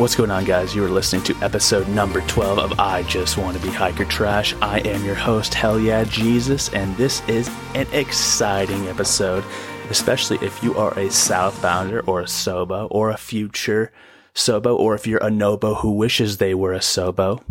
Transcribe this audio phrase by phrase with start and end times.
[0.00, 0.74] What's going on, guys?
[0.74, 4.54] You are listening to episode number 12 of I Just Want to Be Hiker Trash.
[4.62, 9.44] I am your host, Hell Yeah Jesus, and this is an exciting episode,
[9.90, 13.92] especially if you are a Southbounder or a Sobo or a future
[14.34, 17.42] Sobo, or if you're a Nobo who wishes they were a Sobo.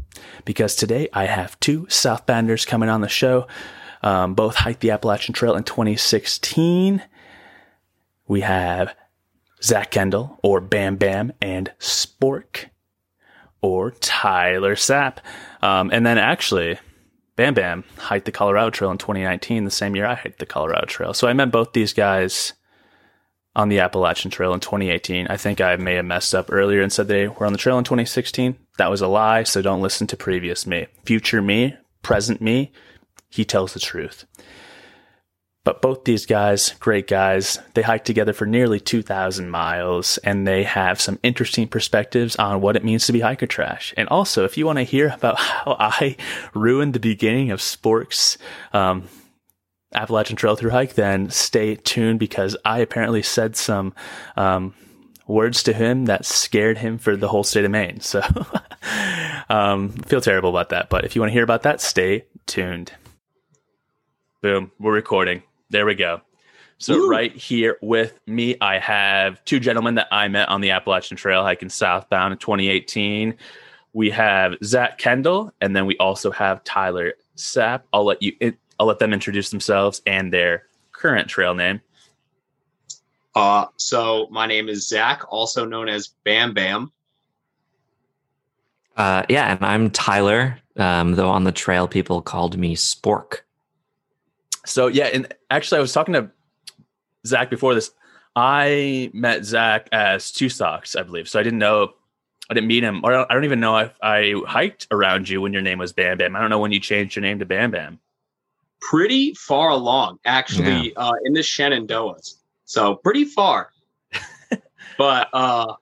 [0.43, 3.45] Because today I have two Southbounders coming on the show.
[4.02, 7.04] Um, both hiked the Appalachian Trail in 2016.
[8.27, 8.95] We have
[9.63, 12.66] Zack Kendall or Bam Bam and Spork
[13.62, 15.18] or Tyler Sapp.
[15.62, 16.80] Um, and then actually,
[17.35, 20.85] Bam Bam hiked the Colorado Trail in 2019, the same year I hiked the Colorado
[20.85, 21.13] Trail.
[21.13, 22.54] So I met both these guys
[23.55, 25.27] on the Appalachian Trail in 2018.
[25.27, 27.77] I think I may have messed up earlier and said they were on the trail
[27.77, 28.57] in 2016.
[28.77, 30.88] That was a lie, so don't listen to previous me.
[31.05, 32.71] Future me, present me,
[33.29, 34.26] he tells the truth.
[35.70, 40.63] But both these guys, great guys, they hiked together for nearly 2,000 miles and they
[40.63, 43.93] have some interesting perspectives on what it means to be hiker trash.
[43.95, 46.17] And also, if you want to hear about how I
[46.55, 48.39] ruined the beginning of Spork's
[48.73, 49.09] um,
[49.93, 53.93] Appalachian Trail through hike, then stay tuned because I apparently said some
[54.35, 54.73] um,
[55.27, 57.99] words to him that scared him for the whole state of Maine.
[58.09, 58.23] So,
[59.51, 60.89] um, feel terrible about that.
[60.89, 62.91] But if you want to hear about that, stay tuned.
[64.41, 65.44] Boom, we're recording.
[65.69, 66.22] There we go.
[66.79, 67.09] So Woo.
[67.09, 71.44] right here with me, I have two gentlemen that I met on the Appalachian Trail
[71.44, 73.35] hiking southbound in 2018.
[73.94, 77.81] We have Zack Kendall, and then we also have Tyler Sapp.
[77.91, 78.34] I'll let you.
[78.79, 81.81] I'll let them introduce themselves and their current trail name.
[83.35, 86.91] Uh, so my name is Zack, also known as Bam Bam.
[88.95, 90.59] Uh, yeah, and I'm Tyler.
[90.78, 93.41] Um, though on the trail, people called me Spork.
[94.69, 96.30] So yeah, and actually, I was talking to
[97.25, 97.91] Zack before this.
[98.35, 101.28] I met Zack as two socks, I believe.
[101.28, 101.94] So I didn't know,
[102.50, 105.53] I didn't meet him, or I don't even know if I hiked around you when
[105.53, 106.35] your name was Bam Bam.
[106.35, 108.00] I don't know when you changed your name to Bam Bam.
[108.81, 111.03] Pretty far along, actually, yeah.
[111.03, 112.36] uh, in the Shenandoahs.
[112.66, 113.72] So pretty far,
[114.97, 115.74] but uh,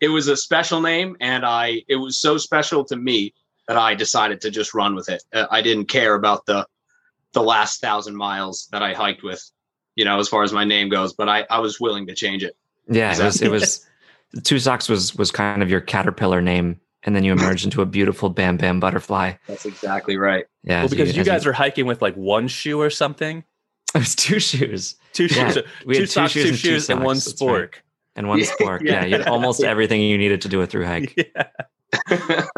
[0.00, 3.34] it was a special name, and I it was so special to me
[3.66, 5.22] that I decided to just run with it.
[5.32, 6.66] Uh, I didn't care about the
[7.32, 9.42] the last thousand miles that I hiked with,
[9.96, 12.42] you know, as far as my name goes, but I, I was willing to change
[12.42, 12.56] it.
[12.88, 13.86] Yeah, it was, it was,
[14.44, 16.80] Two Socks was, was kind of your caterpillar name.
[17.04, 19.34] And then you emerged into a beautiful Bam Bam butterfly.
[19.46, 20.46] That's exactly right.
[20.64, 20.80] Yeah.
[20.80, 23.44] Well, because you, you guys you, were hiking with like one shoe or something.
[23.94, 24.96] It was two shoes.
[25.14, 25.56] Two shoes.
[25.56, 25.62] Yeah.
[25.86, 27.58] we two had socks, two shoes, two shoes, and, and one spork.
[27.58, 27.82] Right.
[28.16, 28.82] And one spork.
[28.82, 28.92] yeah.
[28.92, 29.04] yeah.
[29.06, 31.14] You had almost everything you needed to do a through hike.
[31.16, 32.50] Yeah.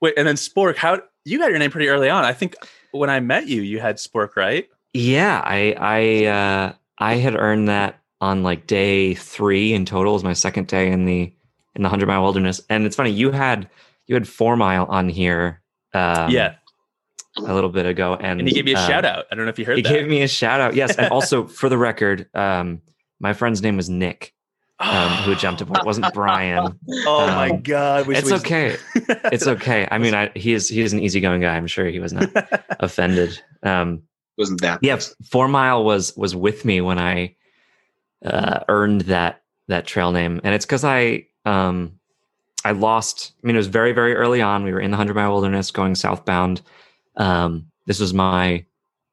[0.00, 2.24] Wait, and then spork, how you got your name pretty early on.
[2.24, 2.56] I think
[2.94, 4.68] when I met you, you had Spork, right?
[4.92, 10.12] Yeah, I I uh, I had earned that on like day three in total.
[10.12, 11.32] It was my second day in the
[11.74, 13.68] in the hundred mile wilderness, and it's funny you had
[14.06, 15.60] you had four mile on here.
[15.92, 16.54] Um, yeah,
[17.36, 19.26] a little bit ago, and, and he gave me a uh, shout out.
[19.30, 19.76] I don't know if you heard.
[19.76, 19.92] He that.
[19.92, 20.74] gave me a shout out.
[20.74, 22.80] Yes, and also for the record, um,
[23.20, 24.32] my friend's name was Nick.
[24.80, 25.78] Um, who jumped aboard.
[25.78, 26.78] It wasn't Brian.
[27.06, 28.08] oh um, my god!
[28.08, 28.76] it's okay.
[29.32, 29.86] it's okay.
[29.88, 31.56] I mean, I, he is he is an easygoing guy.
[31.56, 32.28] I'm sure he was not
[32.80, 33.40] offended.
[33.62, 34.02] Um,
[34.36, 34.80] wasn't that?
[34.82, 34.98] Yeah,
[35.30, 37.36] Four Mile was was with me when I
[38.24, 42.00] uh, earned that that trail name, and it's because I um,
[42.64, 43.32] I lost.
[43.42, 44.64] I mean, it was very very early on.
[44.64, 46.62] We were in the Hundred Mile Wilderness going southbound.
[47.16, 48.64] Um, this was my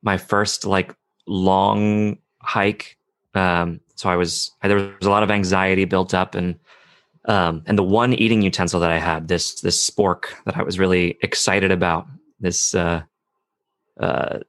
[0.01, 0.95] my first like
[1.27, 2.97] long hike
[3.35, 6.57] um, so I was there was a lot of anxiety built up, and
[7.25, 10.79] um, and the one eating utensil that I had this this spork that I was
[10.79, 12.07] really excited about
[12.39, 13.03] this uh,
[13.99, 14.39] uh,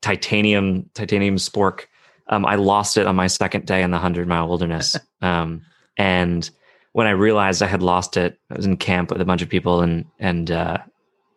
[0.00, 1.86] titanium titanium spork.
[2.28, 5.62] Um, I lost it on my second day in the hundred mile wilderness, um,
[5.96, 6.48] and
[6.92, 9.48] when I realized I had lost it, I was in camp with a bunch of
[9.48, 10.78] people and and uh,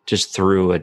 [0.06, 0.82] just threw a,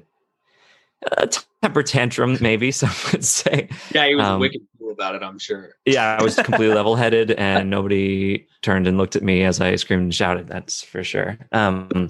[1.12, 1.28] a
[1.62, 3.68] temper tantrum, maybe some would say.
[3.94, 5.24] Yeah, he was um, wicked cool about it.
[5.24, 5.74] I'm sure.
[5.86, 9.76] Yeah, I was completely level headed, and nobody turned and looked at me as I
[9.76, 10.48] screamed and shouted.
[10.48, 11.38] That's for sure.
[11.52, 12.08] Um,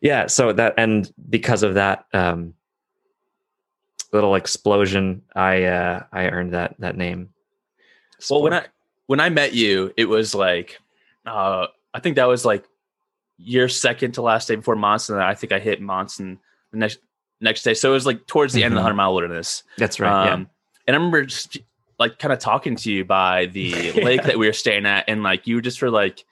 [0.00, 2.54] yeah, so that and because of that um,
[4.12, 7.30] little explosion, I uh, I earned that that name.
[8.30, 8.66] Well, when I
[9.06, 10.78] when I met you, it was like
[11.24, 12.64] uh, I think that was like
[13.38, 15.16] your second to last day before Monson.
[15.16, 16.38] and I think I hit Monson
[16.72, 16.98] the next
[17.40, 17.74] next day.
[17.74, 18.66] So it was like towards the mm-hmm.
[18.66, 18.84] end of the mm-hmm.
[18.84, 19.62] hundred mile wilderness.
[19.76, 20.30] That's right.
[20.30, 20.46] Um, yeah.
[20.86, 21.58] And I remember just
[21.98, 25.22] like kind of talking to you by the lake that we were staying at, and
[25.22, 26.24] like you just were like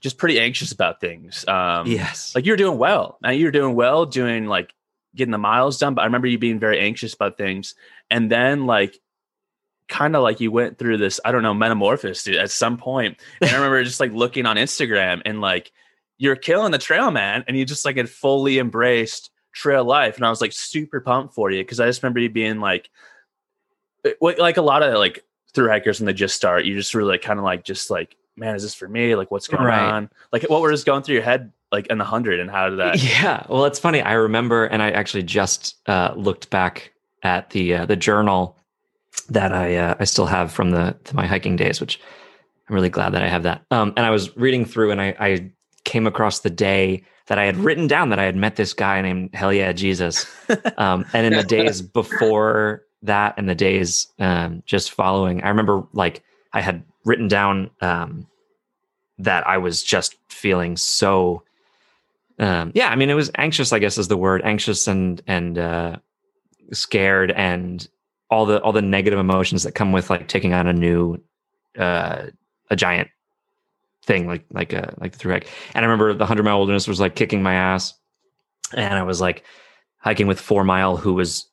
[0.00, 1.46] just pretty anxious about things.
[1.48, 3.18] Um, yes, like you were doing well.
[3.22, 4.72] Now you were doing well, doing like
[5.14, 5.94] getting the miles done.
[5.94, 7.74] But I remember you being very anxious about things,
[8.10, 8.98] and then like
[9.88, 13.18] kind of like you went through this, I don't know, metamorphosis dude, at some point.
[13.40, 15.70] And I remember just like looking on Instagram and like
[16.18, 20.26] you're killing the trail, man, and you just like had fully embraced trail life, and
[20.26, 22.90] I was like super pumped for you because I just remember you being like,
[24.20, 25.24] like a lot of like
[25.54, 28.16] through hikers when they just start, you just really like kind of like just like,
[28.36, 29.14] man, is this for me?
[29.14, 29.80] Like, what's going right.
[29.80, 30.10] on?
[30.32, 33.02] Like, what was going through your head like in the hundred, and how did that?
[33.02, 34.02] Yeah, well, it's funny.
[34.02, 36.92] I remember, and I actually just uh, looked back
[37.22, 38.58] at the uh, the journal
[39.30, 42.00] that I uh, I still have from the my hiking days, which
[42.68, 43.64] I'm really glad that I have that.
[43.70, 45.50] Um, and I was reading through, and I, I
[45.84, 49.00] came across the day that I had written down that I had met this guy
[49.02, 50.26] named Hell Yeah Jesus.
[50.78, 55.86] Um, and in the days before that, and the days um, just following, I remember
[55.92, 56.22] like
[56.52, 58.26] I had written down um,
[59.18, 61.42] that I was just feeling so.
[62.38, 63.72] Um, yeah, I mean, it was anxious.
[63.72, 65.96] I guess is the word anxious and and uh,
[66.72, 67.86] scared and
[68.30, 71.22] all the all the negative emotions that come with like taking on a new
[71.78, 72.26] uh,
[72.70, 73.08] a giant
[74.04, 75.48] thing like like a like the through hike.
[75.74, 77.94] And I remember the hundred mile wilderness was like kicking my ass,
[78.74, 79.44] and I was like
[79.98, 81.48] hiking with four mile who was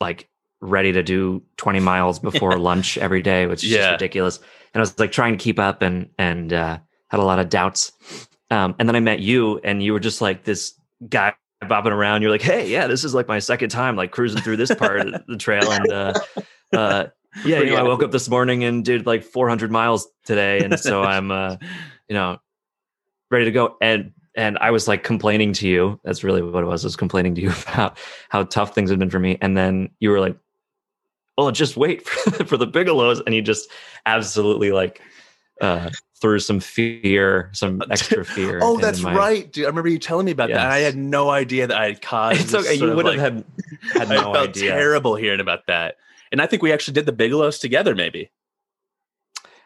[0.00, 0.28] like
[0.64, 3.78] ready to do 20 miles before lunch every day, which is yeah.
[3.78, 4.38] just ridiculous.
[4.38, 6.78] And I was like trying to keep up and and uh,
[7.08, 7.92] had a lot of doubts.
[8.50, 10.74] Um, and then I met you, and you were just like this
[11.08, 11.34] guy
[11.68, 12.22] bobbing around.
[12.22, 15.00] You're like, hey, yeah, this is like my second time like cruising through this part
[15.00, 16.12] of the trail, and uh,
[16.72, 17.06] uh,
[17.44, 20.78] yeah, you know, I woke up this morning and did like 400 miles today, and
[20.78, 21.56] so I'm, uh,
[22.08, 22.38] you know,
[23.30, 23.76] ready to go.
[23.80, 26.00] And and I was like complaining to you.
[26.04, 26.84] That's really what it was.
[26.84, 27.96] I was complaining to you about
[28.28, 30.36] how tough things had been for me, and then you were like,
[31.38, 33.70] "Oh, just wait for, for the Bigelows," and you just
[34.06, 35.00] absolutely like
[35.60, 35.90] uh,
[36.20, 38.58] threw some fear, some extra fear.
[38.62, 39.14] oh, that's my...
[39.14, 39.64] right, dude.
[39.64, 40.56] I remember you telling me about yes.
[40.56, 40.70] that.
[40.70, 42.40] I had no idea that I had caused.
[42.40, 42.74] It's okay.
[42.74, 43.44] You would have like, had,
[43.92, 44.70] had no I felt idea.
[44.70, 45.96] terrible hearing about that.
[46.32, 48.30] And I think we actually did the Bigelows together, maybe.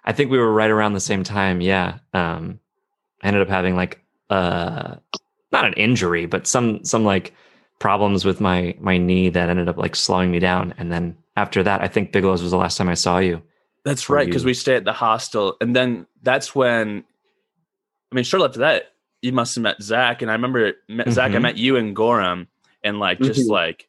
[0.04, 1.60] I think we were right around the same time.
[1.60, 1.98] Yeah.
[2.12, 2.58] Um,
[3.22, 4.96] I ended up having like uh
[5.52, 7.34] not an injury, but some some like
[7.78, 10.74] problems with my my knee that ended up like slowing me down.
[10.76, 13.42] And then after that, I think Bigelows was the last time I saw you.
[13.84, 17.04] That's right, because we stayed at the hostel, and then that's when,
[18.12, 18.92] I mean, shortly after that,
[19.22, 21.12] you must have met Zack, and I remember met, mm-hmm.
[21.12, 21.30] Zack.
[21.30, 21.42] I mm-hmm.
[21.42, 22.48] met you in Gorham,
[22.82, 23.52] and like just mm-hmm.
[23.52, 23.88] like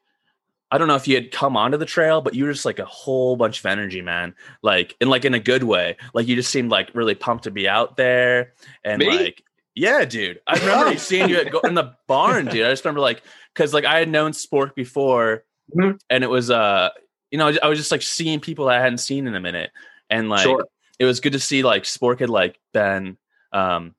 [0.71, 2.79] I don't know if you had come onto the trail, but you were just like
[2.79, 4.35] a whole bunch of energy, man.
[4.61, 5.97] Like in like in a good way.
[6.13, 8.53] Like you just seemed like really pumped to be out there.
[8.83, 9.09] And Me?
[9.09, 9.43] like,
[9.73, 10.39] yeah, dude.
[10.45, 12.65] I remember seeing you at go- in the barn, dude.
[12.65, 13.23] I just remember like
[13.53, 15.43] because like I had known Spork before,
[15.75, 15.97] mm-hmm.
[16.09, 16.89] and it was uh,
[17.31, 19.71] you know, I was just like seeing people that I hadn't seen in a minute,
[20.09, 20.65] and like sure.
[20.97, 23.17] it was good to see like Spork had like been
[23.51, 23.95] um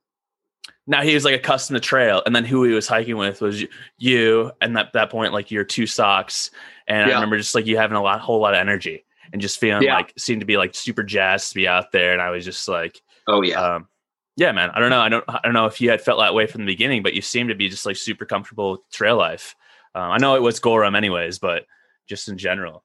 [0.91, 2.21] now he was like accustomed to trail.
[2.27, 3.65] And then who he was hiking with was
[3.99, 6.51] you and at that point like your two socks.
[6.89, 7.13] And yeah.
[7.13, 9.85] i remember just like you having a lot whole lot of energy and just feeling
[9.85, 9.95] yeah.
[9.95, 12.13] like seemed to be like super jazzed to be out there.
[12.13, 13.61] And i was just like oh yeah.
[13.61, 13.89] um,
[14.37, 15.01] yeah man i don't know.
[15.01, 17.15] I don't i don't know if you had felt that way from the beginning but
[17.15, 19.55] you seem to be just like super comfortable with trail life.
[19.95, 21.67] Um, i know it was gorham anyways but
[22.09, 22.83] just in general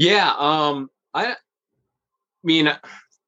[0.00, 1.36] yeah um i
[2.42, 2.72] mean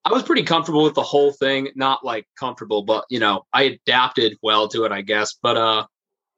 [0.05, 1.69] I was pretty comfortable with the whole thing.
[1.77, 5.35] Not like comfortable, but you know, I adapted well to it, I guess.
[5.41, 5.87] But uh,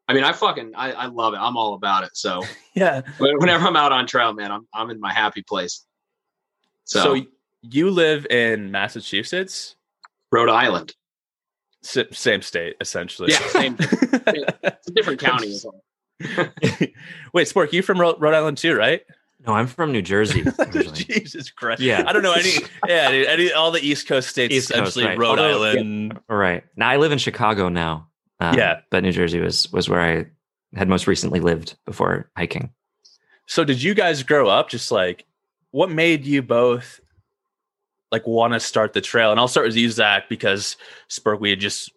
[0.07, 1.39] I mean, I fucking I, I love it.
[1.39, 2.11] I'm all about it.
[2.15, 2.43] So
[2.75, 5.87] yeah, whenever I'm out on trail, man, I'm I'm in my happy place.
[6.85, 7.27] So, so
[7.63, 9.77] you live in Massachusetts,
[10.31, 10.95] Rhode Island,
[11.83, 13.33] S- same state essentially.
[13.33, 13.77] Yeah, same.
[13.81, 15.57] it's a different county.
[16.21, 19.01] Wait, Spork, you from Rhode Island too, right?
[19.47, 20.43] No, I'm from New Jersey.
[20.95, 21.83] Jesus Christ!
[21.83, 22.53] Yeah, I don't know any.
[22.89, 25.19] Yeah, any all the East Coast states, East essentially Coast, right.
[25.19, 26.13] Rhode Although, Island.
[26.15, 28.09] Yeah, right now, I live in Chicago now.
[28.41, 30.27] Um, yeah, but New Jersey was was where I
[30.79, 32.71] had most recently lived before hiking.
[33.47, 35.27] So, did you guys grow up just like?
[35.73, 37.01] What made you both
[38.13, 39.33] like want to start the trail?
[39.33, 40.77] And I'll start with you, Zack, because
[41.11, 41.91] Spork, we had just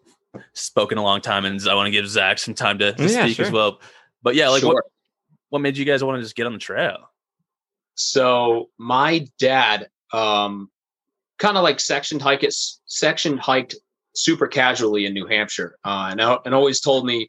[0.52, 3.24] spoken a long time, and I want to give Zack some time to, to yeah,
[3.24, 3.46] speak sure.
[3.46, 3.80] as well.
[4.22, 4.74] But yeah, like sure.
[4.74, 4.84] what
[5.50, 7.07] what made you guys want to just get on the trail?
[7.98, 10.70] So my dad, um,
[11.38, 12.54] kind of like section hike it,
[12.86, 13.74] section hiked
[14.14, 17.28] super casually in New Hampshire, uh, and and always told me,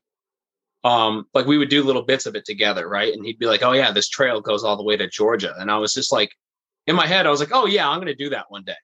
[0.83, 3.11] um, like we would do little bits of it together, right?
[3.11, 5.71] And he'd be like, "Oh yeah, this trail goes all the way to Georgia," and
[5.71, 6.31] I was just like,
[6.85, 8.77] in my head, I was like, "Oh yeah, I'm to do that one day,"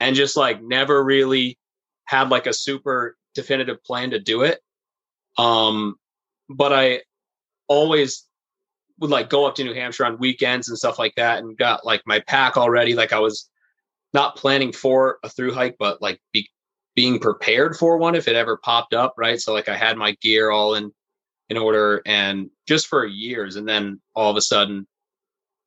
[0.00, 1.58] and just like never really
[2.04, 4.60] had like a super definitive plan to do it.
[5.38, 5.96] Um,
[6.50, 7.02] but I
[7.68, 8.26] always
[9.00, 11.84] would like go up to New Hampshire on weekends and stuff like that and got
[11.84, 12.94] like my pack already.
[12.94, 13.48] Like I was
[14.12, 16.48] not planning for a through hike, but like be,
[16.94, 19.14] being prepared for one if it ever popped up.
[19.16, 19.40] Right.
[19.40, 20.92] So like I had my gear all in,
[21.48, 23.56] in order and just for years.
[23.56, 24.86] And then all of a sudden,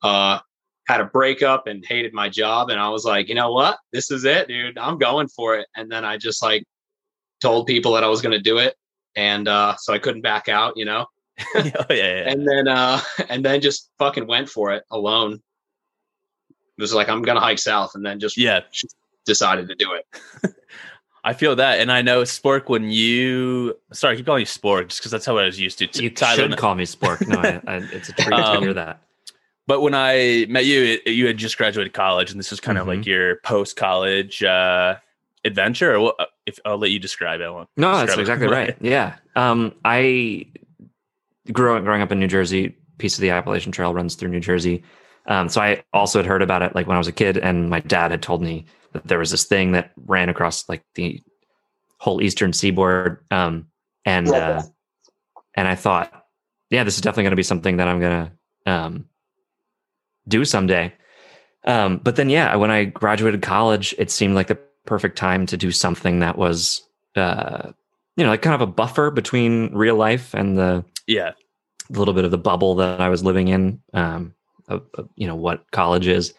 [0.01, 0.39] uh,
[0.87, 2.69] had a breakup and hated my job.
[2.69, 3.77] And I was like, you know what?
[3.93, 4.77] This is it, dude.
[4.77, 5.67] I'm going for it.
[5.75, 6.63] And then I just like
[7.43, 8.73] told people that I was going to do it,
[9.15, 11.05] and uh, so I couldn't back out, you know.
[11.55, 12.29] oh, yeah, yeah.
[12.29, 15.41] And then uh, and then just fucking went for it alone.
[16.77, 18.61] It was like I'm gonna hike south, and then just yeah,
[19.25, 20.53] decided to do it.
[21.25, 22.67] I feel that, and I know Spork.
[22.67, 25.79] When you sorry, I keep calling you Spork just because that's how I was used
[25.79, 26.03] to.
[26.03, 27.25] You Tyler, should call me Spork.
[27.27, 29.01] No, I, I, it's a treat um, to hear that.
[29.65, 32.77] But when I met you, it, you had just graduated college, and this was kind
[32.77, 32.89] mm-hmm.
[32.89, 34.97] of like your post college uh,
[35.45, 35.95] adventure.
[35.95, 37.45] Or uh, if I'll let you describe it.
[37.45, 38.75] I no, that's exactly right.
[38.81, 40.47] Yeah, um, I
[41.49, 42.77] up growing up in New Jersey.
[42.97, 44.83] Piece of the Appalachian Trail runs through New Jersey.
[45.25, 47.69] Um, so I also had heard about it like when I was a kid, and
[47.69, 51.21] my dad had told me that there was this thing that ran across like the
[51.97, 53.23] whole eastern seaboard.
[53.31, 53.67] Um,
[54.05, 54.61] and uh,
[55.55, 56.25] and I thought,
[56.69, 58.25] yeah, this is definitely going to be something that I'm going
[58.65, 59.05] to um,
[60.27, 60.93] do someday.
[61.65, 65.57] Um, but then, yeah, when I graduated college, it seemed like the perfect time to
[65.57, 66.81] do something that was,
[67.15, 67.71] uh,
[68.17, 71.31] you know, like kind of a buffer between real life and the yeah,
[71.89, 73.81] a little bit of the bubble that I was living in.
[73.93, 74.33] Um,
[74.67, 76.33] of, of, you know what college is.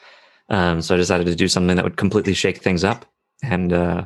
[0.48, 3.06] Um, so I decided to do something that would completely shake things up,
[3.42, 4.04] and uh,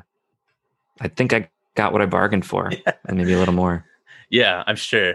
[1.01, 2.93] I think I got what I bargained for, yeah.
[3.07, 3.85] and maybe a little more.
[4.31, 5.15] Yeah, I'm sure.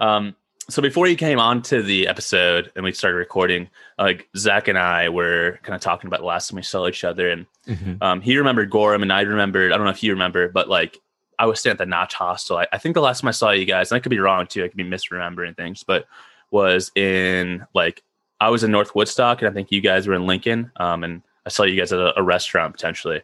[0.00, 0.34] Um,
[0.68, 4.76] so before you came on to the episode and we started recording, like Zack and
[4.76, 8.02] I were kind of talking about the last time we saw each other, and mm-hmm.
[8.02, 9.72] um, he remembered Gorham, and I remembered.
[9.72, 10.98] I don't know if you remember, but like
[11.38, 12.58] I was staying at the Notch Hostel.
[12.58, 14.46] I, I, think the last time I saw you guys, and I could be wrong
[14.46, 16.06] too, I could be misremembering things, but
[16.50, 18.02] was in like
[18.40, 20.70] I was in North Woodstock, and I think you guys were in Lincoln.
[20.76, 23.22] Um, and I saw you guys at a, a restaurant potentially.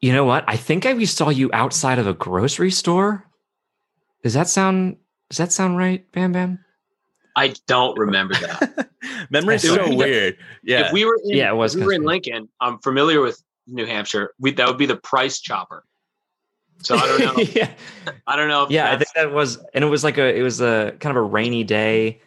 [0.00, 0.44] You know what?
[0.46, 3.26] I think I saw you outside of a grocery store.
[4.22, 4.96] Does that sound?
[5.30, 6.64] Does that sound right, Bam Bam?
[7.36, 8.90] I don't remember that.
[9.30, 10.36] Memory's so weird.
[10.62, 10.86] Yeah.
[10.86, 13.86] If we were in, yeah, it was we were in Lincoln, I'm familiar with New
[13.86, 14.34] Hampshire.
[14.38, 15.84] We, that would be the Price Chopper.
[16.78, 17.42] So I don't know.
[17.54, 17.70] yeah.
[18.26, 18.66] I don't know.
[18.68, 21.22] yeah, I think that was, and it was like a, it was a kind of
[21.22, 22.20] a rainy day.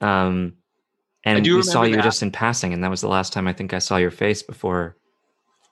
[0.00, 0.54] Um,
[1.24, 2.04] and we saw you that.
[2.04, 4.42] just in passing, and that was the last time I think I saw your face
[4.42, 4.96] before.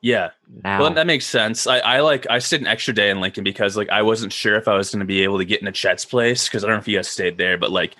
[0.02, 0.30] Yeah.
[0.62, 0.80] Now.
[0.80, 1.66] Well, that makes sense.
[1.66, 4.56] I, I like I stayed an extra day in Lincoln because like I wasn't sure
[4.56, 6.76] if I was going to be able to get into Chet's place because I don't
[6.76, 7.96] know if you guys stayed there, but like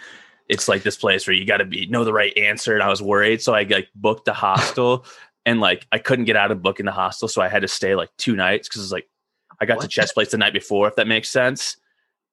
[0.48, 2.88] it's like this place where you got to be know the right answer, and I
[2.88, 5.06] was worried, so I like booked a hostel,
[5.48, 7.94] and like I couldn't get out of booking the hostel, so I had to stay
[7.94, 9.08] like two nights because it's like
[9.58, 9.84] I got what?
[9.84, 11.78] to Chet's place the night before, if that makes sense.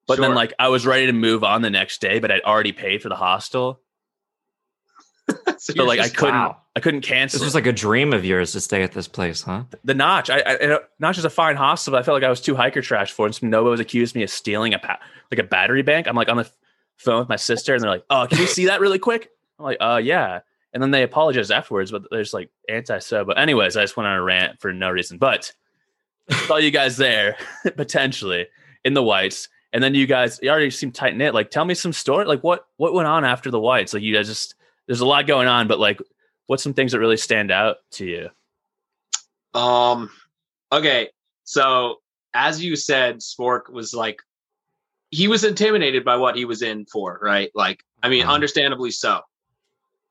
[0.06, 0.26] But sure.
[0.26, 3.02] then like I was ready to move on the next day, but I'd already paid
[3.02, 3.80] for the hostel.
[5.58, 6.58] so, so like I couldn't wow.
[6.76, 7.40] I couldn't cancel.
[7.40, 9.64] This was like a dream of yours to stay at this place, huh?
[9.86, 10.30] The Notch.
[10.30, 12.82] I, I Notch is a fine hostel, but I felt like I was too hiker
[12.82, 13.42] trash for it.
[13.42, 15.00] And Nobo's accused me of stealing a
[15.32, 16.08] like a battery bank.
[16.08, 16.52] I'm like on the
[16.98, 19.66] phone with my sister, and they're like, "Oh, can you see that really quick?" I'm
[19.66, 20.42] like, "Uh, yeah."
[20.76, 23.24] And then they apologize afterwards, but there's like anti so.
[23.24, 25.18] But anyways, I just went on a rant for no reason.
[25.18, 25.54] But
[26.30, 27.38] saw you guys there
[27.78, 28.48] potentially
[28.84, 31.34] in the whites, and then you guys you already seem tight knit.
[31.34, 32.26] Like, tell me some story.
[32.26, 33.94] Like, what what went on after the whites?
[33.94, 34.56] Like, you guys just
[34.86, 36.02] there's a lot going on, but like,
[36.48, 39.60] what's some things that really stand out to you?
[39.60, 40.12] Um.
[40.74, 41.10] Okay,
[41.46, 42.02] so
[42.34, 44.22] as you said, Spork was like
[45.10, 47.50] he was intimidated by what he was in for, right?
[47.56, 48.34] Like, I mean, uh-huh.
[48.34, 49.22] understandably so.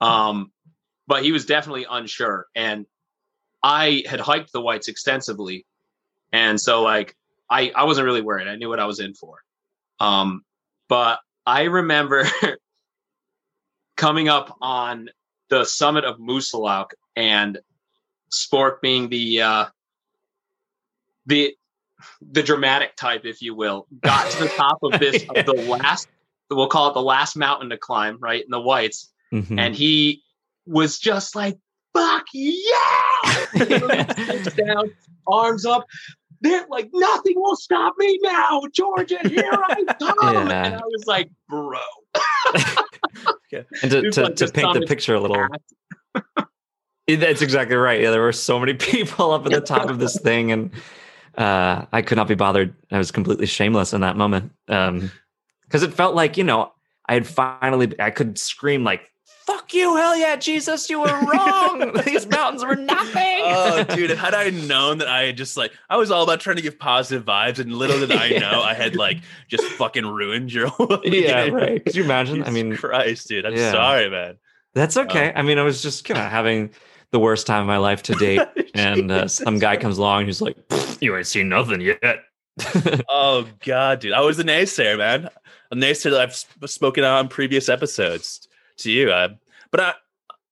[0.00, 0.52] Um,
[1.06, 2.46] but he was definitely unsure.
[2.54, 2.86] And
[3.62, 5.66] I had hiked the whites extensively
[6.34, 7.16] and so like
[7.48, 8.48] I I wasn't really worried.
[8.48, 9.42] I knew what I was in for.
[10.00, 10.44] Um,
[10.88, 12.26] but I remember
[13.96, 15.10] coming up on
[15.48, 17.60] the summit of Moosilauke and
[18.32, 19.64] Spork being the uh,
[21.26, 21.54] the
[22.20, 26.08] the dramatic type, if you will, got to the top of this of the last
[26.50, 28.44] we'll call it the last mountain to climb, right?
[28.44, 29.12] In the whites.
[29.34, 29.58] Mm-hmm.
[29.58, 30.22] And he
[30.66, 31.58] was just like,
[31.92, 33.46] fuck yeah!
[34.56, 34.90] down,
[35.26, 35.84] arms up
[36.44, 39.18] they're like, nothing will stop me now, Georgia.
[39.24, 40.48] Here I come.
[40.48, 40.66] Yeah.
[40.66, 41.78] And I was like, bro.
[43.82, 45.46] and to, to, like to paint the picture a little.
[47.08, 48.00] That's exactly right.
[48.00, 50.70] Yeah, there were so many people up at the top of this thing, and
[51.36, 52.74] uh, I could not be bothered.
[52.90, 55.10] I was completely shameless in that moment because um,
[55.70, 56.72] it felt like you know
[57.08, 59.10] I had finally I could scream like
[59.46, 61.92] fuck you, hell yeah, Jesus, you were wrong.
[62.06, 63.40] These mountains were nothing.
[63.44, 66.56] oh, dude, had I known that I had just like, I was all about trying
[66.56, 70.52] to give positive vibes, and little did I know I had like just fucking ruined
[70.52, 71.84] your whole Yeah, right.
[71.84, 72.36] Could you imagine?
[72.36, 73.70] Jesus I mean, Christ, dude, I'm yeah.
[73.70, 74.36] sorry, man.
[74.74, 75.28] That's okay.
[75.28, 76.70] Um, I mean, I was just kind of having
[77.10, 78.40] the worst time of my life to date,
[78.74, 80.56] and uh, some guy comes along who's like,
[81.00, 82.24] "You ain't seen nothing yet."
[83.08, 85.28] oh god, dude, I was a naysayer, man.
[85.70, 88.48] A naysayer that I've spoken on previous episodes
[88.78, 89.10] to you.
[89.10, 89.28] Uh,
[89.70, 89.94] but I,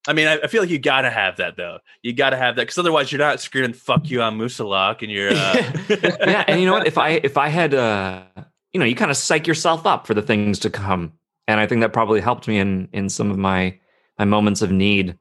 [0.08, 1.78] I mean, I, I, feel like you gotta have that though.
[2.02, 5.30] You gotta have that because otherwise, you're not screaming "fuck you" on Moosilauke, and you're.
[5.30, 5.72] Uh...
[6.28, 6.86] yeah, and you know what?
[6.86, 8.24] If I if I had, uh,
[8.72, 11.12] you know, you kind of psych yourself up for the things to come,
[11.46, 13.78] and I think that probably helped me in in some of my
[14.18, 15.16] my moments of need.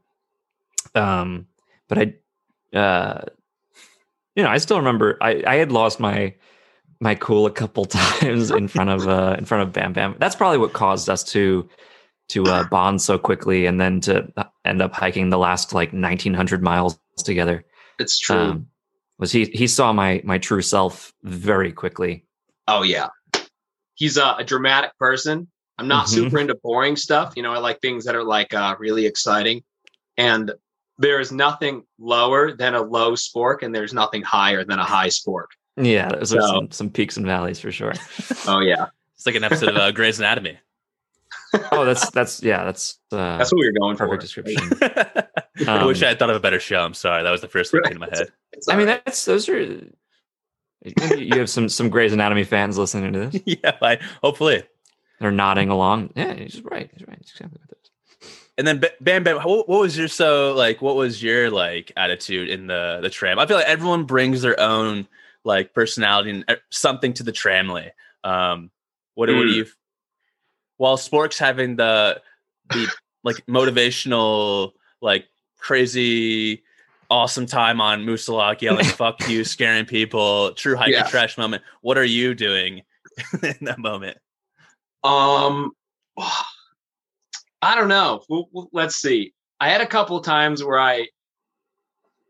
[0.96, 1.48] Um,
[1.88, 3.22] but I, uh,
[4.36, 6.34] you know, I still remember I I had lost my
[7.00, 10.16] my cool a couple times in front of uh in front of Bam Bam.
[10.18, 11.70] That's probably what caused us to
[12.32, 15.92] to uh, bond so quickly and then to uh, end up hiking the last like
[15.92, 17.66] 1900 miles together.
[18.00, 18.36] It's true.
[18.36, 18.68] Um,
[19.20, 22.26] was he he saw my my true self very quickly.
[22.68, 23.10] Oh yeah.
[23.96, 25.48] He's a, a dramatic person.
[25.78, 26.24] I'm not mm-hmm.
[26.24, 27.34] super into boring stuff.
[27.36, 29.62] You know, I like things that are like uh, really exciting.
[30.18, 30.52] And
[30.98, 35.08] there is nothing lower than a low spork, and there's nothing higher than a high
[35.08, 35.48] spork.
[35.78, 37.94] Yeah, those so, are some, some peaks and valleys for sure.
[38.48, 40.60] oh yeah, it's like an episode of uh, Grey's Anatomy
[41.72, 44.42] oh, that's that's yeah, that's uh, that's what we were going perfect for.
[44.42, 44.74] description.
[45.68, 46.80] um, I wish I had thought of a better show.
[46.80, 48.32] I'm sorry, that was the first thing in my head.
[48.70, 49.60] I mean, that's those are.
[49.60, 53.42] you have some some Grey's Anatomy fans listening to this.
[53.46, 54.64] yeah, I, hopefully
[55.20, 56.12] they're nodding along.
[56.16, 56.90] Yeah, he's right.
[56.94, 57.18] He's right.
[57.20, 57.60] He's exactly
[58.58, 60.82] And then Bam Bam, what, what was your so like?
[60.82, 63.40] What was your like attitude in the the tram?
[63.40, 65.08] I feel like everyone brings their own
[65.44, 67.90] like personality and uh, something to the tramily.
[68.24, 68.72] Um,
[69.16, 69.38] what, mm.
[69.38, 69.56] what do hmm.
[69.56, 69.66] you
[70.82, 72.20] while Spork's having the
[72.72, 72.88] the
[73.24, 75.28] like motivational, like
[75.60, 76.64] crazy
[77.08, 81.04] awesome time on Moosilauke yelling "fuck you," scaring people, true hiker yeah.
[81.04, 81.62] trash moment.
[81.82, 82.82] What are you doing
[83.44, 84.18] in that moment?
[85.04, 85.74] Um,
[87.62, 88.24] I don't know.
[88.28, 89.36] We'll, we'll, let's see.
[89.60, 91.10] I had a couple times where I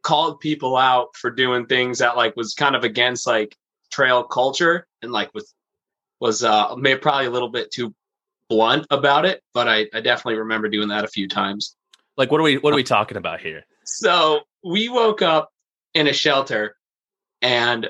[0.04, 3.56] called people out for doing things that like was kind of against like
[3.94, 5.54] trail culture and like was
[6.20, 7.96] was uh maybe probably a little bit too
[8.52, 11.78] blunt about it, but I, I definitely remember doing that a few times.
[12.18, 13.66] Like, what are we what are we uh, talking about here?
[13.86, 15.54] So we woke up
[15.94, 16.76] in a shelter,
[17.42, 17.90] and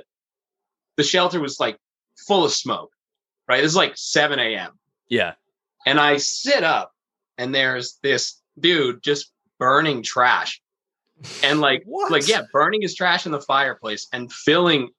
[0.98, 1.80] the shelter was like
[2.28, 2.92] full of smoke.
[3.48, 4.78] Right, this is like seven a.m.
[5.10, 5.34] Yeah,
[5.88, 6.94] and I sit up,
[7.40, 10.62] and there's this dude just burning trash,
[11.42, 14.90] and like like yeah, burning his trash in the fireplace and filling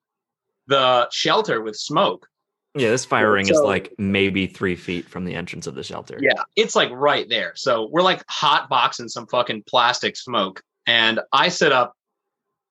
[0.66, 2.28] the shelter with smoke.
[2.74, 5.82] Yeah, this fire ring so, is like maybe three feet from the entrance of the
[5.82, 6.18] shelter.
[6.20, 7.52] Yeah, it's like right there.
[7.54, 10.62] So we're like hot boxing some fucking plastic smoke.
[10.86, 11.94] And I sit up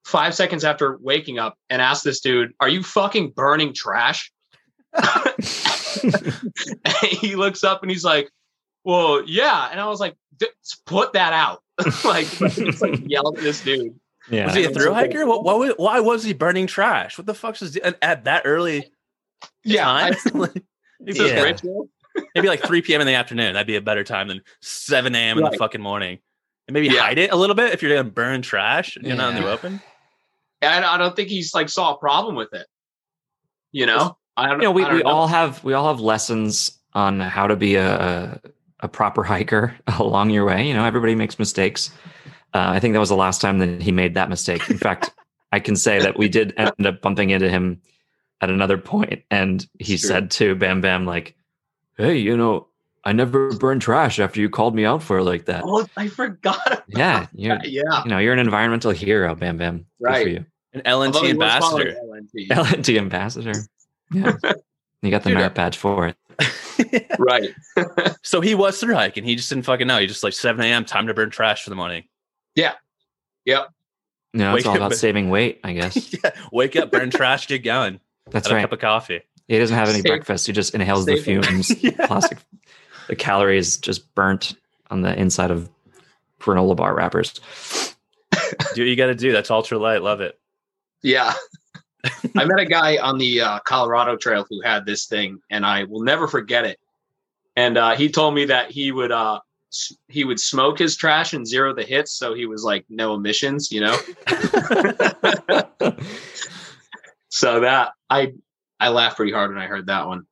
[0.03, 4.31] five seconds after waking up and ask this dude, Are you fucking burning trash?
[7.03, 8.29] he looks up and he's like,
[8.83, 9.69] Well, yeah.
[9.71, 10.15] And I was like,
[10.87, 11.61] Put that out.
[12.03, 13.99] like, it's like yelled at this dude.
[14.29, 14.47] Yeah.
[14.47, 15.27] Was he a through hiker?
[15.27, 17.17] What, what, why was he burning trash?
[17.17, 18.91] What the fuck's his at that early?
[19.63, 20.15] Yeah, I,
[20.99, 21.53] maybe, yeah.
[22.35, 23.01] maybe like 3 p.m.
[23.01, 23.53] in the afternoon.
[23.53, 25.37] That'd be a better time than 7 a.m.
[25.37, 25.45] Right.
[25.45, 26.19] in the fucking morning.
[26.67, 27.01] And maybe yeah.
[27.01, 28.95] hide it a little bit if you're gonna burn trash.
[28.95, 29.15] You're yeah.
[29.15, 29.81] not in the open.
[30.61, 32.67] And I don't think he's like saw a problem with it.
[33.71, 34.59] You know, I don't.
[34.59, 35.09] You know, we, we know.
[35.09, 38.39] all have we all have lessons on how to be a
[38.81, 40.67] a proper hiker along your way.
[40.67, 41.91] You know, everybody makes mistakes.
[42.53, 44.69] Uh, I think that was the last time that he made that mistake.
[44.69, 45.11] In fact,
[45.51, 47.81] I can say that we did end up bumping into him
[48.41, 51.35] at another point and he said to Bam Bam like,
[51.97, 52.67] "Hey, you know,
[53.03, 56.07] I never burned trash after you called me out for it like that." Oh, I
[56.07, 56.83] forgot.
[56.87, 58.03] yeah, you're, yeah.
[58.03, 59.85] You know, you're an environmental hero, Bam Bam.
[59.99, 60.17] Right.
[60.17, 60.45] Good for you.
[60.73, 61.95] An LNT ambassador.
[62.05, 62.47] LNT.
[62.47, 63.53] LNT ambassador.
[64.11, 64.37] Yeah.
[65.01, 66.17] you got the Dude, merit badge for it.
[67.19, 67.53] right.
[68.23, 69.23] so he was through hiking.
[69.23, 69.99] He just didn't fucking know.
[69.99, 70.85] He just like 7 a.m.
[70.85, 72.03] time to burn trash for the morning.
[72.55, 72.73] Yeah.
[73.45, 73.69] Yep.
[74.33, 76.13] No, it's all about saving weight, I guess.
[76.13, 76.31] yeah.
[76.51, 77.99] Wake up, burn trash, get going.
[78.31, 78.59] That's right.
[78.59, 79.21] A cup of coffee.
[79.47, 80.05] He doesn't have any Save.
[80.05, 80.47] breakfast.
[80.47, 81.17] He just inhales Save.
[81.17, 81.83] the fumes.
[81.83, 82.07] yeah.
[82.07, 82.37] Plastic,
[83.07, 84.55] the calories just burnt
[84.89, 85.69] on the inside of
[86.39, 87.33] granola bar wrappers.
[87.33, 87.39] do
[88.31, 89.31] what you got to do.
[89.31, 90.01] That's ultra light.
[90.01, 90.39] Love it.
[91.01, 91.33] Yeah.
[92.35, 95.83] I met a guy on the uh, Colorado Trail who had this thing, and I
[95.83, 96.79] will never forget it.
[97.55, 99.39] And uh, he told me that he would uh,
[100.07, 103.71] he would smoke his trash and zero the hits, so he was like no emissions,
[103.71, 103.97] you know.
[107.31, 108.33] So that I
[108.79, 110.25] I laughed pretty hard when I heard that one.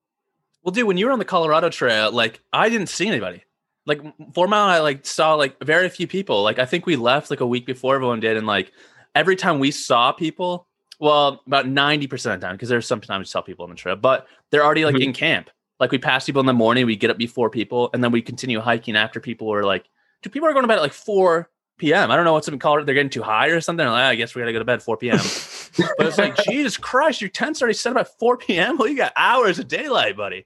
[0.63, 3.43] Well, dude, when you were on the Colorado Trail, like I didn't see anybody.
[3.85, 4.01] Like
[4.35, 6.43] Four Mile, I like saw like very few people.
[6.43, 8.71] Like I think we left like a week before everyone did, and like
[9.15, 10.67] every time we saw people,
[10.99, 13.75] well, about ninety percent of the time, because there's sometimes we saw people on the
[13.75, 15.03] trail, but they're already like mm-hmm.
[15.03, 15.49] in camp.
[15.79, 18.21] Like we pass people in the morning, we get up before people, and then we
[18.21, 19.85] continue hiking after people were like,
[20.21, 22.11] do people are going to bed at like four p.m.
[22.11, 22.85] I don't know what's been called.
[22.85, 23.85] They're getting too high or something.
[23.85, 25.17] Like, ah, I guess we got to go to bed 4 p.m.
[25.97, 28.77] but it's like, Jesus Christ, your tent's already set up at 4 p.m.
[28.77, 30.45] Well, you got hours of daylight, buddy.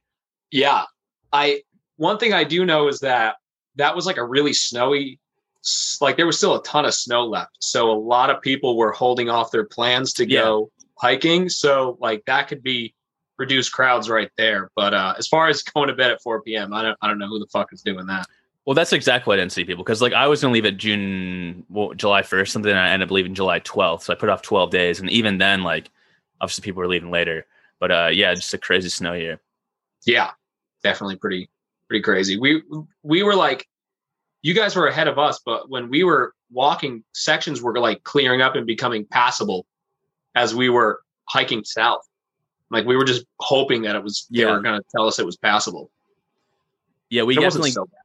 [0.52, 0.84] Yeah.
[1.34, 1.64] I,
[1.98, 3.36] one thing I do know is that
[3.76, 5.20] that was like a really snowy
[6.02, 8.92] like there was still a ton of snow left, so a lot of people were
[8.92, 10.70] holding off their plans to go
[11.00, 11.50] hiking.
[11.50, 12.94] So like that could be
[13.38, 14.72] reduced crowds right there.
[14.76, 17.18] But uh, as far as going to bed at 4 p.m., I don't I don't
[17.18, 18.28] know who the fuck is doing that.
[18.66, 20.78] Well, that's exactly why I didn't see people because like I was gonna leave at
[20.78, 22.72] June, well, July first, something.
[22.72, 25.38] And I ended up leaving July twelfth, so I put off twelve days, and even
[25.38, 25.90] then, like
[26.40, 27.46] obviously people were leaving later.
[27.80, 29.42] But uh, yeah, just a crazy snow year.
[30.06, 30.32] Yeah,
[30.82, 31.50] definitely pretty
[31.90, 32.40] pretty crazy.
[32.40, 32.64] We
[33.04, 33.68] we were like,
[34.44, 38.42] you guys were ahead of us, but when we were walking, sections were like clearing
[38.42, 39.66] up and becoming passable
[40.36, 42.08] as we were hiking south.
[42.70, 44.52] Like we were just hoping that it was they Yeah.
[44.52, 45.92] were going to tell us it was passable.
[47.10, 48.00] Yeah, we It wasn't definitely so bad.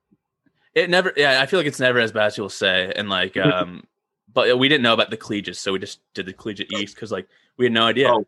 [0.79, 1.13] It never.
[1.17, 3.85] Yeah, I feel like it's never as bad as you'll say, and like um,
[4.33, 7.13] but we didn't know about the collegiates, so we just did the collegiate east because
[7.13, 8.27] like we had no idea, Oh,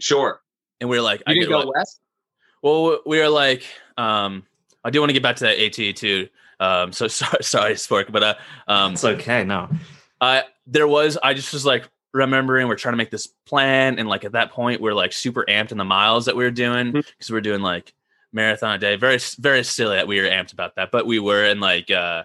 [0.00, 0.40] Sure,
[0.80, 2.00] and we were like, you I didn't go west.
[2.62, 3.64] Well, we were like,
[3.96, 4.44] um,
[4.84, 6.28] I do want to get back to that AT too.
[6.58, 8.34] Um, so sorry, sorry, Spork, but uh,
[8.68, 9.44] um, It's okay.
[9.44, 9.68] No.
[10.20, 14.08] I there was I just was like remembering we're trying to make this plan, and
[14.08, 16.92] like at that point we're like super amped in the miles that we were doing
[16.92, 17.94] because we are doing like
[18.32, 18.96] marathon a day.
[18.96, 22.24] Very very silly that we were amped about that, but we were and like uh,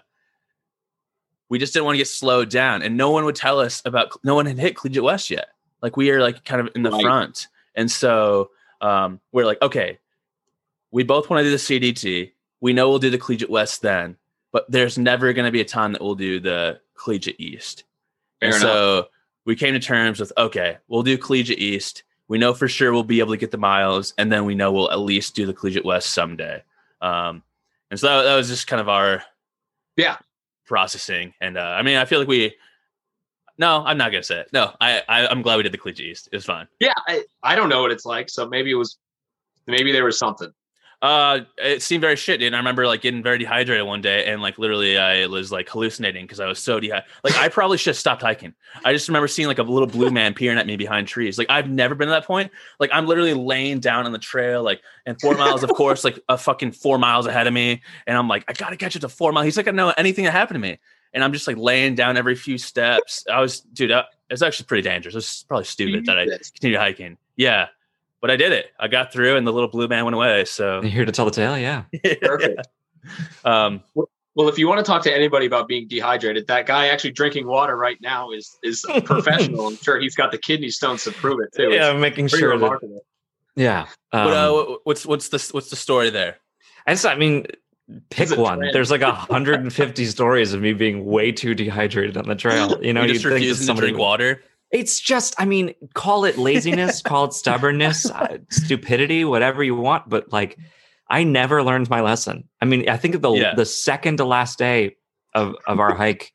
[1.48, 4.12] we just didn't want to get slowed down, and no one would tell us about.
[4.24, 5.48] No one had hit Collegiate West yet.
[5.82, 7.02] Like we are like kind of in the Right.
[7.02, 9.98] front, and so um, we're like, okay,
[10.90, 12.32] we both want to do the CDT.
[12.60, 14.16] We know we'll do the Collegiate West then,
[14.52, 17.84] but there's never going to be a time that we'll do the Collegiate East.
[18.40, 18.72] Fair and enough.
[18.72, 19.06] so
[19.44, 22.02] we came to terms with okay, we'll do Collegiate East.
[22.28, 24.72] We know for sure we'll be able to get the miles, and then we know
[24.72, 26.62] we'll at least do the Collegiate West someday.
[27.00, 27.42] Um,
[27.90, 29.22] and so that, that was just kind of our
[29.96, 30.16] Yeah.
[30.66, 31.34] processing.
[31.40, 32.56] And uh, I mean, I feel like we.
[33.58, 34.48] No, I'm not gonna say it.
[34.52, 36.28] No, I, I I'm glad we did the Collegiate East.
[36.32, 36.68] It was fun.
[36.80, 38.98] Yeah, I, I don't know what it's like, so maybe it was
[39.66, 40.52] maybe there was something.
[41.02, 42.48] Uh, it seemed very shit, dude.
[42.48, 45.68] And I remember like getting very dehydrated one day, and like literally, I was like
[45.68, 47.10] hallucinating because I was so dehydrated.
[47.22, 48.54] Like I probably should have stopped hiking.
[48.84, 51.36] I just remember seeing like a little blue man peering at me behind trees.
[51.38, 52.50] Like I've never been to that point.
[52.80, 56.18] Like I'm literally laying down on the trail, like and four miles, of course, like
[56.28, 59.08] a fucking four miles ahead of me, and I'm like, I gotta catch it to
[59.08, 59.44] four miles.
[59.44, 60.78] He's like, I know anything that happened to me,
[61.12, 63.24] and I'm just like laying down every few steps.
[63.30, 65.14] I was, dude, it was actually pretty dangerous.
[65.14, 67.18] It was probably stupid that I continued hiking.
[67.36, 67.68] Yeah.
[68.20, 68.66] But I did it.
[68.80, 70.44] I got through, and the little blue man went away.
[70.46, 71.56] So You're here to tell the tale.
[71.58, 71.84] Yeah.
[72.22, 72.66] Perfect.
[73.44, 73.82] um,
[74.34, 77.46] Well, if you want to talk to anybody about being dehydrated, that guy actually drinking
[77.46, 79.66] water right now is is a professional.
[79.68, 81.70] I'm sure he's got the kidney stones to prove it too.
[81.72, 82.62] yeah, It's making pretty sure that.
[82.64, 83.00] remarkable.
[83.54, 83.86] Yeah.
[84.10, 86.36] what, uh, Um, what's what's the what's the story there?
[86.86, 87.46] I just, I mean,
[88.10, 88.58] pick one.
[88.58, 88.74] trend.
[88.74, 92.78] There's like 150 stories of me being way too dehydrated on the trail.
[92.82, 94.42] You know, you you just think that to somebody drink water.
[94.72, 100.08] It's just, I mean, call it laziness, call it stubbornness, uh, stupidity, whatever you want.
[100.08, 100.58] But like,
[101.08, 102.48] I never learned my lesson.
[102.60, 103.54] I mean, I think the Yeah.
[103.54, 104.96] the second to last day
[105.34, 106.32] of of our hike,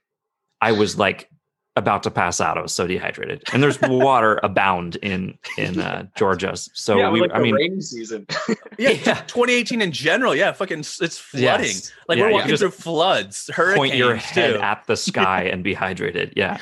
[0.62, 1.28] I was like
[1.76, 2.58] about to pass out.
[2.58, 6.54] I was so dehydrated, and there's water abound in in uh, Georgia.
[6.56, 8.28] So yeah, we, like I mean, rainy season.
[8.80, 9.16] Yeah, Yeah.
[9.28, 10.34] 2018 in general.
[10.34, 11.66] Yeah, fucking, it's flooding.
[11.68, 11.92] Yes.
[12.08, 14.62] Like Yeah, we're walking through floods, hurricanes point your head too.
[14.62, 16.34] at the sky and be hydrated.
[16.36, 16.58] Yeah.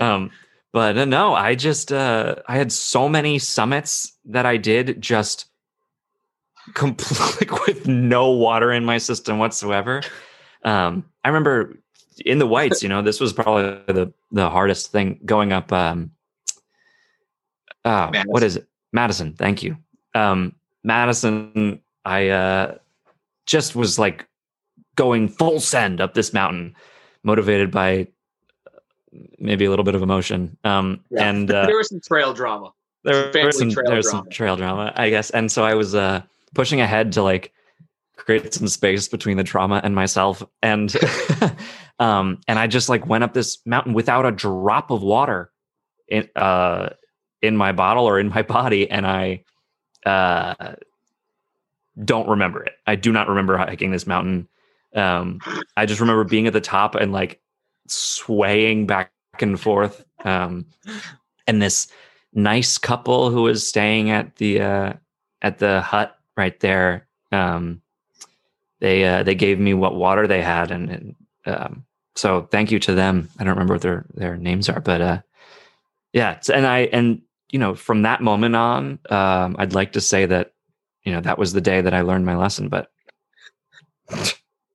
[0.00, 0.30] Um,
[0.72, 5.46] but uh, no, I just uh, I had so many summits that I did just
[6.74, 10.02] completely with no water in my system whatsoever.
[10.64, 11.78] Um, I remember
[12.24, 15.72] in the whites, you know, this was probably the the hardest thing going up.
[15.72, 16.12] Um,
[17.84, 18.66] uh, what is it?
[18.92, 19.34] Madison.
[19.34, 19.76] Thank you.
[20.14, 21.80] Um, Madison.
[22.04, 22.78] I uh,
[23.46, 24.28] just was like
[24.94, 26.74] going full send up this mountain,
[27.22, 28.08] motivated by
[29.38, 30.56] maybe a little bit of emotion.
[30.64, 31.28] Um, Yeah.
[31.28, 32.72] and uh, there was some trail drama.
[33.04, 34.30] there, was some trail there was some drama.
[34.30, 35.30] trail drama, I guess.
[35.30, 36.22] And so I was uh,
[36.54, 37.52] pushing ahead to like
[38.16, 40.94] create some space between the trauma and myself, and
[41.98, 45.52] um, and I just like went up this mountain without a drop of water
[46.08, 46.90] in uh
[47.42, 49.44] in my bottle or in my body, and I
[50.04, 50.74] uh
[52.04, 52.72] don't remember it.
[52.86, 54.48] I do not remember hiking this mountain.
[54.94, 55.40] Um,
[55.76, 57.40] I just remember being at the top and like
[57.88, 60.04] swaying back and forth.
[60.24, 60.66] Um,
[61.46, 61.88] and this
[62.32, 64.92] nice couple who was staying at the uh,
[65.42, 67.06] at the hut right there.
[67.32, 67.82] Um,
[68.80, 72.78] they uh, they gave me what water they had, and, and um, so thank you
[72.80, 73.28] to them.
[73.38, 75.20] I don't remember what their their names are, but uh,
[76.12, 76.38] yeah.
[76.52, 80.52] And I and you know from that moment on, um, I'd like to say that
[81.04, 82.90] you know that was the day that I learned my lesson, but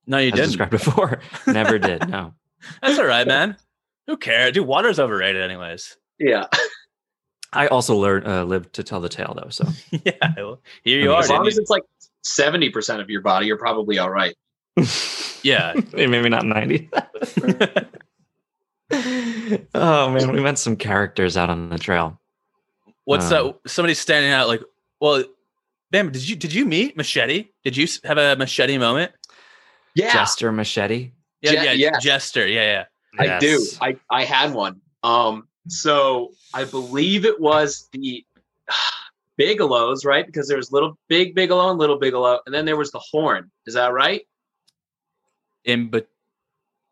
[0.07, 0.47] no, you didn't.
[0.47, 2.09] described before, never did.
[2.09, 2.33] No.
[2.81, 3.57] That's all right, man.
[4.07, 4.53] Who cares?
[4.53, 5.97] Dude, water's overrated, anyways.
[6.19, 6.45] Yeah.
[7.53, 11.03] I also learned uh, lived to tell the tale though, so yeah, well, here you
[11.03, 11.19] I mean, are.
[11.19, 11.51] As long dude.
[11.51, 11.83] as it's like
[12.23, 14.35] seventy percent of your body, you're probably all right.
[15.43, 15.73] Yeah.
[15.93, 16.87] maybe not 90.
[19.73, 22.19] oh man, we met some characters out on the trail.
[23.05, 23.69] What's Um, that?
[23.71, 24.61] Somebody standing out like,
[24.99, 25.23] well,
[25.89, 27.47] Bam, did you did you meet Machete?
[27.63, 29.11] Did you have a Machete moment?
[29.95, 31.11] Yeah, Jester Machete.
[31.41, 31.99] Yeah, Je- yeah, yeah.
[31.99, 32.47] Jester.
[32.47, 32.85] Yeah,
[33.19, 33.33] yeah.
[33.35, 33.65] I do.
[33.81, 34.79] I I had one.
[35.03, 38.25] Um, so I believe it was the
[39.37, 40.25] Bigelows, right?
[40.25, 43.51] Because there was little big Bigelow and little Bigelow, and then there was the Horn.
[43.65, 44.21] Is that right?
[45.65, 46.07] In but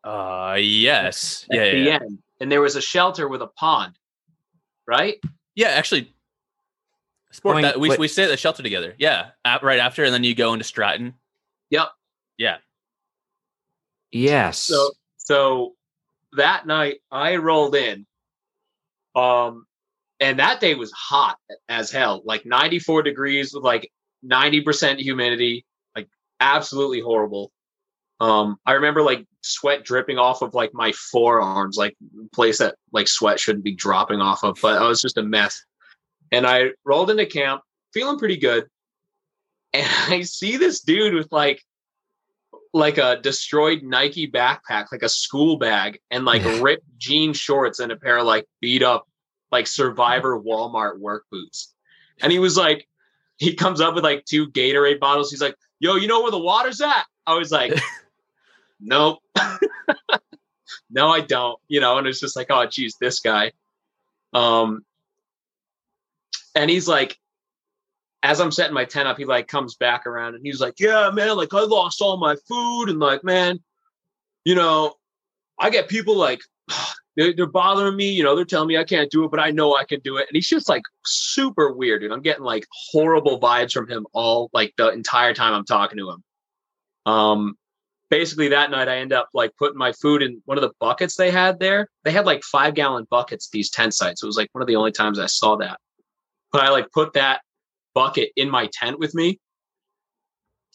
[0.04, 1.46] uh yes.
[1.50, 1.70] At Yeah, yeah.
[1.72, 1.94] the Yeah.
[2.02, 3.94] end, and there was a shelter with a pond,
[4.86, 5.16] right?
[5.54, 6.12] Yeah, actually
[7.32, 7.98] Spork Going- that we wait.
[7.98, 8.94] we stay at the shelter together.
[8.98, 9.30] Yeah.
[9.44, 11.14] At, right after and then you go into Stratton.
[11.70, 11.88] Yep.
[12.38, 12.56] Yeah.
[14.12, 14.58] Yes.
[14.58, 15.74] So so
[16.32, 18.06] that night I rolled in.
[19.14, 19.66] Um
[20.20, 23.90] and that day was hot as hell, like 94 degrees with like
[24.24, 25.64] 90% humidity,
[25.96, 26.08] like
[26.40, 27.50] absolutely horrible.
[28.20, 31.96] Um I remember like sweat dripping off of like my forearms, like
[32.32, 35.64] place that like sweat shouldn't be dropping off of, but I was just a mess.
[36.32, 38.66] And I rolled into camp feeling pretty good.
[39.72, 41.62] And I see this dude with like
[42.72, 47.90] like a destroyed Nike backpack, like a school bag, and like ripped jean shorts and
[47.90, 49.06] a pair of like beat up
[49.50, 51.74] like survivor Walmart work boots.
[52.22, 52.86] And he was like,
[53.38, 55.30] he comes up with like two Gatorade bottles.
[55.30, 57.04] He's like, yo, you know where the water's at?
[57.26, 57.72] I was like,
[58.80, 59.18] nope.
[60.90, 61.58] no, I don't.
[61.68, 63.52] You know, and it's just like, oh geez, this guy.
[64.32, 64.84] Um
[66.54, 67.18] and he's like,
[68.22, 71.10] as I'm setting my tent up, he like comes back around and he's like, Yeah,
[71.12, 73.60] man, like I lost all my food, and like, man,
[74.44, 74.94] you know,
[75.58, 76.40] I get people like
[77.16, 79.50] they're, they're bothering me, you know, they're telling me I can't do it, but I
[79.50, 80.26] know I can do it.
[80.28, 82.12] And he's just like super weird, dude.
[82.12, 86.10] I'm getting like horrible vibes from him all like the entire time I'm talking to
[86.10, 86.24] him.
[87.06, 87.54] Um
[88.10, 91.16] basically that night I end up like putting my food in one of the buckets
[91.16, 91.88] they had there.
[92.04, 94.22] They had like five gallon buckets, these tent sites.
[94.22, 95.78] It was like one of the only times I saw that.
[96.52, 97.40] But I like put that
[97.94, 99.38] bucket in my tent with me.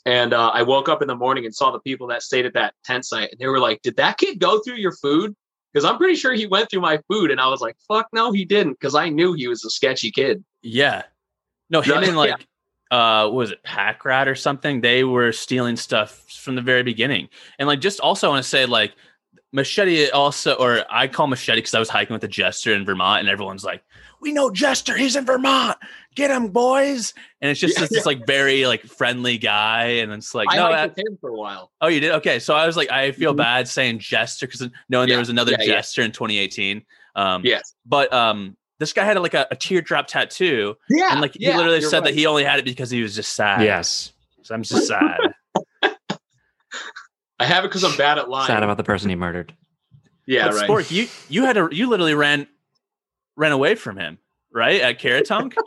[0.06, 2.54] And uh, I woke up in the morning and saw the people that stayed at
[2.54, 3.32] that tent site.
[3.32, 5.36] And they were like, Did that kid go through your food?
[5.74, 7.32] Because I'm pretty sure he went through my food.
[7.32, 8.74] And I was like, Fuck no, he didn't.
[8.74, 10.44] Because I knew he was a sketchy kid.
[10.62, 11.04] Yeah.
[11.70, 12.08] No, him Yeah.
[12.08, 12.48] and like
[12.92, 17.28] uh was it pack rat or something they were stealing stuff from the very beginning
[17.58, 18.94] and like just also want to say like
[19.56, 23.22] machete also or i call machete because i was hiking with the jester in vermont
[23.22, 23.84] and everyone's like
[24.22, 25.78] we know jester he's in vermont
[26.16, 30.12] get him boys and it's just Yeah, this, this like very like friendly guy and
[30.12, 31.72] it's like I no liked that, him for a while.
[31.82, 33.38] oh you did okay so i was like i feel Mhm.
[33.38, 35.66] bad saying jester because knowing there was another yeah, yeah.
[35.76, 36.84] jester in 2018
[37.16, 37.74] um Yes.
[37.86, 41.12] but um this guy had like a, a teardrop tattoo Yeah.
[41.14, 42.04] and like he yeah, literally said right.
[42.06, 43.62] that he only had it because he was just sad.
[43.64, 44.12] yes.
[44.44, 45.18] So I'm just sad.
[47.40, 48.48] I have it because I'm bad at lying.
[48.48, 49.54] Sad about the person he murdered.
[50.26, 50.70] yeah, but right.
[50.70, 52.48] Spork, you you had to you literally ran
[53.36, 54.18] ran away from him,
[54.52, 54.82] right?
[54.82, 55.54] At Caratunk?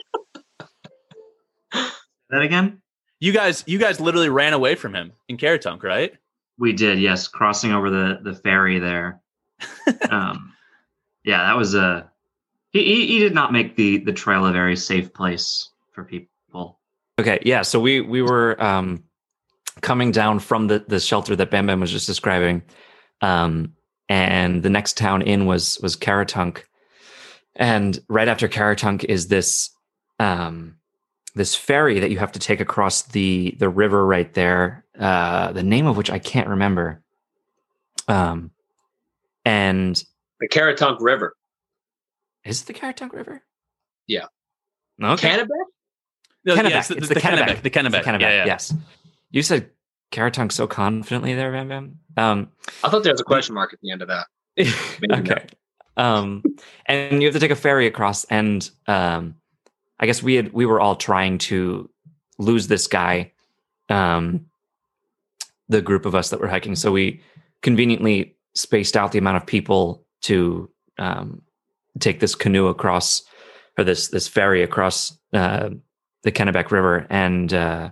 [2.30, 2.82] That again?
[3.20, 6.14] you guys you guys literally ran away from him in Caratunk, right?
[6.58, 9.20] We did, yes, crossing over the the ferry there.
[10.10, 10.52] um,
[11.24, 12.10] yeah, that was a.
[12.70, 16.78] He, he he did not make the the trail a very safe place for people.
[17.18, 17.62] Okay, yeah.
[17.62, 19.04] So we we were um,
[19.80, 22.62] coming down from the the shelter that Bam Bam was just describing,
[23.20, 23.72] um,
[24.08, 26.62] and the next town in was was Caratunk,
[27.56, 29.70] and right after Caratunk is this
[30.18, 30.76] um,
[31.34, 35.62] this ferry that you have to take across the the river right there, uh, the
[35.62, 37.02] name of which I can't remember.
[38.08, 38.50] Um,
[39.44, 40.02] and
[40.40, 41.34] the Caratunk River.
[42.44, 43.42] is it the Caratunk River?
[44.06, 44.26] Yeah.
[45.02, 45.28] Okay.
[45.30, 45.46] Kennebec?
[46.44, 46.70] No, Kennebec.
[46.70, 47.46] yeah, it's the, It's the, the Kennebec.
[47.46, 47.62] Kennebec.
[47.62, 47.84] The Kennebec.
[47.86, 48.46] It's the Kennebec, Yeah, yeah.
[48.46, 48.74] Yes.
[49.30, 49.70] You said
[50.12, 51.98] Caratunk so confidently there, Bam Bam.
[52.16, 52.48] Um,
[52.82, 54.26] I thought there was a question mark at the end of that.
[55.12, 55.46] Okay.
[55.96, 56.42] Um,
[56.86, 59.34] and you have to take a ferry across, and um,
[59.98, 61.90] I guess we had we were all trying to
[62.38, 63.32] lose this guy.
[63.88, 64.46] Um,
[65.68, 67.20] the group of us that were hiking, so we
[67.62, 71.42] conveniently spaced out the amount of people to um,
[71.98, 73.22] take this canoe across,
[73.76, 75.70] or this this ferry across uh,
[76.22, 77.90] the Kennebec River, and uh,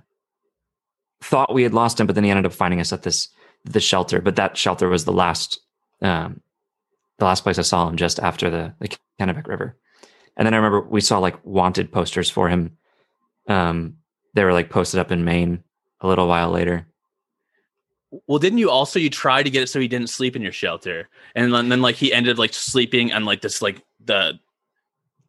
[1.20, 3.28] thought we had lost him, but then he ended up finding us at this
[3.64, 4.20] the shelter.
[4.20, 5.60] But that shelter was the last
[6.02, 6.40] um,
[7.18, 9.76] the last place I saw him just after the, the Kennebec River.
[10.36, 12.76] And then I remember we saw like wanted posters for him.
[13.48, 13.96] Um,
[14.34, 15.64] they were like posted up in Maine
[16.00, 16.86] a little while later.
[18.26, 20.52] Well, didn't you also you tried to get it so he didn't sleep in your
[20.52, 24.38] shelter, and then, then like he ended like sleeping on like this like the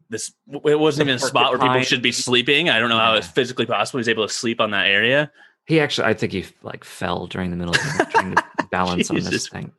[0.09, 0.31] this
[0.63, 2.69] it wasn't even a spot where people should be sleeping.
[2.69, 3.99] I don't know how it's physically possible.
[3.99, 5.31] He's able to sleep on that area.
[5.67, 9.17] He actually, I think he like fell during the middle of trying to balance on
[9.17, 9.71] this thing.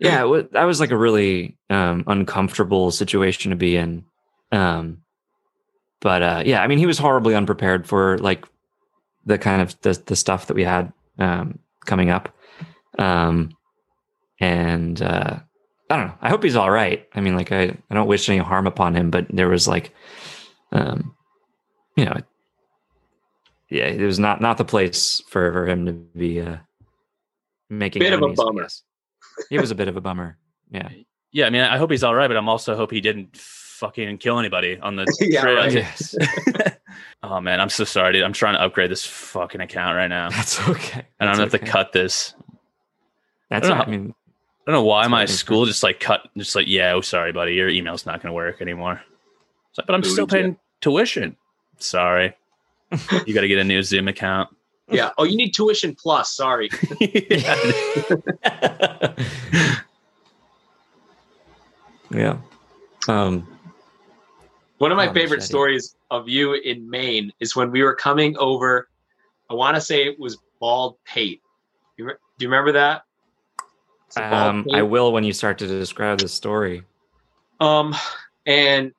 [0.00, 4.04] Yeah, it was, that was like a really um, uncomfortable situation to be in.
[4.52, 5.02] Um,
[6.00, 8.44] but uh, yeah, I mean, he was horribly unprepared for like
[9.24, 12.34] the kind of the, the stuff that we had um, coming up.
[12.98, 13.50] Um,
[14.40, 15.38] and uh,
[15.90, 16.18] I don't know.
[16.20, 17.06] I hope he's all right.
[17.14, 19.94] I mean, like I, I don't wish any harm upon him, but there was like,
[20.72, 21.14] um,
[21.96, 22.20] you know,
[23.70, 26.56] yeah, it was not not the place for for him to be uh,
[27.70, 28.02] making.
[28.02, 28.62] A bit of a bummer.
[28.62, 28.82] guess.
[29.50, 30.36] It was a bit of a bummer.
[30.70, 30.88] Yeah.
[31.30, 34.16] Yeah, I mean, I hope he's all right, but I'm also hope he didn't fucking
[34.16, 35.56] kill anybody on the Yeah, trail.
[35.58, 35.72] right.
[35.74, 36.16] Yes.
[37.22, 38.22] oh man, I'm so sorry, dude.
[38.22, 41.06] I'm trying to upgrade this fucking account right now, That's okay.
[41.20, 42.32] and I'm gonna That's have to cut this.
[43.50, 43.88] That's I all don't.
[43.88, 44.14] I mean,
[44.66, 47.02] I don't know why That's my what school just like cut, just like, yeah, oh
[47.02, 49.02] sorry, buddy, your email's not gonna work anymore.
[49.76, 50.42] Like, but I'm still Booted you.
[50.44, 51.36] paying tuition.
[51.76, 52.34] Sorry,
[53.26, 54.48] you got to get a new Zoom account.
[54.90, 55.10] Yeah.
[55.18, 56.34] Oh, you need tuition plus.
[56.34, 56.70] Sorry.
[62.10, 62.38] yeah.
[63.06, 63.46] Um,
[64.78, 68.36] One of my Oh, favorite stories of you in Maine is when we were coming
[68.38, 68.88] over.
[69.50, 71.42] I want to say it was Baldpate.
[71.96, 73.02] You re- do you remember that?
[74.16, 76.82] um, I will when you start to describe the story.
[77.60, 77.94] Um,
[78.46, 78.92] and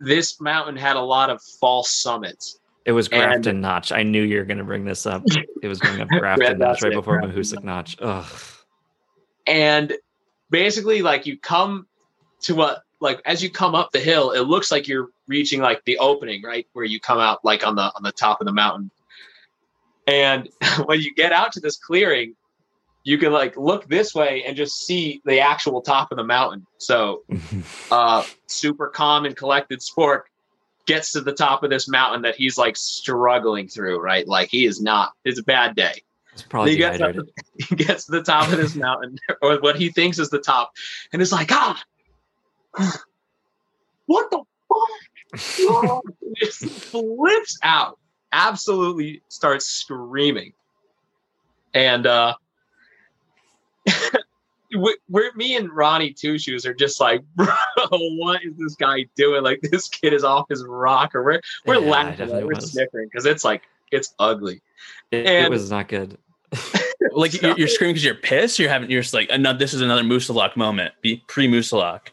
[0.00, 2.58] this mountain had a lot of false summits.
[2.84, 3.92] It was And- Grafton Notch.
[3.92, 5.22] I knew you were going to bring this up.
[5.62, 7.96] It was going up Grafton Notch right before Mahoosic Notch.
[8.00, 8.26] Ugh.
[9.46, 9.92] and
[10.50, 11.86] basically like you come
[12.42, 15.84] to what, like as you come up the hill it looks like you're reaching like
[15.84, 18.52] the opening right where you come out like on the on the top of the
[18.52, 18.90] mountain
[20.06, 20.48] and
[20.86, 22.34] when you get out to this clearing
[23.02, 26.66] you can like look this way and just see the actual top of the mountain
[26.78, 27.22] so
[27.90, 30.22] uh super calm and collected Spork
[30.86, 34.66] gets to the top of this mountain that he's like struggling through right like he
[34.66, 37.14] is not it's a bad day It's probably he gets, up,
[37.58, 40.72] he gets to the top of this mountain, or what he thinks is the top,
[41.12, 41.82] and is like, ah,
[44.06, 46.02] what the fuck?
[46.36, 47.98] just flips out,
[48.32, 50.52] absolutely starts screaming.
[51.72, 52.34] And uh
[54.74, 57.46] we're me and Ronnie Two Shoes are just like, bro,
[57.90, 59.42] what is this guy doing?
[59.42, 61.22] Like this kid is off his rocker.
[61.22, 62.72] We're we're Yeah, laughing, like, we're was.
[62.72, 64.60] snickering because it's like it's ugly.
[65.10, 66.18] It, it was not good.
[67.12, 68.58] like you're, you're screaming because you're pissed.
[68.58, 70.94] You're having, you're just like, another, this is another Moosilauke moment.
[71.02, 72.08] Be pre Moosilauke.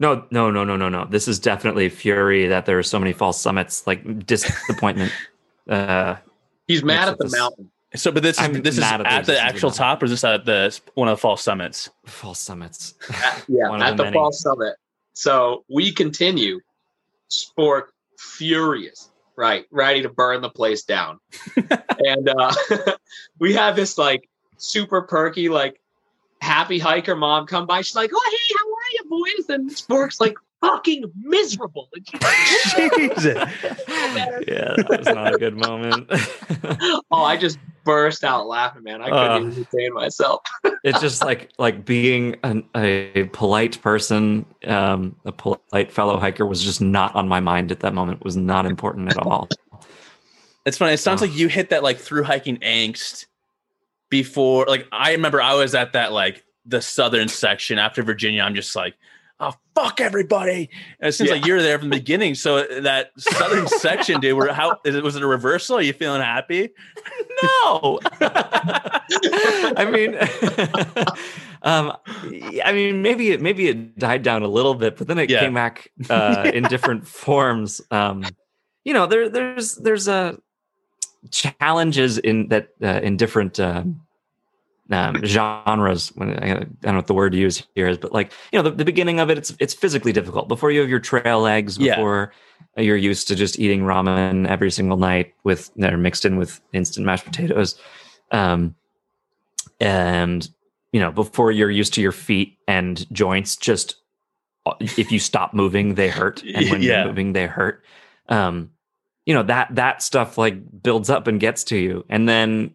[0.00, 1.04] No, no, no, no, no, no.
[1.04, 5.12] This is definitely fury that there are so many false summits, like disappointment.
[5.68, 6.16] uh,
[6.66, 7.70] He's mad at the this- mountain.
[7.94, 10.06] So, but this is I'm this is at the at the actual the top, or
[10.06, 11.90] is this at the one of the false summits?
[12.06, 12.94] false summits.
[13.48, 14.14] Yeah, One at the the many.
[14.14, 14.76] fall summit.
[15.12, 16.60] So we continue.
[17.30, 17.84] Spork
[18.18, 19.66] furious, right?
[19.70, 21.18] Ready to burn the place down.
[21.98, 22.52] and uh
[23.38, 25.80] we have this like super perky, like
[26.40, 27.82] happy hiker mom come by.
[27.82, 29.48] She's like, Oh hey, how are you, boys?
[29.50, 31.88] And Spork's like fucking miserable.
[31.94, 32.22] And she's
[32.78, 33.24] like, Jesus.
[34.48, 36.06] yeah, that was not a good moment.
[37.10, 39.02] oh, I just burst out laughing, man.
[39.02, 39.38] I couldn't Uh.
[39.50, 40.40] even contain myself.
[40.84, 46.62] it's just like like being an, a polite person, um, a polite fellow hiker was
[46.62, 48.24] just not on my mind at that moment.
[48.24, 49.48] Was not important at all.
[50.64, 50.92] It's funny.
[50.94, 51.26] It sounds Oh.
[51.26, 53.26] like you hit that like through hiking angst
[54.10, 54.64] before.
[54.68, 58.42] Like I remember I was at that like the southern section after Virginia.
[58.42, 58.94] I'm just like,
[59.42, 60.70] oh fuck everybody.
[61.00, 61.36] And it seems Yeah.
[61.36, 62.34] like you're there from the beginning.
[62.34, 65.76] So that southern section, dude, were how is it was it a reversal?
[65.78, 66.70] Are you feeling happy?
[67.42, 70.14] No, I mean,
[71.62, 71.92] um,
[72.64, 75.40] I mean, maybe it maybe it died down a little bit, but then it Yeah.
[75.40, 77.80] came back uh, in different forms.
[77.90, 78.24] Um,
[78.84, 80.38] you know, there there's there's a
[81.30, 84.00] challenges in that uh, in different um,
[84.90, 86.08] um, genres.
[86.16, 88.62] When I, don't know what the word to use here is, but like you know,
[88.62, 91.78] the, the beginning of it, it's it's physically difficult before you have your trail legs,
[91.78, 91.94] Yeah.
[91.94, 92.32] before
[92.76, 97.06] you're used to just eating ramen every single night with they're mixed in with instant
[97.06, 97.78] mashed potatoes,
[98.30, 98.74] um,
[99.80, 100.48] and
[100.92, 103.96] you know, before you're used to your feet and joints just
[104.66, 106.98] uh, if you stop moving they hurt and when Yeah.
[106.98, 107.82] you're moving they hurt
[108.28, 108.70] um
[109.26, 112.72] you know that that stuff like builds up and gets to you and then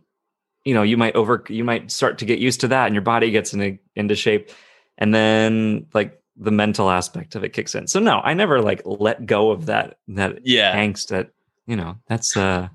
[0.68, 3.02] you know you might over you might start to get used to that and your
[3.14, 4.50] body gets in, into shape
[4.98, 8.82] and then like the mental aspect of it kicks in so no i never like
[8.86, 10.76] let go of that that Yeah.
[10.76, 11.30] angst that
[11.68, 12.68] you know that's uh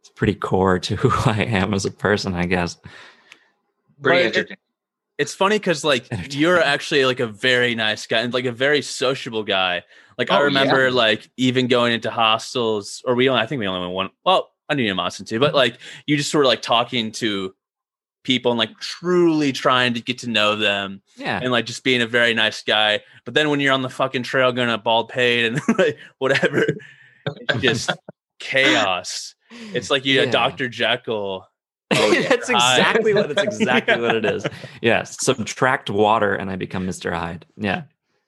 [0.00, 2.78] it's pretty core to who i am as a person i guess
[4.02, 4.58] Pretty But it-
[5.18, 8.82] It's funny because like you're actually like a very nice guy and like a very
[8.82, 9.82] sociable guy.
[10.18, 10.94] Like I Oh, remember yeah.
[10.94, 14.50] like even going into hostels or we only I think we only went one well,
[14.68, 15.56] I knew in Austin too, but mm-hmm.
[15.56, 17.54] like you just sort of like talking to
[18.26, 21.38] people and like truly trying to get to know them Yeah.
[21.40, 23.00] and like just being a very nice guy.
[23.24, 26.66] But then when you're on the fucking trail going to Baldpate and like whatever,
[27.26, 27.90] it's just
[28.40, 29.34] chaos.
[29.72, 30.22] It's like you Yeah.
[30.22, 30.68] a Dr.
[30.68, 31.46] Jekyll.
[31.92, 32.28] Oh, yeah.
[32.28, 34.44] that's exactly what that's exactly what it is.
[34.82, 35.24] Yes.
[35.24, 37.12] Subtract water and I become Mr.
[37.12, 37.46] Hyde.
[37.56, 37.84] Yeah.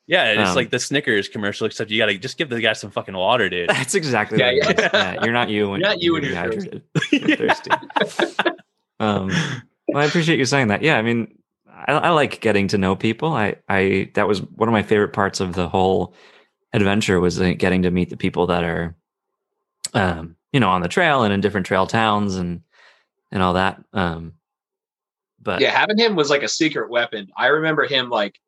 [0.08, 2.90] Yeah, it's Um, like the Snickers commercial, except you gotta just give the guy some
[2.90, 3.68] fucking water, dude.
[3.68, 4.86] That's exactly Yeah, what yeah.
[4.86, 4.90] is.
[4.92, 5.24] Yeah.
[5.24, 6.82] You're not you when You're not you when you're you're.
[7.12, 7.70] You're thirsty.
[9.00, 9.30] Um,
[9.86, 10.82] well, I appreciate you saying that.
[10.82, 11.38] Yeah, I mean,
[11.70, 13.32] I, I like getting to know people.
[13.32, 16.14] I, I that was one of my favorite parts of the whole
[16.72, 18.96] adventure was uh, getting to meet the people that are,
[19.94, 22.62] um, you know, on the trail and in different trail towns and
[23.30, 23.80] and all that.
[23.92, 24.32] Um,
[25.40, 27.28] but yeah, having him was like a secret weapon.
[27.36, 28.40] I remember him like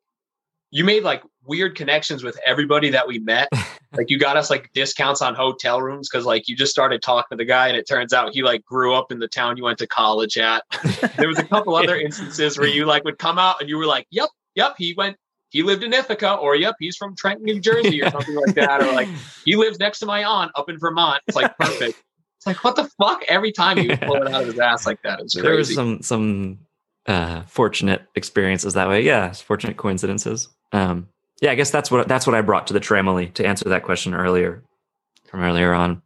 [0.71, 3.49] you made like weird connections with everybody that we met.
[3.93, 7.37] like you got us like discounts on hotel rooms because like you just started talking
[7.37, 9.63] to the guy and it turns out he like grew up in the town you
[9.63, 10.63] went to college at.
[11.17, 13.85] there was a couple other instances where you like would come out and you were
[13.85, 15.17] like, Yep, yep, he went
[15.49, 18.81] he lived in Ithaca, or yep, he's from Trenton, New Jersey, or something like that,
[18.81, 19.09] or like
[19.45, 21.21] he lives next to my aunt up in Vermont.
[21.27, 22.01] It's like perfect.
[22.37, 23.23] It's like what the fuck?
[23.27, 25.75] Every time he would pull it out of his ass like that, it's there was
[25.75, 26.59] some some
[27.05, 29.01] uh, fortunate experiences that way.
[29.01, 30.47] Yeah, fortunate coincidences.
[30.71, 31.07] Um,
[31.41, 33.83] yeah, I guess that's what that's what I brought to the Tramily to answer that
[33.83, 34.63] question earlier
[35.25, 36.01] from earlier on.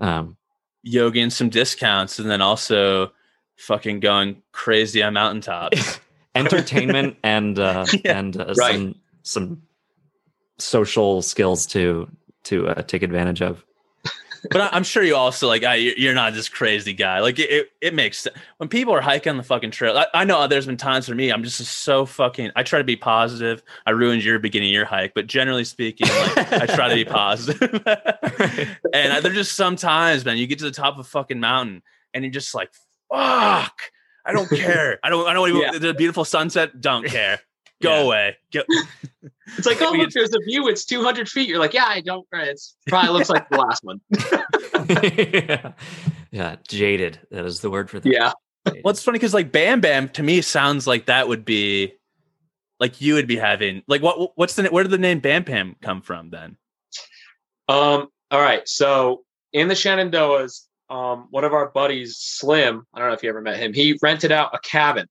[0.00, 0.36] Um,
[0.82, 3.12] Yogi and some discounts, and then also
[3.56, 6.00] fucking going crazy on mountaintops.
[6.34, 8.74] entertainment and uh, Yeah, and uh, right.
[8.74, 9.62] some some
[10.58, 12.08] social skills to
[12.44, 13.64] to uh, take advantage of.
[14.50, 17.20] But I, I'm sure you also like I, you're not this crazy guy.
[17.20, 19.96] Like it, it, it makes sense when people are hiking on the fucking trail.
[19.96, 21.30] I, I know there's been times for me.
[21.30, 22.50] I'm just so fucking.
[22.56, 23.62] I try to be positive.
[23.86, 27.04] I ruined your beginning of your hike, but generally speaking, like I try to be
[27.10, 27.72] positive.
[28.92, 31.82] and I, there's just sometimes, man, you get to the top of a fucking mountain
[32.14, 32.70] and you're just like,
[33.12, 33.80] fuck.
[34.24, 34.98] I don't care.
[35.02, 35.26] I don't.
[35.26, 35.62] I don't even.
[35.62, 35.78] Yeah.
[35.78, 36.82] The beautiful sunset.
[36.82, 37.40] Don't care.
[37.82, 38.00] Go Yeah.
[38.02, 38.36] away.
[38.52, 38.62] Go,
[39.56, 40.68] It's like, oh, We look, there's a view.
[40.68, 41.48] It's 200 feet.
[41.48, 42.26] You're like, yeah, I don't.
[42.32, 44.00] It's probably looks like the last one.
[44.90, 45.72] yeah.
[46.30, 47.20] yeah, jaded.
[47.30, 48.10] That is the word for that.
[48.12, 48.32] Yeah.
[48.66, 48.82] Jaded.
[48.84, 51.94] Well, funny because like Bam Bam to me sounds like that would be
[52.80, 55.76] like you would be having like what what's the where did the name Bam Bam
[55.80, 56.56] come from then?
[57.68, 58.08] Um.
[58.30, 58.68] All right.
[58.68, 59.24] So
[59.54, 62.84] in the Shenandoahs, um, one of our buddies, Slim.
[62.92, 63.72] I don't know if you ever met him.
[63.72, 65.06] He rented out a cabin,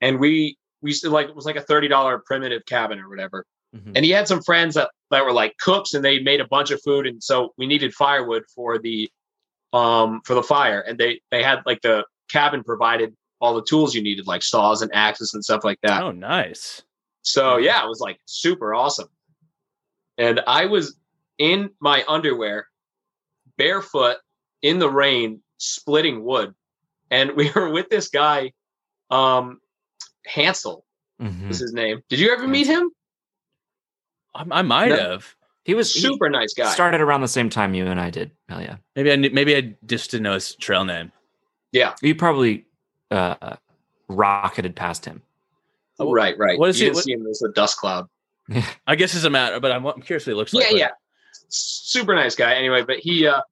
[0.00, 3.08] and we we used to like it was like a thirty dollar primitive cabin or
[3.08, 3.44] whatever.
[3.74, 3.92] Mhm.
[3.96, 6.70] And he had some friends that that were like cooks, and they made a bunch
[6.70, 9.10] of food, and so we needed firewood for the
[9.72, 13.94] um for the fire, and they they had like the cabin provided all the tools
[13.94, 16.02] you needed, like saws and axes and stuff like that.
[16.02, 16.82] Oh, nice.
[17.22, 19.08] So yeah, it was like super awesome.
[20.18, 20.96] And I was
[21.38, 22.68] in my underwear,
[23.56, 24.18] barefoot
[24.62, 26.54] in the rain, splitting wood.
[27.10, 28.52] And we were with this guy,
[29.10, 29.58] um,
[30.26, 30.84] Hansel
[31.20, 31.50] Mhm.
[31.50, 32.02] is his name.
[32.08, 32.90] Did you ever meet him?
[34.34, 34.96] I, I might No.
[34.96, 35.34] have.
[35.64, 36.72] He was he Super nice guy.
[36.72, 38.32] started around the same time you and I did.
[38.48, 38.76] Hell yeah.
[38.96, 41.12] Maybe I knew, maybe I just didn't know his trail name.
[41.70, 41.94] Yeah.
[42.02, 42.66] You probably
[43.12, 43.56] uh,
[44.08, 45.22] rocketed past him.
[46.00, 46.58] Oh, right, right.
[46.58, 48.08] What is you he- didn't what- see him as a dust cloud.
[48.86, 50.64] I guess it doesn't matter, but I'm, I'm curious what he looks like.
[50.64, 50.90] yeah, but- yeah.
[51.48, 52.54] Super nice guy.
[52.54, 53.42] Anyway, but he uh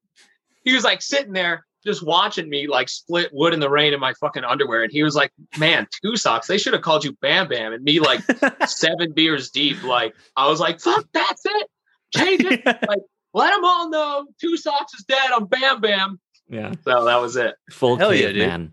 [0.64, 4.00] he was like sitting there just watching me like split wood in the rain in
[4.00, 4.82] my fucking underwear.
[4.82, 7.72] And he was like, Man, two socks, they should have called you Bam Bam.
[7.72, 8.20] And me like
[8.66, 9.82] seven beers deep.
[9.82, 11.66] Like I was like, fuck, that's it.
[12.14, 12.62] Change it.
[12.88, 13.00] Like
[13.32, 15.30] let them all know two socks is dead.
[15.32, 16.20] I'm Bam Bam.
[16.48, 16.72] Yeah.
[16.84, 17.54] So that was it.
[17.70, 18.60] Full Hell yeah, caveman.
[18.60, 18.72] dude.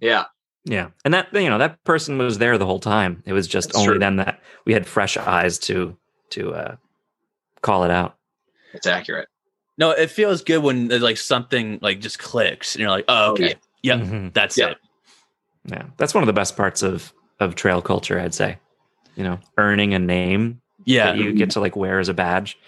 [0.00, 0.24] Yeah.
[0.64, 0.88] Yeah.
[1.04, 3.22] And that you know, that person was there the whole time.
[3.26, 3.98] It was just That's only true.
[3.98, 5.96] then that we had fresh eyes to
[6.30, 6.76] to uh
[7.62, 8.16] call it out.
[8.74, 9.28] It's accurate.
[9.78, 13.32] No, it feels good when there's like something like just clicks and you're like, oh,
[13.32, 13.96] okay, yeah.
[13.96, 14.32] yep, Mhm.
[14.34, 14.68] that's Yeah.
[14.70, 14.78] it.
[15.66, 15.82] Yeah.
[15.96, 18.58] That's one of the best parts of of trail culture, I'd say.
[19.16, 21.06] You know, earning a name Yeah.
[21.12, 22.58] that you get to like wear as a badge.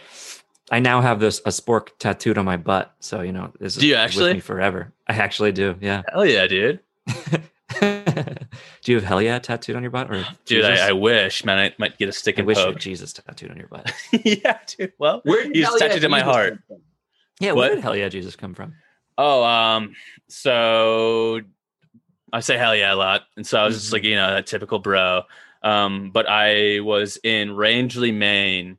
[0.70, 3.80] I now have this a spork tattooed on my butt, so you know this is
[3.80, 4.34] Do you with actually?
[4.34, 4.92] me forever.
[5.08, 6.02] I actually do, yeah.
[6.12, 6.80] Hell yeah, dude.
[7.80, 11.58] do you have hell yeah tattooed on your butt, or Dude, I, I wish, man,
[11.58, 12.74] I might get a stick I and wish you poke.
[12.74, 13.92] had Jesus tattooed on your butt.
[14.24, 14.92] yeah, dude.
[14.98, 16.58] Well, Where did He's hell yeah tattooed in my Jesus heart.
[17.40, 17.56] Yeah, What?
[17.68, 18.74] where did hell yeah Jesus come from?
[19.16, 19.94] Oh, um,
[20.28, 21.40] so
[22.32, 23.92] I say hell yeah a lot, and so I was just Mhm.
[23.94, 25.22] like, you know, that typical bro.
[25.62, 28.78] Um, but I was in Rangeley, Maine,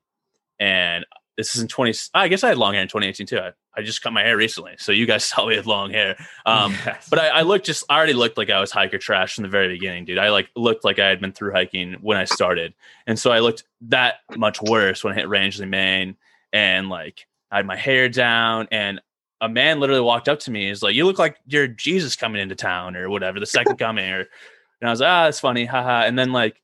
[0.60, 1.06] and
[1.38, 1.94] this is in twenty.
[2.14, 3.40] I guess I had long hair in 2018 too.
[3.40, 6.16] I, I just cut my hair recently, so you guys saw me with long hair.
[6.46, 7.08] Um, Yes.
[7.10, 9.50] but I, I looked just I already looked like I was hiker trash from the
[9.50, 10.18] very beginning, dude.
[10.18, 12.74] I like looked like I had been through hiking when I started.
[13.08, 16.16] And so I looked that much worse when I hit Rangeley, Maine,
[16.54, 19.02] and like I had my hair down and
[19.42, 20.68] a man literally walked up to me.
[20.68, 24.10] He's like, "You look like you're Jesus coming into town, or whatever, the second coming."
[24.10, 24.20] Or,
[24.82, 26.62] and I was like, "Ah, it's funny, haha." And then like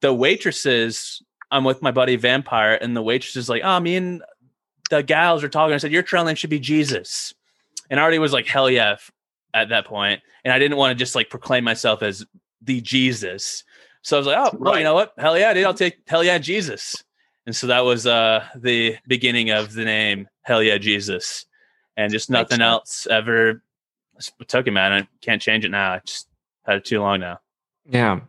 [0.00, 4.22] the waitresses, I'm with my buddy Vampire, and the waitress is like, "Oh, me and
[4.90, 7.34] the gals are talking." I said, "Your trail name should be Jesus,"
[7.90, 8.96] and I already was like, "Hell yeah!"
[9.54, 12.24] at that point, and I didn't want to just like proclaim myself as
[12.62, 13.64] the Jesus.
[14.02, 15.12] So I was like, "Oh, well, you know what?
[15.18, 15.64] Hell yeah, dude!
[15.64, 17.04] I'll take hell yeah, Jesus."
[17.48, 21.46] And so that was uh the beginning of the name Hell yeah, Jesus
[21.96, 23.62] and just nothing else ever
[24.46, 24.92] took it, man.
[24.92, 25.94] I can't change it now.
[25.94, 26.28] I just
[26.66, 27.40] had it too long now.
[27.86, 28.20] Yeah.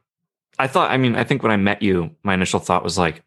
[0.58, 3.22] I thought, I mean, I think when I met you, my initial thought was like,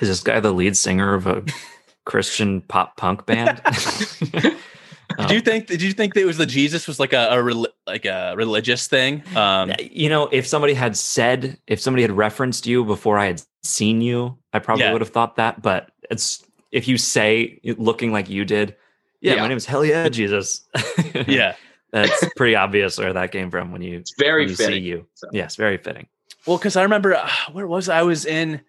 [0.00, 1.44] is this guy the lead singer of a
[2.06, 3.60] Christian pop punk band?
[5.18, 5.66] did you think?
[5.66, 8.86] Did you think that it was the Jesus was like a, a like a religious
[8.88, 9.22] thing?
[9.36, 13.42] Um, you know, if somebody had said, if somebody had referenced you before I had
[13.62, 14.92] seen you, I probably yeah.
[14.92, 15.62] would have thought that.
[15.62, 18.76] But it's if you say looking like you did,
[19.20, 19.40] yeah, yeah.
[19.42, 20.62] my name is Hell Yeah Jesus.
[21.26, 21.54] yeah.
[21.92, 24.74] That's pretty obvious where that came from when you, it's very when you fitting.
[24.74, 25.06] see you.
[25.14, 25.28] So.
[25.32, 26.08] Yes, very fitting.
[26.46, 28.00] Well, because I remember uh, where was I?
[28.00, 28.60] I was in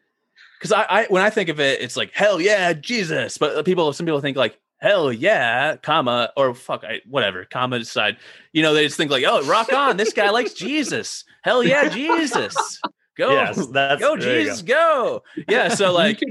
[0.58, 3.38] because I, I when I think of it, it's like hell yeah, Jesus.
[3.38, 8.18] But people, some people think like hell yeah, comma or fuck, I, whatever, comma aside.
[8.54, 11.24] You know, they just think like, oh, rock on, this guy likes Jesus.
[11.44, 12.80] Hell yeah, Jesus.
[13.18, 15.24] Go, yes, that's, go, Jesus, go.
[15.36, 15.44] go.
[15.50, 16.22] Yeah, so like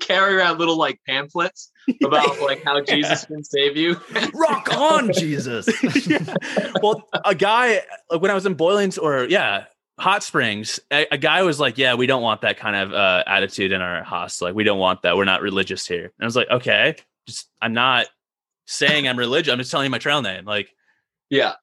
[0.00, 1.70] carry around little like pamphlets
[2.02, 4.00] about like how Jesus can save you.
[4.34, 5.68] Rock on, Jesus.
[6.06, 6.34] yeah.
[6.82, 9.64] Well, a guy like when I was in Boilings or yeah,
[9.98, 13.22] Hot Springs, a, a, guy was like, "Yeah, we don't want that kind of uh,
[13.26, 14.48] attitude in our hostel.
[14.48, 15.16] Like, we don't want that.
[15.16, 16.96] We're not religious here." And I was like, "Okay,
[17.26, 18.06] just I'm not
[18.66, 19.52] saying I'm religious.
[19.52, 20.70] I'm just telling you my trail name." Like,
[21.30, 21.54] yeah.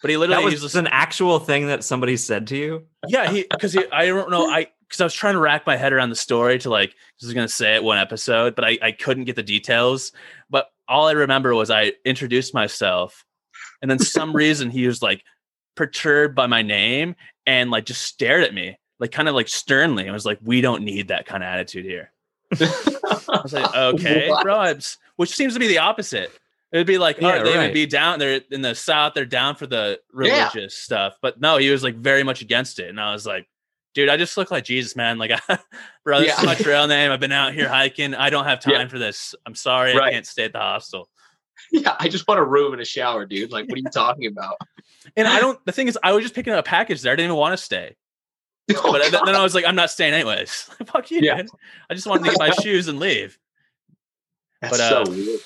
[0.00, 2.86] But he literally that was an actual thing that somebody said to you.
[3.06, 5.92] Yeah, he because I don't know I because I was trying to rack my head
[5.92, 8.92] around the story to like I was gonna say it one episode, but I, I
[8.92, 10.12] couldn't get the details.
[10.50, 13.24] But all I remember was I introduced myself,
[13.80, 15.22] and then some reason he was like
[15.76, 17.14] perturbed by my name
[17.46, 20.08] and like just stared at me, like kind of like sternly.
[20.08, 22.12] I was like, "We don't need that kind of attitude here."
[22.60, 24.74] I was like, "Okay, bro,"
[25.16, 26.30] which seems to be the opposite.
[26.72, 27.66] It'd be like, yeah, they right.
[27.66, 28.18] would be down.
[28.18, 29.12] They're in the south.
[29.14, 30.68] They're down for the religious yeah.
[30.68, 32.88] stuff, but no, he was like very much against it.
[32.88, 33.46] And I was like,
[33.94, 35.18] dude, I just look like Jesus, man.
[35.18, 35.32] Like,
[36.04, 36.40] bro, this yeah.
[36.40, 37.10] is my trail name.
[37.10, 38.14] I've been out here hiking.
[38.14, 39.34] I don't have time for this.
[39.44, 40.08] I'm sorry, right.
[40.08, 41.10] I can't stay at the hostel.
[41.70, 43.52] Yeah, I just want a room and a shower, dude.
[43.52, 44.56] Like, what are you talking about?
[45.16, 45.58] And I don't.
[45.66, 47.12] The thing is, I was just picking up a package there.
[47.12, 47.96] I didn't even want to stay.
[48.78, 49.26] Oh, but God.
[49.26, 50.50] then I was like, I'm not staying anyways.
[50.86, 51.36] Fuck you, yeah.
[51.36, 51.48] man.
[51.90, 53.38] I just wanted to get my shoes and leave.
[54.60, 55.40] That's but, uh, so weird.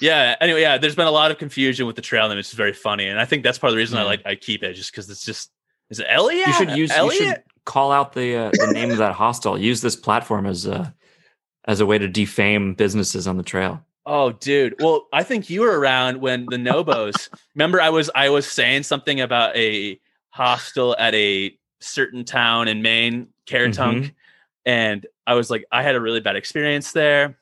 [0.00, 0.36] Yeah.
[0.40, 0.78] Anyway, yeah.
[0.78, 3.20] There's been a lot of confusion with the trail name, It's is very funny, and
[3.20, 4.02] I think that's part of the reason mm.
[4.02, 5.50] I like I keep it, just because it's just
[5.90, 6.46] is it Elliot?
[6.46, 7.20] You should use Elliot?
[7.20, 9.58] You should call out the uh, the name of that hostel.
[9.58, 10.94] Use this platform as a
[11.66, 13.84] as a way to defame businesses on the trail.
[14.06, 14.74] Oh, dude.
[14.80, 17.28] Well, I think you were around when the Nobos.
[17.54, 20.00] remember, I was I was saying something about a
[20.30, 24.08] hostel at a certain town in Maine, Caratunk, mm-hmm.
[24.66, 27.38] and I was like, I had a really bad experience there.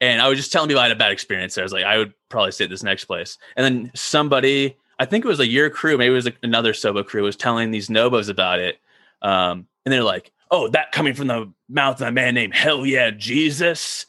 [0.00, 1.62] And I was just telling people I had a bad experience there.
[1.62, 3.38] I was like, I would probably stay at this next place.
[3.56, 7.06] And then somebody, I think it was a your crew, maybe it was another Sobo
[7.06, 8.80] crew, was telling these Nobos about it.
[9.22, 12.84] Um, and they're like, oh, that coming from the mouth of a man named Hell
[12.84, 14.06] Yeah Jesus.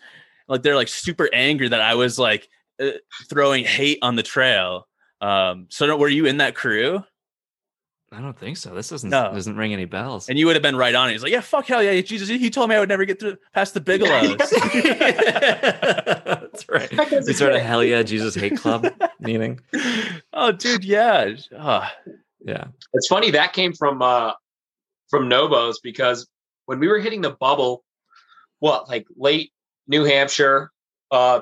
[0.48, 2.50] Like they're like super angry that I was like
[2.82, 2.92] uh,
[3.30, 4.88] throwing hate on the trail.
[5.22, 7.04] Um, so were you in that crew?
[8.14, 8.76] I don't think so.
[8.76, 9.34] This doesn't no.
[9.34, 10.30] doesn't ring any bells.
[10.30, 11.14] And you would have been right on it.
[11.14, 12.30] He's like, yeah, fuck hell yeah, Jesus.
[12.30, 14.38] He told me I would never get through past the Bigelows.
[16.28, 17.26] That's right.
[17.26, 18.88] We sort of hell yeah, Jesus hate club
[19.20, 19.60] meeting.
[20.32, 21.90] Oh, dude, yeah, oh.
[22.46, 22.66] yeah.
[22.94, 24.34] It's funny that came from uh
[25.10, 26.28] from Nobos because
[26.66, 27.84] when we were hitting the bubble,
[28.60, 29.52] what like late
[29.88, 30.72] New Hampshire,
[31.12, 31.42] uh,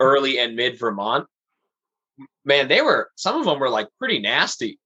[0.00, 1.26] early and mid Vermont,
[2.44, 4.78] man, they were some of them were like pretty nasty,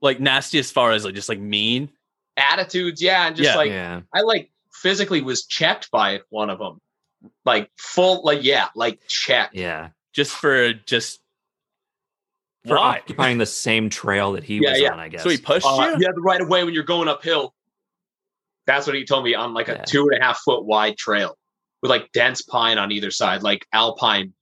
[0.00, 1.90] like nasty as far as like just like mean
[2.36, 4.00] attitudes, yeah, and just yeah, like yeah.
[4.14, 6.80] I like physically was checked by one of them,
[7.44, 11.20] like full, like yeah, like check, yeah, just for just
[12.66, 12.98] for Why?
[12.98, 14.92] occupying the same trail that he yeah, was yeah.
[14.92, 15.22] on, I guess.
[15.22, 16.04] So he pushed uh, you?
[16.04, 17.54] Yeah, the right away when you're going uphill.
[18.66, 19.84] That's what he told me on like a yeah.
[19.84, 21.36] two and a half foot wide trail
[21.82, 24.32] with like dense pine on either side, like alpine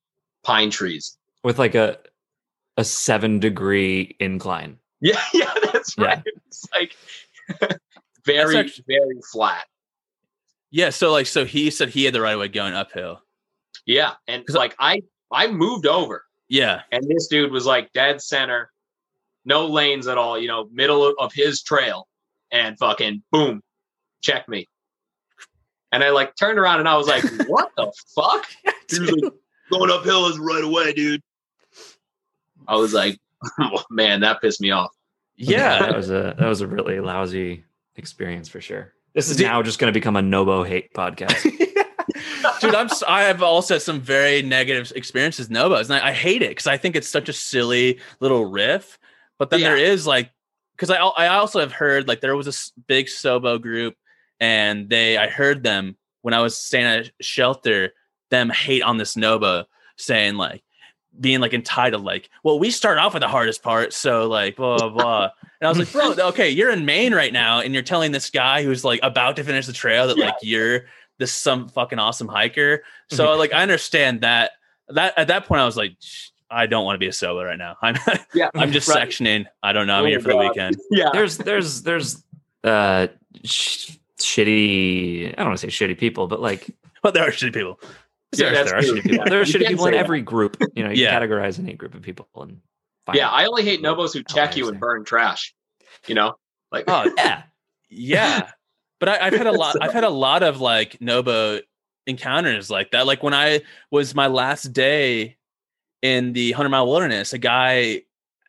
[0.43, 1.17] pine trees.
[1.45, 1.99] With like a
[2.77, 4.79] a seven degree incline.
[5.01, 6.23] Yeah, yeah, that's right.
[6.47, 6.97] It's like
[8.25, 9.65] very, actually, very flat.
[10.71, 13.23] Yeah, so like so he said he had the right way going uphill.
[13.87, 14.13] Yeah.
[14.27, 16.83] And like I I moved over yeah.
[16.91, 18.71] And this dude was like dead center,
[19.45, 22.09] no lanes at all, you know, middle of his trail,
[22.51, 23.63] and fucking boom,
[24.23, 24.69] check me.
[25.93, 28.47] And I like turned around and I was like, what the fuck?
[28.91, 29.33] He was like,
[29.71, 31.23] going uphill is right away, dude.
[32.67, 33.19] I was like,
[33.61, 34.91] oh, man, that pissed me off.
[35.37, 37.65] Yeah, that was a that was a really lousy
[37.97, 38.93] experience for sure.
[39.15, 41.43] This is Did- now just going to become a Nobo hate podcast.
[42.61, 46.13] dude i'm s- i have also had some very negative experiences nobos and i, I
[46.13, 48.99] hate it because i think it's such a silly little riff
[49.39, 49.69] but then Yeah.
[49.69, 50.31] there is like
[50.75, 53.95] because I, I also have heard like there was a s- big sobo group
[54.41, 57.93] and they i heard them when i was staying at a shelter
[58.31, 59.65] them hate on this nobo
[59.97, 60.63] saying like
[61.21, 64.79] being like entitled like well we start off with the hardest part so like blah
[64.79, 65.31] blah blah.
[65.61, 68.31] And i was like bro okay you're in maine right now and you're telling this
[68.31, 70.27] guy who's like about to finish the trail that Yeah.
[70.27, 70.83] like you're
[71.19, 72.85] this some fucking awesome hiker.
[73.11, 74.53] So like i understand that
[74.89, 75.97] that at that point i was like
[76.51, 77.77] i don't want to be a sobo right now.
[77.83, 77.97] I'm
[78.35, 79.09] Yeah, i'm just Right.
[79.09, 79.47] sectioning.
[79.63, 79.97] I don't know.
[79.97, 80.77] I'm Oh here for the weekend.
[80.91, 82.23] Yeah, there's there's there's
[82.65, 83.09] uh
[83.45, 85.29] sh- shitty.
[85.33, 86.71] I don't want to say shitty people, but like
[87.03, 87.81] but there are shitty people
[88.37, 89.17] Yeah, there, that's there are shitty people.
[89.19, 89.99] Yeah, There are shitty people in that.
[90.01, 90.57] every group.
[90.75, 91.19] You know, you Yeah.
[91.19, 92.61] categorize any group of people and
[93.07, 93.29] find yeah.
[93.31, 94.81] I only hate nobos who Oh, check you and understand.
[94.81, 95.55] burn trash.
[96.07, 96.35] You know,
[96.71, 97.43] like oh yeah.
[97.89, 98.51] yeah
[99.01, 101.61] but I, i've had a lot i've had a lot of like nobo
[102.07, 105.37] encounters like that like when i was my last day
[106.03, 108.03] in the 100 mile wilderness a guy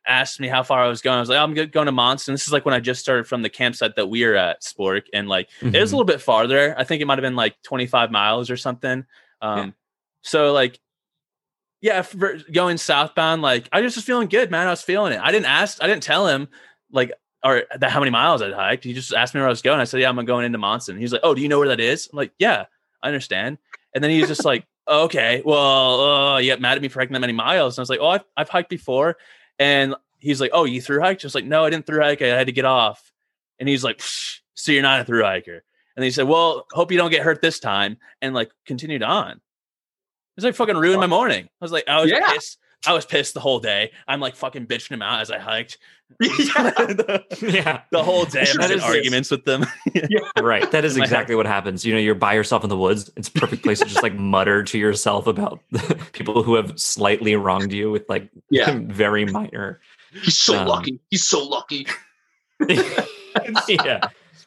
[0.08, 2.46] asked me how far i was going i was like i'm going to monson this
[2.48, 5.28] is like when i just started from the campsite that we are at spork and
[5.30, 5.98] like it was a Mhm.
[6.00, 9.06] little bit farther i think it might have been like 25 miles or something
[9.42, 9.72] um Yeah.
[10.22, 10.80] so like
[11.82, 15.20] yeah for going southbound like i just was feeling good man i was feeling it
[15.22, 16.48] i didn't ask i didn't tell him
[16.92, 17.12] like
[17.44, 18.84] or that how many miles I'd hiked.
[18.84, 19.80] He just asked me where I was going.
[19.80, 21.80] I said, "Yeah, I'm going into Monson." He's like, "Oh, do you know where that
[21.80, 22.66] is?" I'm like, "Yeah,
[23.02, 23.60] I understand."
[23.96, 27.00] And then he's just like, "Oh, "Okay, well, uh, you got mad at me for
[27.00, 29.16] hiking that many miles." And I was like, "Oh, I've, I've hiked before."
[29.58, 32.22] And he's like, "Oh, you through hiked?" I was like, "No, I didn't through hike.
[32.22, 33.10] I had to get off."
[33.58, 35.64] And he's like, "Psh, "So you're not a through hiker?"
[36.00, 39.42] And he said, "Well, hope you don't get hurt this time." And like continued on.
[40.38, 41.44] It's like fucking ruined my morning.
[41.46, 42.26] I was like, I was Yeah.
[42.32, 42.58] pissed.
[42.88, 43.92] I was pissed the whole day.
[44.08, 45.78] I'm like fucking bitching him out as I hiked.
[46.20, 47.82] the, yeah.
[47.92, 49.66] the whole day, I'm having is- arguments with them.
[50.42, 50.72] Right.
[50.72, 51.84] That is exactly what happens.
[51.86, 53.12] You know, you're by yourself in the woods.
[53.18, 55.60] It's a perfect place to just like mutter to yourself about
[56.14, 58.80] people who have slightly wronged you with like Yeah.
[58.86, 59.82] very minor.
[60.24, 61.02] he's so Um, lucky.
[61.10, 61.86] He's so lucky.
[63.68, 64.00] yeah.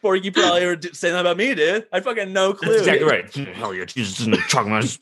[0.02, 1.86] Sporky probably were d- saying that about me, dude.
[1.92, 2.70] I fucking no clue.
[2.72, 3.32] That's exactly right.
[3.56, 4.98] Hell yeah, Jesus isn't talking about his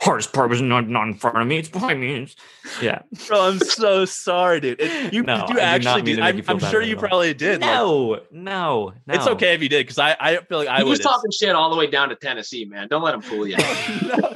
[0.00, 1.58] hardest part was not, not in front of me.
[1.58, 2.14] It's behind me.
[2.22, 2.36] It's-
[2.82, 3.02] yeah.
[3.26, 4.80] Bro, I'm so sorry, dude.
[4.80, 6.20] It, you No, I you do actually not did.
[6.20, 7.00] I'm, you I'm sure you all.
[7.00, 7.60] probably did.
[7.60, 9.14] like, No, no, no.
[9.14, 10.90] it's okay if you did because I, I feel like I he would.
[10.90, 12.88] was talking shit all the way down to Tennessee, man.
[12.88, 13.56] Don't let him fool you.
[14.02, 14.32] No,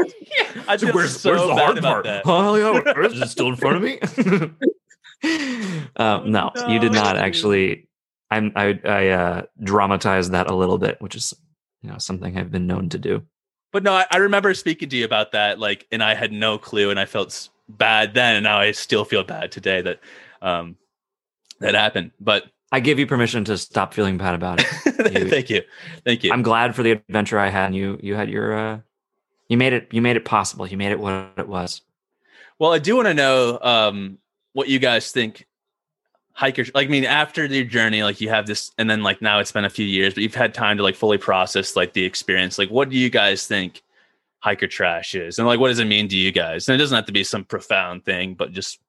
[0.69, 2.05] I feel where's, so where's the bad hard about part?
[2.05, 2.23] that.
[2.27, 3.99] Oh, yeah, where- is it still in front of me?
[5.97, 7.87] um, no, you did not actually.
[8.33, 11.35] I'm I I uh, dramatized that a little bit, which is
[11.83, 13.23] you know something I've been known to do.
[13.73, 16.59] But no, I, I remember speaking to you about that, like, and I had no
[16.59, 20.01] clue, and I felt bad then, and now I still feel bad today that
[20.41, 20.77] um
[21.61, 22.13] that happened.
[22.21, 24.67] But I give you permission to stop feeling bad about it.
[25.29, 25.63] thank you,
[26.05, 26.33] thank you.
[26.33, 27.67] I'm glad for the adventure I had.
[27.67, 28.81] And you you had your uh,
[29.49, 30.67] you made it you made it possible.
[30.67, 31.83] You made it what it was.
[32.59, 34.19] Well, I do want to know um,
[34.53, 35.47] what you guys think
[36.33, 36.89] hikers like.
[36.89, 39.65] I mean, after your journey, like you have this, and then like now it's been
[39.65, 42.59] a few years, but you've had time to like fully process like the experience.
[42.59, 43.83] Like, what do you guys think
[44.41, 46.69] hiker trash is, and like what does it mean to you guys?
[46.69, 48.81] And it doesn't have to be some profound thing, but just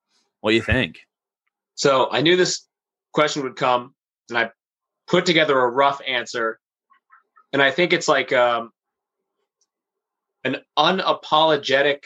[0.41, 0.99] what do you think?
[1.75, 2.67] So I knew this
[3.13, 3.93] question would come,
[4.29, 4.51] and I
[5.07, 6.59] put together a rough answer.
[7.51, 8.71] And I think it's like um,
[10.43, 11.99] an unapologetic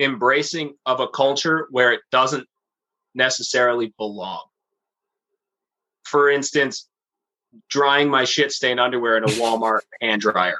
[0.00, 2.46] embracing of a culture where it doesn't
[3.14, 4.47] necessarily belong.
[6.10, 6.88] For instance,
[7.68, 10.58] drying my shit stained underwear in a Walmart hand dryer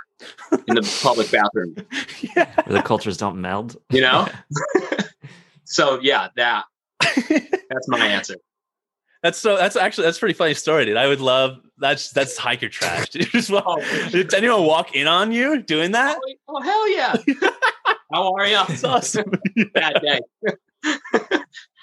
[0.66, 1.74] in the public bathroom.
[2.20, 2.54] yeah.
[2.64, 3.76] Where the cultures don't meld.
[3.90, 4.28] You know?
[5.70, 6.64] So yeah, that
[7.04, 8.36] that's my answer.
[9.22, 9.56] That's so.
[9.58, 10.96] That's actually that's a pretty funny story, dude.
[10.96, 13.10] I would love that's that's hiker trash.
[13.10, 13.28] Dude.
[13.30, 16.16] Just walk- oh, Did anyone walk in on you doing that?
[16.48, 17.16] Oh, oh hell yeah!
[18.14, 18.54] How are you?
[18.66, 19.30] That's awesome.
[19.74, 20.20] Bad day.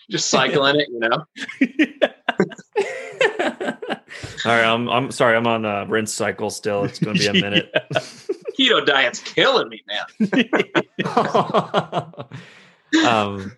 [0.09, 1.09] Just cycling it, you know.
[4.45, 5.35] All right, I'm I'm sorry.
[5.35, 6.83] I'm on a rinse cycle still.
[6.83, 7.71] It's going to be a minute.
[8.57, 10.05] Keto diet's killing me, man.
[13.05, 13.51] um,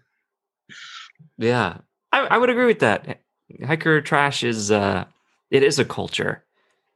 [1.38, 1.78] yeah,
[2.12, 3.22] I, I would agree with that.
[3.66, 5.06] Hiker trash is uh,
[5.52, 6.44] it is a culture.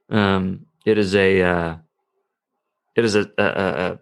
[0.10, 1.76] Um, it is a uh,
[2.96, 4.00] it is a a, a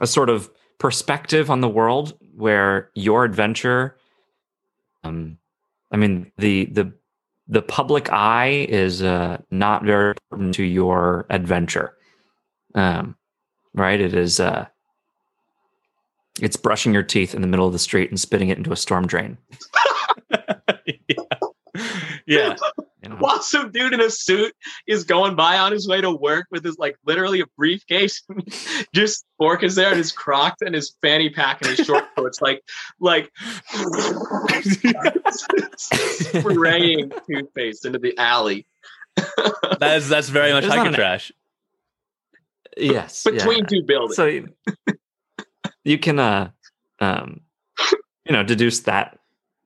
[0.00, 3.96] a sort of perspective on the world where your adventure.
[5.04, 5.38] Um,
[5.90, 6.92] I mean the the
[7.48, 11.94] the public eye is uh, not very important to your adventure.
[12.74, 13.16] Um,
[13.74, 14.00] right?
[14.00, 14.66] It is uh,
[16.40, 18.76] It's brushing your teeth in the middle of the street and spitting it into a
[18.76, 19.38] storm drain.
[20.86, 21.24] yeah.
[22.26, 22.56] yeah.
[23.18, 23.22] You?
[23.26, 24.54] While some dude in a suit
[24.86, 28.22] is going by on his way to work with his like literally a briefcase,
[28.94, 32.40] just Spork is there and his Crocs and his fanny pack and his short shorts,
[32.40, 32.62] like
[33.00, 33.30] like
[35.76, 38.66] spraying toothpaste into the alley
[39.78, 41.32] That's that's very much There's not hiker an- trash.
[42.76, 43.24] Yes.
[43.24, 43.66] between yeah.
[43.66, 44.16] two buildings.
[44.16, 44.48] So you,
[45.84, 46.50] you can uh
[47.00, 47.40] um
[48.24, 49.18] you know deduce that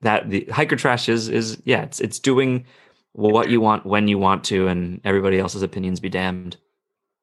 [0.03, 2.67] that the hiker trash is is yeah it's it's doing
[3.13, 6.57] what you want when you want to and everybody else's opinions be damned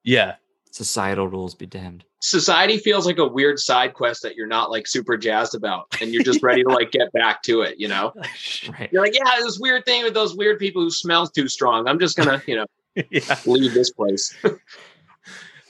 [0.04, 0.36] Yeah.
[0.72, 4.86] societal rules be damned Society feels like a weird side quest that you're not like
[4.88, 7.80] super jazzed about, and you're just ready to like get back to it.
[7.80, 8.12] You know,
[8.78, 11.88] right you're like, yeah, this weird thing with those weird people who smell too strong.
[11.88, 12.66] I'm just gonna, you know,
[13.10, 13.40] yeah.
[13.46, 14.36] leave this place.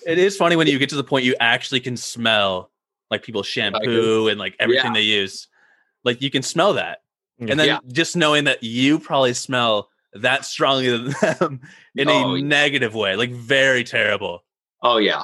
[0.05, 2.71] It is funny when you get to the point you actually can smell
[3.11, 4.93] like people's shampoo and like everything Yeah.
[4.93, 5.47] they use.
[6.03, 7.03] Like you can smell that.
[7.37, 7.57] And mm-hmm.
[7.59, 7.79] then Yeah.
[7.91, 10.97] just knowing that you probably smell that strongly to
[11.39, 11.61] them
[11.95, 12.43] in Oh, a yeah.
[12.43, 14.43] negative way, like very terrible.
[14.81, 15.23] Oh yeah,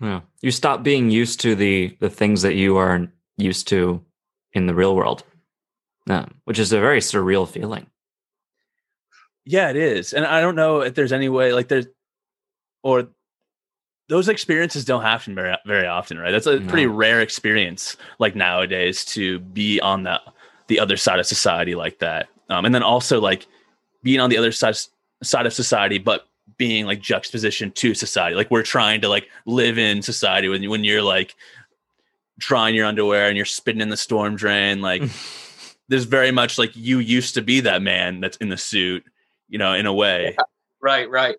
[0.00, 4.00] yeah you stop being used to the the things that you are used to
[4.52, 5.24] in the real world
[6.08, 7.86] um, which is a very surreal feeling
[9.44, 10.12] Yeah, it is.
[10.12, 11.86] And I don't know if there's any way like there's
[12.82, 13.08] or
[14.08, 16.30] those experiences don't happen very very often, right?
[16.30, 20.20] That's a pretty rare experience like nowadays to be on the
[20.68, 22.28] the other side of society like that.
[22.48, 23.46] Um, and then also like
[24.04, 24.76] being on the other side
[25.22, 28.36] side of society but being like juxtaposition to society.
[28.36, 31.34] Like we're trying to like live in society when you when you're like
[32.38, 35.02] drying your underwear and you're spitting in the storm drain like
[35.88, 39.04] there's very much like you used to be that man that's in the suit,
[39.48, 40.36] you know, in a way,
[40.80, 41.36] right, right.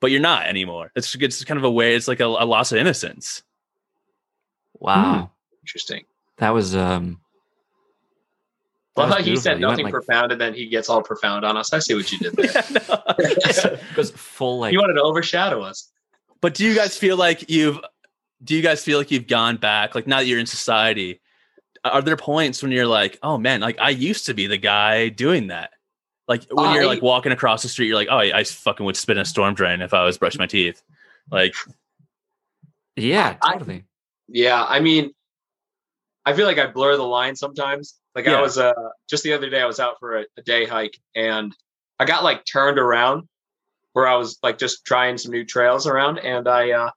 [0.00, 0.90] but you're not anymore.
[0.96, 1.94] It's it's kind of a way.
[1.94, 3.42] It's like a, a loss of innocence.
[4.78, 5.30] wow
[5.62, 6.04] Interesting.
[6.38, 7.20] that was um that
[8.96, 11.56] Well, was he said You nothing like, profound, and then he gets all profound on
[11.56, 11.72] us.
[11.72, 12.50] I see what you did there.
[12.54, 13.78] Yeah, no.
[13.94, 15.90] goes full like you wanted to overshadow us.
[16.40, 17.78] but do you guys feel like you've?
[18.42, 19.94] Do you guys feel like you've gone back?
[19.94, 21.20] Like now that you're in society,
[21.84, 25.08] are there points when you're like, oh man, like I used to be the guy
[25.08, 25.70] doing that?
[26.28, 28.96] Like when you're like walking across the street, you're like, oh, I, I fucking would
[28.96, 30.82] spit in a storm drain if I was brushing my teeth.
[31.30, 31.54] Like,
[32.96, 33.84] yeah I- totally
[34.28, 35.12] Yeah, I mean,
[36.24, 37.94] I feel like I blur the line sometimes.
[38.16, 38.72] Like I was uh
[39.10, 41.54] just the other day, I was out for a, a day hike, and
[42.00, 43.28] I got like turned around
[43.92, 46.90] where I was like just trying some new trails around, and I uh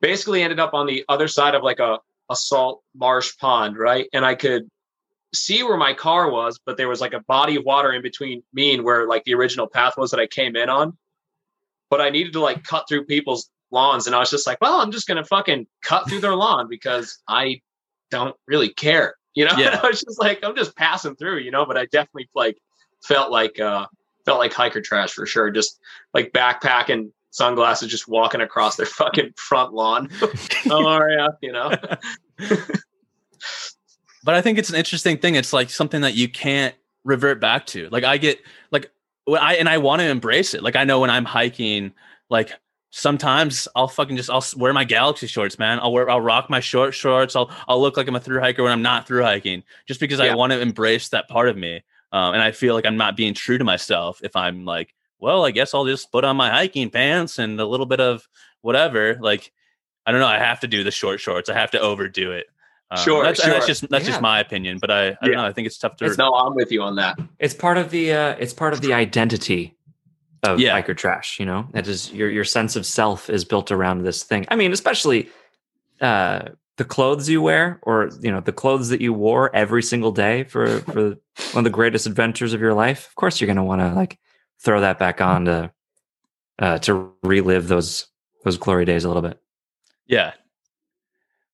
[0.00, 4.08] basically ended up on the other side of like a a salt marsh pond, right?
[4.12, 4.68] And I could
[5.32, 8.42] see where my car was, but there was like a body of water in between
[8.52, 10.98] me and where like the original path was that I came in on.
[11.88, 14.80] But I needed to like cut through people's lawns, and I was just like, well,
[14.80, 17.60] I'm just gonna fucking cut through their lawn because I
[18.10, 19.52] don't really care, you know.
[19.58, 19.80] Yeah.
[19.82, 21.66] I was just like, I'm just passing through, you know.
[21.66, 22.58] But I definitely like
[23.02, 23.86] felt like uh
[24.24, 25.50] felt like hiker trash for sure.
[25.50, 25.78] Just
[26.14, 30.08] like backpacking, sunglasses, just walking across their fucking front lawn.
[30.70, 31.28] Are ya?
[31.42, 31.72] You know.
[34.24, 35.34] but I think it's an interesting thing.
[35.34, 36.74] It's like something that you can't
[37.04, 37.88] revert back to.
[37.90, 38.90] Like I get like
[39.24, 40.62] when I and I want to embrace it.
[40.62, 41.92] Like I know when I'm hiking,
[42.28, 42.52] like
[42.90, 45.78] sometimes I'll fucking just I'll wear my galaxy shorts, man.
[45.80, 47.34] I'll wear I'll rock my short shorts.
[47.36, 50.20] I'll I'll look like I'm a through hiker when I'm not through hiking, just because
[50.20, 51.82] I want to embrace that part of me.
[52.12, 55.44] Um, and I feel like I'm not being true to myself if I'm like, well,
[55.44, 58.28] I guess I'll just put on my hiking pants and a little bit of
[58.62, 59.16] whatever.
[59.20, 59.52] Like
[60.06, 60.26] I don't know.
[60.26, 61.48] I have to do the short shorts.
[61.48, 62.46] I have to overdo it.
[62.90, 64.10] Um, Sure, that's, and that's just that's Yeah.
[64.10, 65.36] just my opinion, but I, I don't Yeah.
[65.36, 65.46] know.
[65.46, 66.12] I think it's tough to.
[66.16, 67.18] no, I'm with you on that.
[67.38, 69.76] it's part of the uh it's part of the identity
[70.42, 70.72] of Yeah.
[70.72, 74.22] hiker trash you know that is your your sense of self is built around this
[74.22, 75.28] thing i mean especially
[76.00, 76.42] uh
[76.76, 80.44] the clothes you wear or you know the clothes that you wore every single day
[80.44, 81.02] for for
[81.52, 83.92] one of the greatest adventures of your life of course you're going to want to
[83.92, 84.18] like
[84.60, 85.70] throw that back on to
[86.58, 88.06] uh to relive those
[88.44, 89.38] those glory days a little bit
[90.06, 90.32] yeah.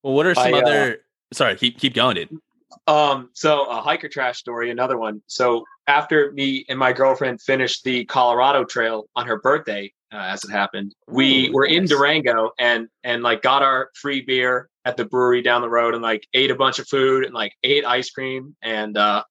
[0.03, 0.99] Well, what are some I, uh, other?
[1.35, 2.39] Sorry, keep keep going, dude.
[2.87, 5.23] Um, so a hiker trash story, another one.
[5.27, 10.45] So after me and my girlfriend finished the Colorado Trail on her birthday, uh, as
[10.45, 11.85] it happened, we Ooh, were in.
[11.87, 16.03] Durango and and like got our free beer at the brewery down the road and
[16.03, 19.23] like ate a bunch of food and like ate ice cream and uh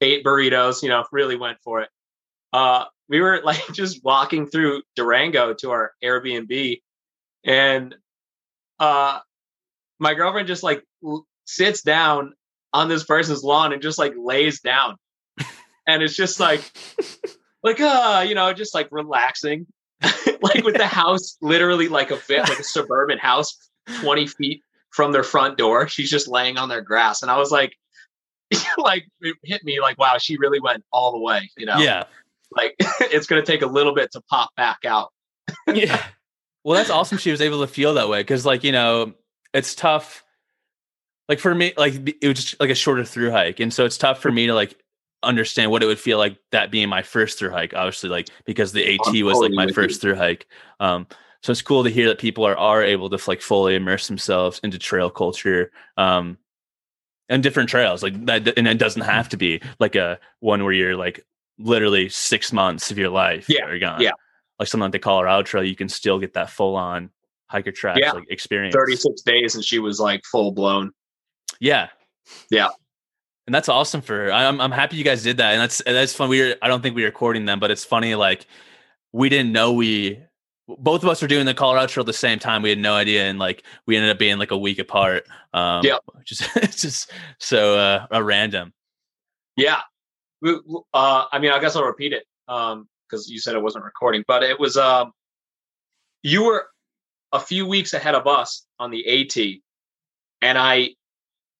[0.00, 0.82] ate burritos.
[0.82, 1.90] You know, really went for it.
[2.52, 6.80] Uh, we were like just walking through Durango to our Airbnb,
[7.44, 7.94] and
[8.78, 9.18] uh,
[9.98, 10.84] my girlfriend just like
[11.44, 12.32] sits down
[12.72, 14.96] on this person's lawn and just like lays down.
[15.86, 16.62] and it's just like
[17.62, 19.66] like uh, you know, just like relaxing.
[20.42, 23.68] like with the house literally like a bit like a suburban house
[24.00, 25.88] 20 feet from their front door.
[25.88, 27.74] She's just laying on their grass, and I was like,
[28.78, 31.50] like it hit me like, wow, she really went all the way.
[31.58, 32.04] You know, Yeah.
[32.50, 35.12] like it's gonna take a little bit to pop back out.
[35.72, 36.02] yeah.
[36.64, 37.18] Well, that's awesome.
[37.18, 39.14] She was able to feel that way because, like, you know,
[39.54, 40.22] it's tough.
[41.30, 43.96] Like for me, like it was just like a shorter through hike, and so it's
[43.96, 44.76] tough for me to like
[45.22, 47.72] understand what it would feel like that being my first through hike.
[47.72, 50.48] Obviously, like because the AT was like my first through hike.
[50.80, 51.06] Um,
[51.42, 54.58] so it's cool to hear that people are are able to like fully immerse themselves
[54.64, 55.70] into trail culture.
[55.96, 56.36] Um,
[57.28, 60.72] and different trails like that, and it doesn't have to be like a one where
[60.72, 61.24] you're like
[61.60, 64.10] literally six months of your life Yeah, are gone yeah.
[64.58, 67.10] like something like the Colorado Trail, you can still get that full on
[67.46, 68.10] hiker trash Yeah.
[68.12, 68.74] like experience.
[68.74, 70.90] 36 days, and she was like full blown.
[71.58, 71.88] Yeah.
[72.50, 72.68] Yeah.
[73.46, 74.32] And that's awesome for her.
[74.32, 75.52] I'm I'm happy you guys did that.
[75.52, 76.28] And that's that's fun.
[76.28, 78.46] We were I don't think we were recording them, but it's funny, like
[79.12, 80.20] we didn't know we
[80.68, 82.62] both of us were doing the Colorado Trail at the same time.
[82.62, 85.26] We had no idea, and like we ended up being like a week apart.
[85.52, 85.84] Um
[86.30, 88.72] is it's just so uh, uh random.
[89.56, 89.80] Yeah.
[90.42, 90.60] We-
[90.94, 94.24] Uh, I mean, I guess I'll repeat it um, because you said it wasn't recording,
[94.28, 94.76] but it was.
[94.76, 95.12] Um,
[96.22, 96.66] you were
[97.32, 99.36] a few weeks ahead of us on the AT,
[100.42, 100.90] and I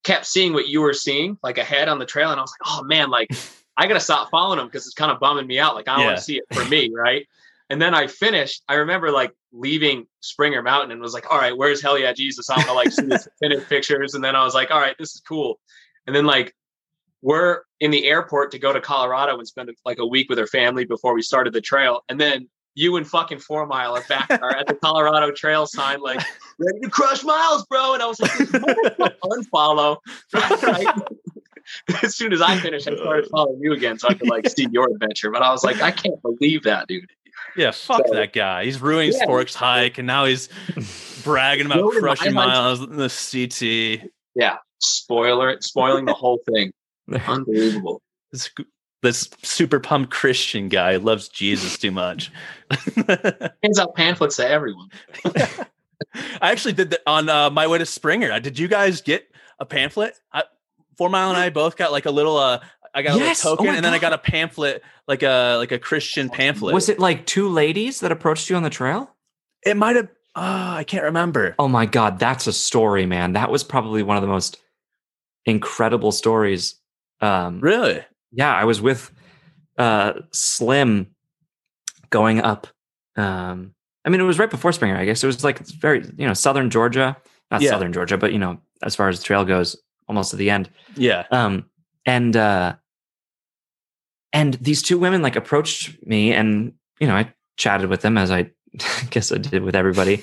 [0.05, 2.71] kept seeing what you were seeing, like ahead on the trail, and I was like,
[2.73, 3.29] "Oh man, like
[3.77, 5.75] I gotta stop following him because it's kind of bumming me out.
[5.75, 6.07] Like I want Yeah.
[6.07, 7.27] Want to see it for me, right?"
[7.69, 8.63] And then I finished.
[8.69, 12.51] I remember like leaving Springer Mountain and was like, "All right, where's Hell Yeah Jesus?"
[12.51, 15.15] I'm gonna like see these finished pictures, and then I was like, "All right, this
[15.15, 15.61] is cool."
[16.07, 16.55] And then like
[17.23, 20.47] we're in the airport to go to Colorado and spend like a week with her
[20.47, 22.03] family before we started the trail.
[22.09, 22.49] And then
[22.81, 26.21] you and fucking Four Mile are back are at the Colorado Trail sign, like
[26.59, 27.93] ready to crush miles, bro.
[27.93, 28.33] And I was like,
[29.23, 29.99] unfollow.
[30.33, 30.87] Right?
[32.03, 34.67] as soon as I finished, I started following you again so I could like see
[34.73, 35.31] your adventure.
[35.31, 37.11] But I was like, I can't believe that, dude.
[37.55, 38.65] Yeah, fuck So- that guy.
[38.65, 39.27] He's ruining Yeah.
[39.27, 40.49] Spork's hike, and now he's
[41.23, 44.11] bragging about crushing miles in the CT.
[44.35, 44.57] Yeah.
[44.79, 46.73] Spoiler, spoiling the whole thing.
[47.27, 48.01] Unbelievable.
[48.33, 48.51] this,
[49.03, 52.31] this super pumped Christian guy loves Jesus too much.
[53.07, 54.91] Hands out pamphlets to everyone.
[55.25, 58.39] I actually did that on uh, my way to Springer.
[58.41, 59.27] Did you guys get
[59.59, 60.19] a pamphlet?
[60.33, 60.45] I,
[60.97, 62.37] Four Mile and I both got like a little.
[62.37, 62.61] Uh,
[62.93, 63.45] I got a Yes!
[63.45, 66.29] little Oh token, my and then I got a pamphlet, like a like a Christian
[66.29, 66.75] pamphlet.
[66.75, 69.15] Was it like two ladies that approached you on the trail?
[69.65, 70.09] It might have.
[70.35, 71.55] Uh, I can't remember.
[71.59, 73.33] Oh my god, that's a story, man.
[73.35, 74.59] That was probably one of the most
[75.47, 76.77] incredible stories.
[77.21, 78.05] Um, Really?
[78.33, 79.11] Yeah, I was with
[79.79, 81.09] uh, Slim
[82.11, 82.67] going up.
[83.17, 83.75] Um,
[84.05, 84.97] I mean, it was right before Springer.
[84.97, 87.17] I guess it was like very, you know, southern Georgia,
[87.51, 87.71] not Yeah.
[87.71, 89.77] southern Georgia, but you know, as far as the trail goes,
[90.09, 90.71] almost to the end.
[90.97, 91.25] Yeah.
[91.31, 91.67] Um,
[92.07, 92.77] and uh,
[94.33, 98.31] and these two women like approached me, and you know, I chatted with them as
[98.31, 98.51] I
[99.11, 100.23] guess I did with everybody.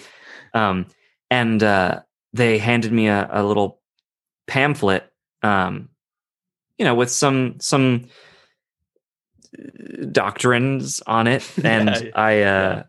[0.53, 0.87] Um,
[1.29, 2.01] and uh,
[2.33, 3.81] they handed me a, a little
[4.47, 5.11] pamphlet,
[5.43, 5.89] um,
[6.78, 8.07] you know, with some some
[9.57, 12.84] uh, doctrines on it, and Yeah, I, uh, yeah.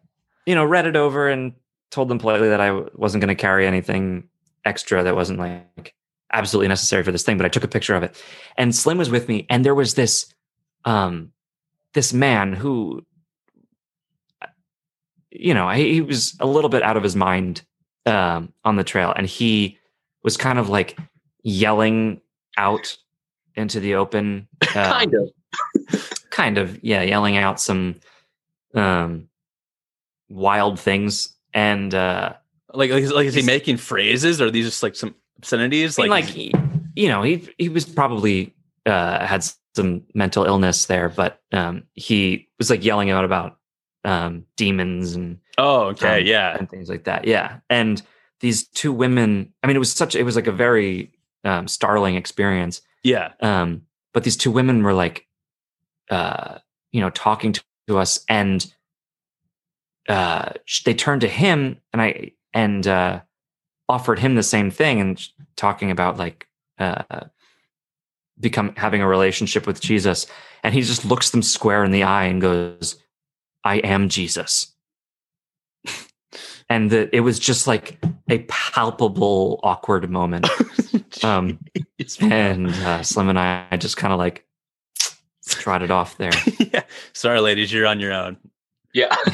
[0.47, 1.53] you know, read it over and
[1.91, 4.29] told them politely that I wasn't going to carry anything
[4.65, 5.95] extra that wasn't like
[6.33, 8.23] absolutely necessary for this thing, but I took a picture of it.
[8.57, 10.33] And Slim was with me, and there was this
[10.85, 11.33] um
[11.95, 13.05] this man who
[15.31, 17.63] you know, he, he was a little bit out of his mind
[18.07, 19.79] um on the trail and he
[20.23, 20.99] was kind of like
[21.43, 22.21] yelling
[22.57, 22.97] out
[23.59, 25.31] into the open uh, kind of.
[26.31, 27.97] kind of yeah yelling out some
[28.75, 29.29] um
[30.29, 32.35] wild things and uh
[32.73, 35.99] Like, like, is- like is he making phrases, or are these just like some obscenities?
[35.99, 36.53] I mean, like, is- he,
[36.95, 38.55] you know, he he was probably
[38.87, 39.43] uh, had
[39.75, 43.57] some mental illness there, but um, he was like yelling out about
[44.05, 47.25] um, demons and oh, okay, um, yeah, and things like that.
[47.27, 48.03] Yeah, and
[48.41, 49.53] these two women.
[49.63, 50.15] I mean, it was such.
[50.15, 51.13] It was like a very
[51.45, 52.83] um, startling experience.
[53.03, 53.83] Yeah, Um,
[54.13, 55.27] but these two women were like,
[56.11, 56.59] uh,
[56.93, 58.67] you know, talking to, to us, and
[60.09, 60.53] uh,
[60.85, 63.21] they turned to him, and I and uh,
[63.89, 67.27] offered him the same thing, and talking about like uh,
[68.41, 70.27] become having a relationship with Jesus,
[70.63, 72.97] and he just looks them square in the eye and goes,
[73.65, 74.75] "I am Jesus."
[76.71, 77.99] And the, it was just like
[78.29, 80.47] a palpable awkward moment
[81.25, 81.59] um,
[82.21, 84.47] and uh, Slim and I just kind of like
[85.47, 86.31] trotted off there.
[86.59, 86.83] yeah.
[87.13, 88.37] Sorry, ladies, you're on your own.
[88.93, 89.15] Yeah.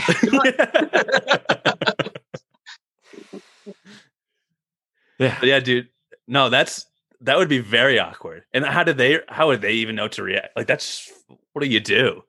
[5.19, 5.89] Yeah, But yeah, dude.
[6.27, 6.87] No, that's
[7.21, 8.45] that would be very awkward.
[8.53, 9.21] And how did they?
[9.29, 10.57] How would they even know to react?
[10.57, 11.11] Like, that's
[11.53, 12.25] what do you do?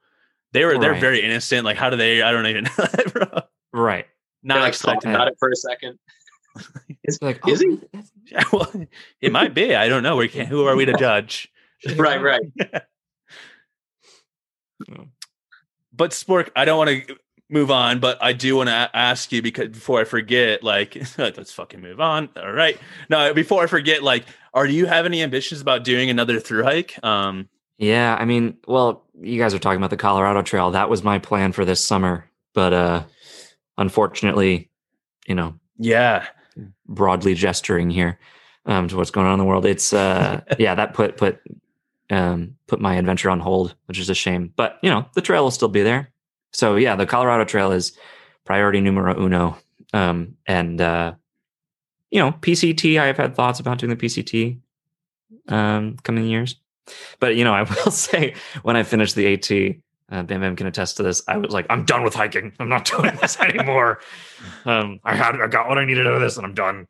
[0.51, 1.65] They were they're very innocent.
[1.65, 2.21] Like, how do they?
[2.21, 3.41] I don't even know, bro.
[3.73, 4.05] right.
[4.45, 5.31] Not like talk expecting about that.
[5.33, 5.99] it for a second.
[7.03, 7.79] It's like, is he?
[8.35, 8.43] oh,
[8.73, 8.85] well,
[9.21, 9.75] it might be.
[9.75, 10.15] I don't know.
[10.15, 10.47] We can't.
[10.47, 11.51] Who are we to judge?
[11.97, 12.41] Right, right.
[15.93, 17.15] But Spork, I don't want to
[17.49, 21.51] move on, but I do want to ask you because before I forget, like, let's
[21.53, 22.29] fucking move on.
[22.35, 22.79] All right.
[23.09, 26.97] No, before I forget, like, are you have any ambitions about doing another through hike?
[27.03, 30.71] Um, Yeah, I mean, well, you guys are talking about the Colorado Trail.
[30.71, 33.03] That was my plan for this summer, but uh
[33.77, 34.69] unfortunately,
[35.27, 36.27] you know, yeah,
[36.87, 38.19] broadly gesturing here
[38.65, 39.65] um to what's going on in the world.
[39.65, 41.39] It's uh yeah, that put put
[42.09, 44.53] um put my adventure on hold, which is a shame.
[44.55, 46.11] But, you know, the trail will still be there.
[46.51, 47.97] So, yeah, the Colorado Trail is
[48.45, 49.57] priority numero uno.
[49.93, 51.13] Um and uh
[52.11, 54.59] you know, PCT, I have had thoughts about doing the PCT
[55.49, 56.55] um coming years.
[57.19, 59.77] But you know, I will say when I finished the AT,
[60.11, 61.21] uh, Bam Bam can attest to this.
[61.27, 62.53] I was like, I'm done with hiking.
[62.59, 63.99] I'm not doing this anymore.
[64.65, 66.87] um, I had, I got what I needed out of this, and I'm done.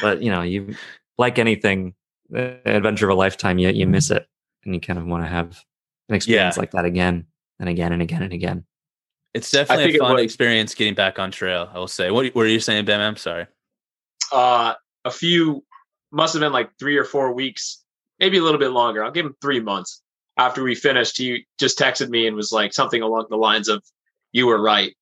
[0.00, 0.74] But you know, you
[1.18, 1.94] like anything,
[2.30, 4.26] the adventure of a lifetime, you you miss it,
[4.64, 5.62] and you kind of want to have
[6.08, 6.60] an experience Yeah.
[6.60, 7.26] like that again
[7.60, 8.64] and again and again and again.
[9.34, 11.68] it's definitely a fun was- experience getting back on trail.
[11.72, 12.10] I will say.
[12.10, 13.00] What were you saying, Bam?
[13.00, 13.46] I'm sorry.
[14.32, 15.62] uh, a few
[16.12, 17.82] must have been like three or four weeks,
[18.20, 19.04] maybe a little bit longer.
[19.04, 20.00] I'll give him three months
[20.36, 21.16] after we finished.
[21.18, 23.82] He just texted me and was like something along the lines of,
[24.32, 24.94] "You were right,"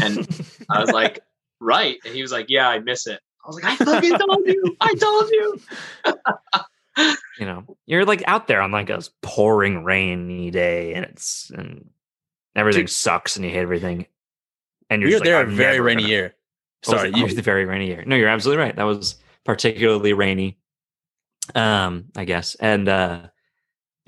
[0.00, 0.26] and
[0.70, 1.20] I was like,
[1.60, 4.46] "Right," and he was like, "Yeah, I miss it." I was like, "I fucking told
[4.46, 4.76] you!
[4.80, 5.60] I told you!"
[7.38, 11.90] You know, you're like out there on like a pouring rainy day, and it's and
[12.56, 12.90] everything Dude.
[12.90, 14.06] sucks, and you hate everything.
[14.90, 16.34] And you're We were there like, a very rainy gonna- year.
[16.82, 18.04] Sorry, you, was the very rainy year.
[18.06, 18.74] No, you're absolutely right.
[18.74, 20.58] That was particularly rainy.
[21.54, 22.54] Um, I guess.
[22.56, 23.20] And uh,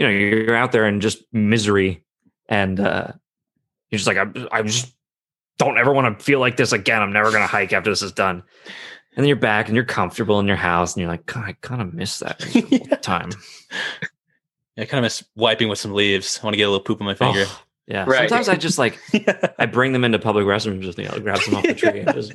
[0.00, 2.02] you know, you're, you're out there in just misery
[2.48, 3.08] and uh
[3.90, 4.94] you're just like, I I just
[5.58, 7.02] don't ever want to feel like this again.
[7.02, 8.42] I'm never gonna hike after this is done.
[9.14, 11.52] And then you're back and you're comfortable in your house and you're like, God, I
[11.60, 13.30] kind of miss that miserable time.
[14.78, 16.40] I kind of miss wiping with some leaves.
[16.40, 17.44] I want to get a little poop on my finger.
[17.46, 18.06] Oh, yeah.
[18.06, 18.30] Right.
[18.30, 18.98] Sometimes I just like
[19.58, 22.14] I bring them into public restrooms, just you know, grab some off the tree and
[22.14, 22.32] just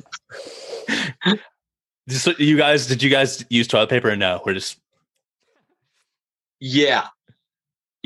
[2.08, 4.40] So you guys, did you guys use toilet paper or no?
[4.46, 4.78] We're just
[6.60, 7.08] Yeah.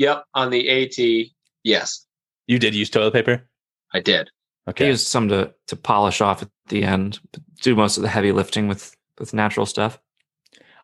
[0.01, 0.23] Yep.
[0.33, 1.27] On the AT,
[1.63, 2.05] yes,
[2.47, 3.47] you did use toilet paper.
[3.93, 4.29] I did.
[4.67, 4.87] I Okay.
[4.87, 8.31] used some to to polish off at the end, but do most of the heavy
[8.31, 9.99] lifting with with natural stuff.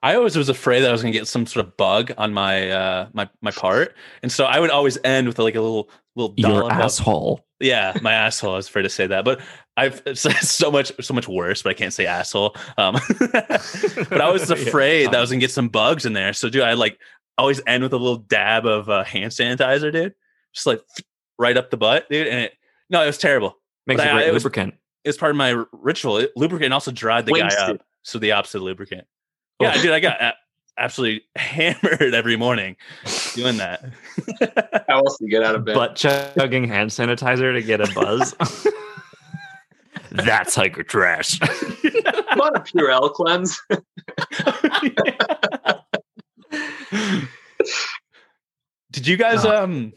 [0.04, 2.32] I always was afraid that I was going to get some sort of bug on
[2.32, 5.90] my uh my my part, and so I would always end with like a little
[6.16, 7.44] little Your dollop of- asshole.
[7.60, 8.54] Yeah, my asshole.
[8.54, 9.42] I was afraid to say that, but
[9.78, 11.64] I've it's so much so much worse.
[11.64, 12.56] But I can't say asshole.
[12.78, 16.34] Um, but I was Yeah, afraid that I was gonna get some bugs in there.
[16.34, 17.00] So, dude, I like
[17.38, 20.14] always end with a little dab of uh, hand sanitizer, dude.
[20.54, 20.82] Just like
[21.40, 22.28] right up the butt, dude.
[22.28, 22.54] And it
[22.90, 23.58] no, it was terrible.
[23.86, 24.74] Makes But a I- great it was- lubricant.
[25.04, 26.18] It was part of my ritual.
[26.18, 27.76] It, lubricant also dried the guy Wasted.
[27.78, 27.82] up.
[28.04, 29.08] So the opposite of lubricant.
[29.62, 29.82] Yeah, Oh.
[29.82, 30.34] dude, I got a-
[30.78, 32.76] absolutely hammered every morning
[33.34, 33.86] doing that.
[34.90, 35.76] How else do you get out of bed?
[35.76, 38.36] Butt chugging hand sanitizer to get a buzz.
[40.12, 41.40] That's hiker trash.
[41.40, 43.62] what a Purell cleanse.
[48.92, 49.64] Did you guys Uh.
[49.64, 49.94] um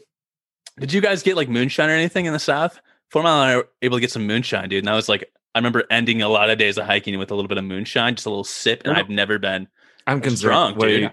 [0.79, 2.79] did you guys get like moonshine or anything in the south?
[3.09, 4.83] Four mile and I were able to get some moonshine, dude.
[4.83, 7.35] And I was like I remember ending a lot of days of hiking with a
[7.35, 8.95] little bit of moonshine, just a little sip, and.
[8.95, 9.67] I've never been
[10.07, 10.49] I'm concerned.
[10.51, 11.01] drunk, What dude.
[11.01, 11.09] you-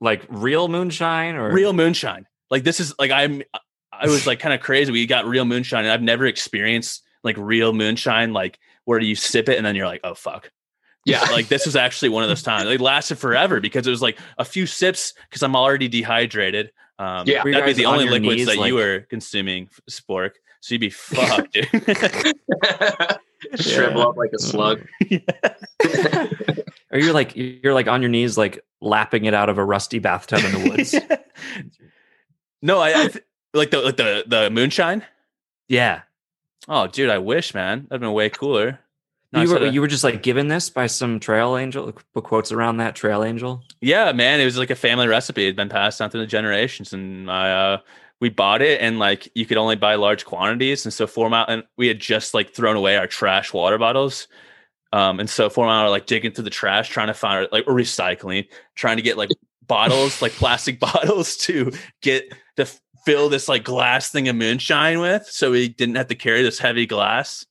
[0.00, 2.26] like real moonshine or real moonshine.
[2.50, 3.42] Like this is like I'm
[3.92, 4.90] I was like kind of crazy.
[4.90, 9.14] We got real moonshine, and I've never experienced like real moonshine, like where do you
[9.14, 10.50] sip it and then you're like, oh fuck.
[11.04, 12.68] Yeah, like this was actually one of those times.
[12.70, 16.70] It lasted forever because it was like a few sips because I'm already dehydrated.
[16.98, 17.42] Um, Yeah.
[17.44, 20.32] That'd be the on only your liquids knees, that like- you were consuming, Spork.
[20.60, 21.66] So you'd be fucked, dude.
[23.60, 24.06] Shrivel Yeah.
[24.06, 24.80] up like a slug.
[26.92, 29.98] Or you're like you're like on your knees, like lapping it out of a rusty
[29.98, 30.94] bathtub in the woods.
[32.60, 33.24] no, I, I th-
[33.54, 35.02] like the like the the moonshine.
[35.68, 36.02] yeah.
[36.68, 37.86] Oh, dude, I wish, man.
[37.88, 38.78] That'd been way cooler.
[39.32, 41.90] No, you, were, you were just like given this by some trail angel.
[41.92, 43.62] Quotes around that trail angel.
[43.80, 45.44] Yeah, man, it was like a family recipe.
[45.44, 47.78] It'd been passed down through the generations, and I uh,
[48.20, 51.46] we bought it, and like you could only buy large quantities, and so four mile,
[51.48, 54.28] and we had just like thrown away our trash water bottles,
[54.92, 57.64] um, and so four mile were like digging through the trash, trying to find like
[57.66, 59.30] or recycling, trying to get like
[59.66, 61.72] bottles, like plastic bottles, to
[62.02, 62.66] get to
[63.06, 66.58] fill this like glass thing of moonshine with, so we didn't have to carry this
[66.58, 67.46] heavy glass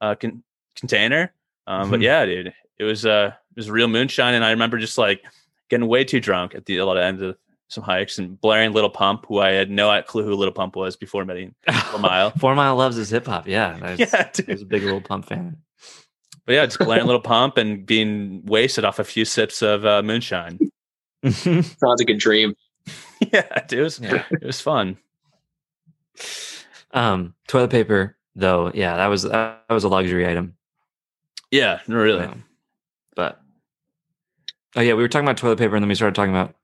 [0.00, 0.42] uh, con-
[0.80, 1.32] container.
[1.66, 2.04] Um, but Mhm.
[2.04, 5.22] yeah, dude, it was uh, it was real moonshine, and I remember just like
[5.68, 7.36] getting way too drunk at the a lot of ends of
[7.68, 10.96] some hikes and blaring Lil Pump, who I had no clue who Lil Pump was
[10.96, 11.54] before meeting
[11.90, 12.30] Four Mile.
[12.30, 13.46] Four Mile loves his hip hop.
[13.46, 13.78] Yeah.
[13.82, 15.56] I was, yeah, I was a big Lil Pump fan.
[16.46, 19.84] But yeah, just playing a Lil Pump and being wasted off a few sips of
[19.86, 20.58] uh, moonshine.
[21.30, 22.56] Sounds like a dream.
[23.32, 24.00] yeah, it was.
[24.00, 24.24] Yeah.
[24.32, 24.96] It was fun.
[26.92, 30.56] um, toilet paper, though, yeah, that was that was a luxury item.
[31.50, 32.24] Yeah, no, really.
[32.24, 32.44] Um,
[33.16, 33.40] but
[34.76, 36.54] oh yeah, we were talking about toilet paper, and then we started talking about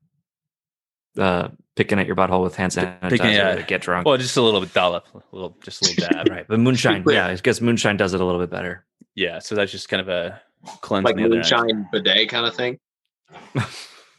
[1.19, 3.55] uh, picking at your butthole with hand sanitizer Picking- yeah.
[3.57, 4.07] to get drunk.
[4.07, 6.29] Well, just a little bit dollop, a little, just a little dab.
[6.31, 8.85] right, but moonshine, yeah, I guess moonshine does it a little bit better.
[9.15, 10.41] Yeah, so that's just kind of a
[10.83, 11.05] cleanse.
[11.05, 11.51] Like on the other end.
[11.51, 12.79] moonshine bidet kind of thing.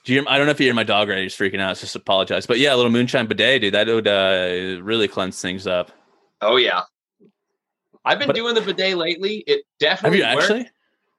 [0.05, 1.23] Do you hear, I don't know if you hear my dog already.
[1.23, 1.75] He's freaking out.
[1.77, 2.45] Just apologize.
[2.45, 3.73] But yeah, a little moonshine bidet, dude.
[3.73, 5.91] That would uh, really cleanse things up.
[6.41, 6.83] Oh yeah.
[8.07, 9.43] I've been But- doing the bidet lately.
[9.47, 10.65] It definitely Have definitely you worked.
[10.65, 10.71] actually?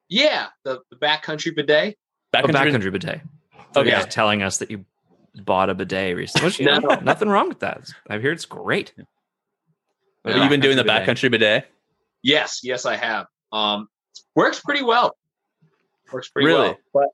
[0.08, 1.96] Yeah, the, the backcountry bidet.
[2.32, 3.20] Back Oh, backcountry bidet.
[3.74, 3.90] So Okay.
[3.90, 4.84] you're just telling us that you
[5.34, 6.46] bought a bidet recently.
[6.46, 6.94] Which, you know, No.
[6.96, 7.90] nothing wrong with that.
[8.08, 8.92] I hear it's great.
[10.24, 11.06] Have you been doing the bidet.
[11.06, 11.70] backcountry bidet?
[12.22, 13.26] Yes, yes, I have.
[13.52, 13.88] Um,
[14.34, 15.16] works pretty well.
[16.12, 16.74] Works pretty Really?
[16.92, 17.08] well.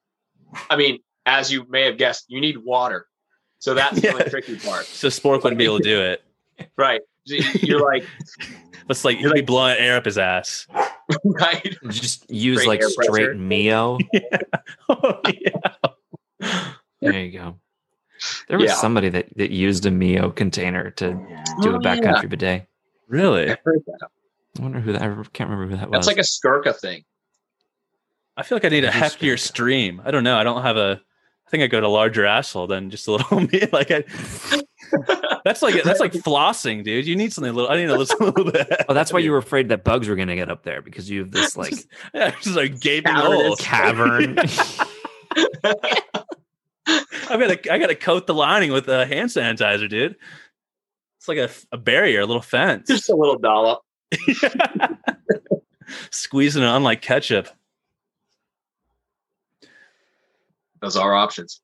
[0.59, 3.07] But I mean, as you may have guessed, you need water.
[3.59, 6.23] So that's the only tricky part, So Spork wouldn't be able to do it.
[6.77, 7.01] right?
[7.27, 8.05] You're like,
[8.91, 10.67] It's like you'd be blowing air up his ass.
[11.25, 11.75] right?
[11.89, 13.35] Just use Great like straight pressure.
[13.35, 13.99] Mio.
[14.91, 16.69] oh, yeah.
[17.01, 17.57] There you go.
[18.49, 18.75] There was Yeah.
[18.75, 22.67] somebody that, that used a Mio container to oh, do Oh, a backcountry bidet.
[23.09, 23.51] Really?
[23.51, 24.09] I've heard that.
[24.59, 25.03] I wonder who that.
[25.03, 26.15] I can't remember who that That's was.
[26.15, 27.05] That's like a Skurka thing.
[28.37, 29.41] I feel like I need a It is heftier good.
[29.41, 30.03] stream.
[30.05, 30.37] I don't know.
[30.37, 31.01] I don't have a.
[31.47, 33.67] I think I go to larger asshole than just a little me.
[33.73, 34.05] Like I.
[35.45, 37.07] That's like that's like flossing, dude.
[37.07, 37.71] You need something a little.
[37.71, 38.67] I need a little, a little bit.
[38.89, 41.11] oh, that's why you were afraid that bugs were going to get up there because
[41.11, 41.75] you have this like
[42.15, 43.57] Yeah, just like gaping hole.
[43.57, 44.39] cavern.
[46.87, 50.17] I gotta I gotta coat the lining with uh, hand sanitizer, dude.
[51.19, 52.89] It's like a, a barrier, a little fence.
[52.89, 53.83] Just a little dollop.
[56.11, 57.49] Squeezing it on like ketchup.
[60.81, 61.61] Those are options.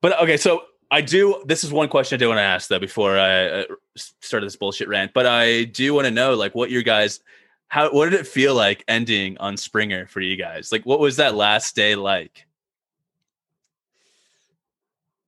[0.00, 1.42] But okay, so I do.
[1.46, 3.64] This is one question I do want to ask though before I uh,
[3.96, 5.12] started this bullshit rant.
[5.14, 7.20] But I do want to know, like, what your guys,
[7.68, 10.72] how, what did it feel like ending on Springer for you guys?
[10.72, 12.46] Like, what was that last day like?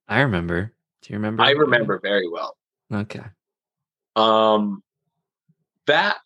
[0.08, 0.72] I remember.
[1.02, 1.42] Do you remember?
[1.42, 2.56] I remember very well.
[2.92, 3.24] Okay.
[4.16, 4.82] Um,
[5.86, 6.18] that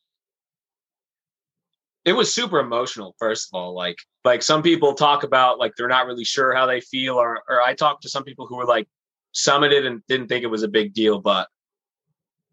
[2.05, 3.15] it was super emotional.
[3.19, 6.67] First of all, like like some people talk about like they're not really sure how
[6.67, 8.89] they feel, or or I talked to some people who were like
[9.35, 11.49] summited and didn't think it was a big deal, but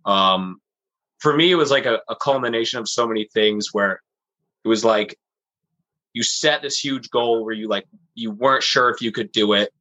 [0.06, 0.62] um,
[1.20, 4.02] for me it was like a, a culmination of so many things where
[4.64, 5.18] it was like
[6.14, 9.54] you set this huge goal where you like you weren't sure if you could do
[9.54, 9.74] it.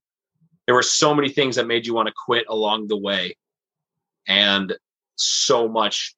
[0.66, 3.36] There were so many things that made you want to quit along the way,
[4.26, 4.74] and
[5.16, 6.14] so much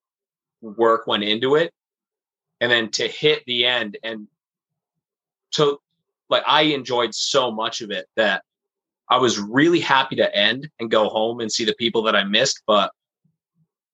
[0.63, 1.73] work went into it
[2.61, 4.29] and then to hit the end and
[5.55, 5.79] to
[6.31, 8.43] like i enjoyed so much of it that
[9.09, 12.23] i was really happy to end and go home and see the people that i
[12.25, 12.91] missed but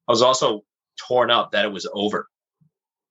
[0.08, 0.62] i was also
[0.98, 2.28] torn up that it was over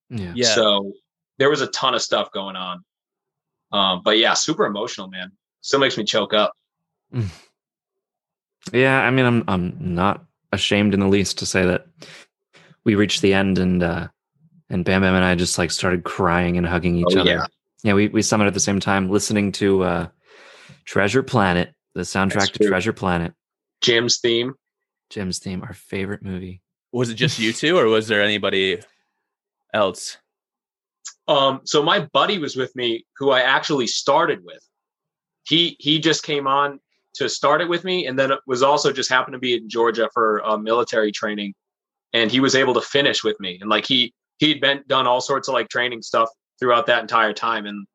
[0.09, 0.33] Yeah.
[0.35, 0.53] Yeah.
[0.55, 0.93] so
[1.37, 2.83] there was a ton of stuff going on
[3.71, 5.31] um but yeah super emotional man
[5.61, 6.53] still makes me choke up
[8.73, 11.88] Yeah, I mean, I'm I'm not ashamed in the least to say that
[12.84, 14.07] we reached the end and uh
[14.69, 17.30] and Bam Bam and I just like started crying and hugging each Oh, other.
[17.31, 17.45] yeah.
[17.84, 20.07] Yeah, we we summoned at the same time, listening to uh
[20.85, 22.68] Treasure Planet, the soundtrack to.
[22.68, 23.34] Treasure Planet,
[23.81, 24.53] jim's theme
[25.10, 26.61] Jim's theme, our favorite movie.
[26.91, 28.80] Was it just you two, or was there anybody
[29.73, 30.18] else?
[31.27, 34.64] Um, so my buddy was with me, who I actually started with.
[35.43, 36.80] He he just came on
[37.15, 39.69] to start it with me, and then it was also just happened to be in
[39.69, 41.53] Georgia for uh, military training,
[42.14, 43.57] and he was able to finish with me.
[43.60, 46.30] And like he he'd been done all sorts of like training stuff
[46.60, 47.88] throughout that entire time, and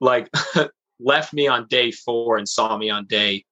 [0.00, 0.28] like
[1.00, 3.44] left me on day four and saw me on day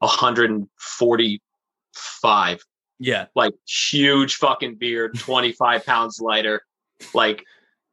[0.00, 2.58] 145
[2.98, 3.26] Yeah.
[3.34, 6.62] like huge fucking beard, 25 pounds lighter.
[7.14, 7.44] Like,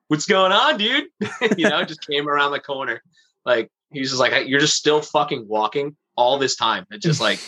[0.07, 1.05] what's going on, dude?
[1.57, 3.01] you know, just came around the corner.
[3.45, 6.85] Like, he's just like, you're just still fucking walking all this time.
[6.91, 7.39] It just like,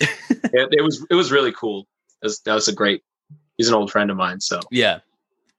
[0.00, 1.86] it, it was, it was really cool.
[2.22, 3.02] It was, that was a great,
[3.56, 4.40] he's an old friend of mine.
[4.40, 5.00] So Yeah.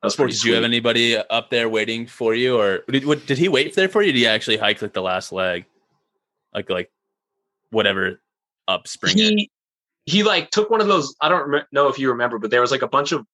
[0.04, 3.26] Was Spork, pretty did you have anybody up there waiting for you, or did what,
[3.26, 4.12] did he wait there for you?
[4.12, 5.66] Did he actually hike like the last leg,
[6.54, 6.92] like like
[7.72, 8.22] whatever
[8.68, 9.18] up spring?
[9.18, 9.50] he,
[10.06, 12.62] he like took one of those, I don't rem- know if you remember, but there
[12.62, 13.26] was like a bunch of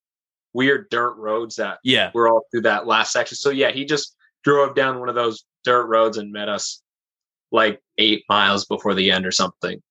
[0.54, 3.36] weird dirt roads that Yeah, were all through that last section.
[3.36, 6.82] So yeah, he just drove down one of those dirt roads and met us
[7.52, 9.82] like eight miles before the end or something.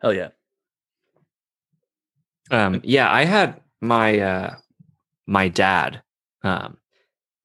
[0.00, 0.28] hell yeah.
[2.50, 4.56] Um, yeah, I had my uh,
[5.26, 6.02] my dad.
[6.42, 6.78] Um,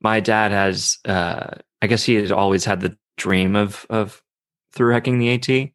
[0.01, 4.21] my dad has, uh, I guess he has always had the dream of of
[4.73, 5.69] through hiking the AT,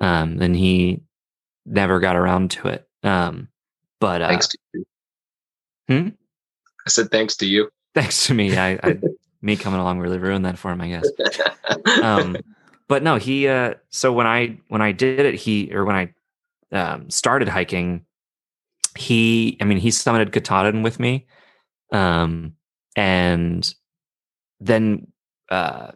[0.00, 1.02] um, and he
[1.66, 2.88] never got around to it.
[3.02, 3.48] Um,
[4.00, 4.84] but uh, Thanks to you.
[5.88, 6.08] Hmm?
[6.86, 7.70] I said thanks to you.
[7.94, 8.98] thanks to me, I, I
[9.42, 11.08] me coming along really ruined that for him, I guess.
[12.02, 12.36] um,
[12.88, 13.48] but no, he.
[13.48, 18.04] Uh, so when I when I did it, he or when I um, started hiking,
[18.96, 19.56] he.
[19.60, 21.26] I mean, he summited Katahdin with me,
[21.92, 22.54] um,
[22.96, 23.74] and
[24.60, 25.06] then
[25.50, 25.92] uh,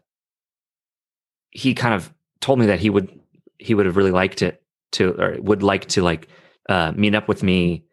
[1.50, 3.20] he kind of told me that he would
[3.58, 4.62] he would have really liked it
[4.92, 6.28] to or would like to like
[6.68, 7.84] uh, meet up with me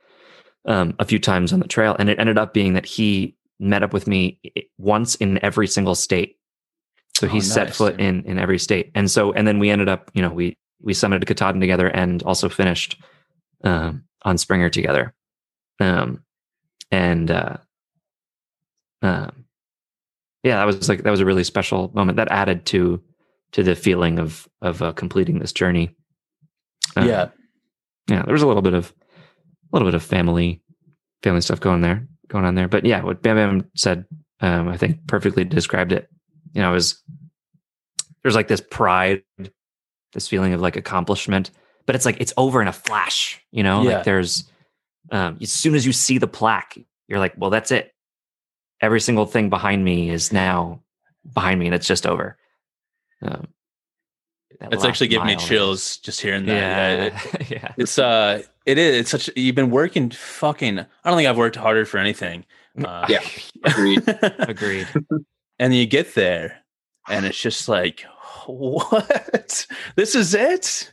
[0.65, 3.83] um, a few times on the trail, and it ended up being that he met
[3.83, 4.39] up with me
[4.77, 6.37] once in every single state.
[7.15, 9.89] So he Oh, set foot in in every state, and so and then we ended
[9.89, 12.99] up, you know, we we summited Katahdin together and also finished
[13.63, 15.13] um, on Springer together,
[15.79, 16.23] um,
[16.91, 17.57] and uh,
[19.01, 19.45] um,
[20.43, 23.01] yeah, that was like that was a really special moment that added to
[23.53, 25.95] to the feeling of of uh, completing this journey.
[26.95, 27.29] Um, yeah.
[28.09, 28.93] yeah, there was a little bit of
[29.71, 30.61] a little bit of family
[31.23, 32.67] family stuff going there going on there.
[32.67, 34.05] But yeah, what Bam Bam said,
[34.39, 36.09] um, I think perfectly described it.
[36.53, 37.01] You know, it was
[38.23, 39.23] there's like this pride,
[40.13, 41.51] this feeling of like accomplishment,
[41.85, 43.41] but it's like it's over in a flash.
[43.51, 43.95] You know, Yeah.
[43.97, 44.49] like there's
[45.11, 47.91] um, as soon as you see the plaque, you're like, well, that's it.
[48.81, 50.81] Every single thing behind me is now
[51.33, 52.37] behind me, and it's just over.
[53.21, 53.47] Um,
[54.71, 56.53] It's actually giving me mile, chills just hearing that.
[56.53, 57.03] Yeah.
[57.05, 57.13] it-
[57.51, 57.71] Yeah, yeah.
[57.77, 61.55] it's uh it is it's such you've been working fucking I don't think I've worked
[61.55, 62.45] harder for anything.
[62.83, 63.21] Uh, Yeah.
[63.63, 64.03] Agreed.
[64.39, 64.87] Agreed.
[65.59, 66.59] and you get there
[67.09, 68.05] and it's just like
[68.47, 69.67] what?
[69.95, 70.91] This is it?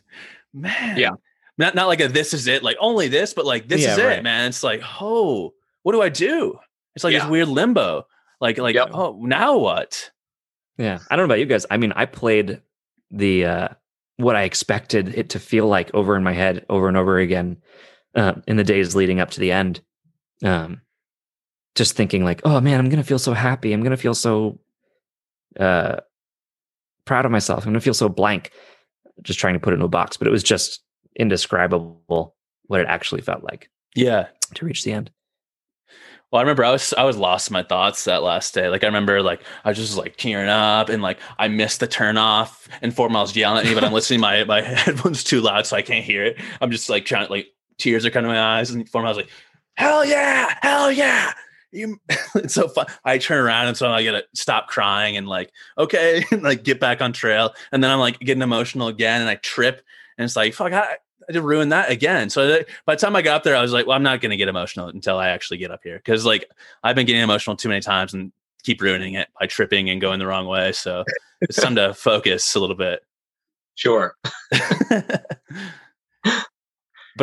[0.52, 0.96] Man.
[0.98, 1.12] Yeah.
[1.56, 3.98] Not not like a this is it, like only this, but like this Yeah, is
[3.98, 4.48] it, man.
[4.48, 5.52] It's like, oh,
[5.82, 6.58] what do I do?
[6.98, 7.20] It's like Yeah.
[7.20, 8.06] this weird limbo.
[8.40, 8.90] Like like Yep.
[8.92, 10.10] oh now what?
[10.76, 10.98] Yeah.
[11.10, 11.64] I don't know about you guys.
[11.70, 12.60] I mean, I played
[13.10, 13.68] the uh
[14.16, 17.58] what I expected it to feel like over in my head over and over again
[18.16, 19.80] uh, in the days leading up to the end.
[20.44, 20.80] Um
[21.76, 23.72] just thinking like, oh man, I'm gonna feel so happy.
[23.72, 24.58] I'm gonna feel so
[25.58, 25.96] uh
[27.04, 27.64] proud of myself.
[27.64, 28.50] I'm gonna feel so blank.
[29.22, 30.80] Just trying to put it in a box, but it was just
[31.16, 32.34] indescribable
[32.66, 34.28] what it actually felt like Yeah.
[34.54, 35.10] to reach the end.
[36.30, 38.68] Well, I remember I was I was lost in my thoughts that last day.
[38.68, 41.86] Like I remember like I was just like tearing up and like I missed the
[41.86, 45.40] turn off and four miles yelling at me, but I'm listening my my headphones too
[45.40, 46.36] loud so I can't hear it.
[46.60, 47.48] I'm just like trying like
[47.78, 49.30] tears are coming to my eyes and four miles like,
[49.76, 51.32] hell yeah, hell yeah.
[51.72, 51.98] You
[52.34, 52.86] it's so fun.
[53.04, 56.78] I turn around and so I gotta stop crying and like, okay, and like get
[56.78, 57.54] back on trail.
[57.72, 59.82] And then I'm like getting emotional again and I trip
[60.18, 60.96] and it's like, fuck, I,
[61.28, 62.30] I did ruin that again.
[62.30, 64.30] So by the time I got up there, I was like, well, I'm not going
[64.30, 66.00] to get emotional until I actually get up here.
[66.04, 66.50] Cause like
[66.82, 68.32] I've been getting emotional too many times and
[68.62, 70.72] keep ruining it by tripping and going the wrong way.
[70.72, 71.04] So
[71.40, 73.04] it's time to focus a little bit.
[73.74, 74.16] Sure.
[74.50, 75.26] but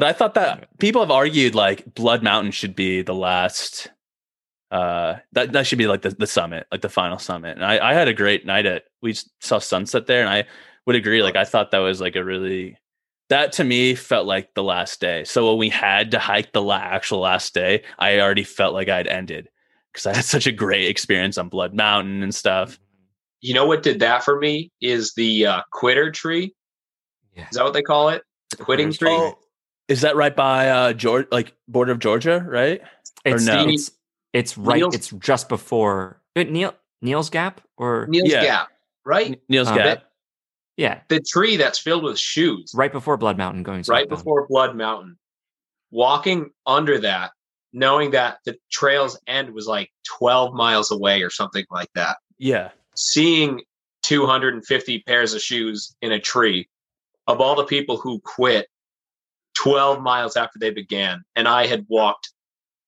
[0.04, 3.88] I thought that people have argued like Blood Mountain should be the last,
[4.70, 7.58] uh, that, that should be like the, the summit, like the final summit.
[7.58, 10.46] And I, I had a great night at, we saw sunset there and I
[10.86, 11.24] would agree.
[11.24, 12.78] Like I thought that was like a really,
[13.30, 15.24] that to me felt like the last day.
[15.24, 18.88] So when we had to hike the la- actual last day, I already felt like
[18.90, 19.50] I'd ended
[19.92, 22.80] because I had such a great experience on Blood Mountain and stuff.
[23.42, 26.54] You know what did that for me is the uh, quitter tree.
[27.36, 27.48] Yeah.
[27.50, 28.24] Is that what they call it?
[28.52, 29.10] The quitting quitter's tree.
[29.10, 29.18] tree.
[29.18, 29.40] Oh,
[29.88, 32.82] is that right by uh Georgia, like border of Georgia, right?
[33.26, 33.68] Or It's no?
[33.68, 33.92] it's
[34.34, 34.78] it's right.
[34.78, 38.44] Neels- It's just before uh, Neel Neels Gap or Neels Yeah.
[38.44, 38.68] Gap,
[39.06, 39.40] right?
[39.50, 40.04] Neels Um, Gap.
[40.78, 44.10] Yeah, The tree that's filled with shoes, right before Blood Mountain going right southbound.
[44.10, 45.18] before Blood Mountain.
[45.92, 47.32] Walking under that,
[47.72, 52.18] knowing that the trail's end was like 12 miles away or something like that.
[52.38, 52.72] Yeah.
[52.96, 53.62] Seeing
[54.04, 56.68] 250 pairs of shoes in a tree
[57.28, 58.68] of all the people who quit
[59.58, 62.32] 12 miles after they began and I had walked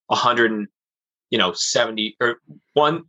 [0.07, 0.67] 100 and
[1.31, 2.37] you know 70 or
[2.73, 3.05] one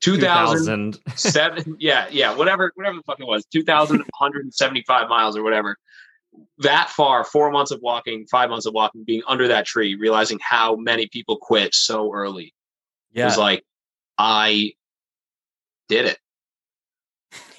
[0.00, 1.76] 2000 2000.
[1.80, 5.76] yeah yeah whatever whatever the fuck it was 2175 miles or whatever
[6.58, 10.38] that far four months of walking five months of walking being under that tree realizing
[10.42, 12.54] how many people quit so early
[13.12, 13.24] it Yeah.
[13.26, 13.64] was like
[14.18, 14.72] i
[15.88, 16.18] did it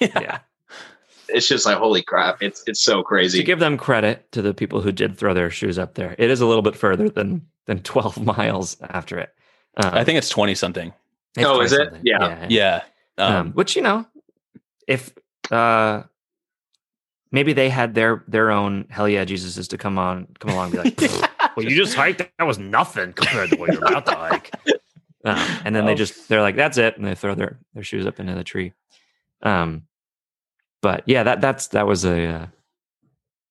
[0.00, 0.38] yeah.
[1.28, 3.38] it's just like holy crap it's it's so crazy.
[3.38, 6.28] To give them credit to the people who did throw their shoes up there, it
[6.30, 9.30] is a little bit further than than 12 miles after it.
[9.76, 10.92] Um, I think it's 20 something.
[11.36, 11.78] It's Oh, is it?
[11.92, 12.00] 20-something.
[12.04, 12.46] Yeah.
[12.48, 12.82] Yeah.
[13.18, 14.06] Um, Um, which you know,
[14.86, 15.12] if
[15.50, 16.02] uh,
[17.32, 20.96] maybe they had their their own hell yeah Jesuses to come on come along and
[20.96, 21.20] be like,
[21.56, 24.50] well, you just hiked that was nothing compared to what you're about to hike.
[25.22, 25.36] Um,
[25.66, 25.96] and then they Oh.
[25.96, 28.72] just they're like, that's it, and they throw their their shoes up into the tree.
[29.42, 29.82] Um,
[30.80, 32.46] but yeah, that that's that was a uh,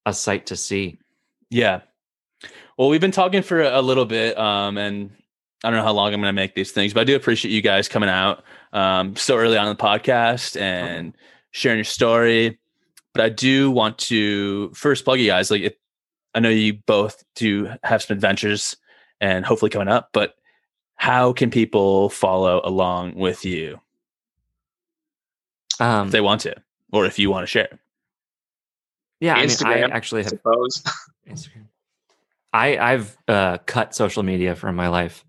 [0.08, 0.98] a sight to see.
[1.52, 1.82] Yeah.
[2.76, 5.12] Well, we've been talking for a little bit, um, and
[5.64, 7.52] I don't know how long I'm going to make these things, but I do appreciate
[7.52, 11.14] you guys coming out um, so early on in the podcast and
[11.52, 12.60] sharing your story.
[13.14, 15.52] But I do want to first plug you guys.
[15.52, 15.74] Like, if,
[16.34, 18.78] I know you both do have some adventures
[19.20, 20.36] and hopefully coming up, but
[20.96, 23.80] how can people follow along with you
[25.80, 26.56] Um, if they want to,
[26.92, 27.80] or if you want to share?
[29.20, 30.84] yeah, I, mean, I Instagram, actually have suppose.
[31.28, 31.66] Instagram.
[32.54, 35.26] I I've uh, cut social media from my life.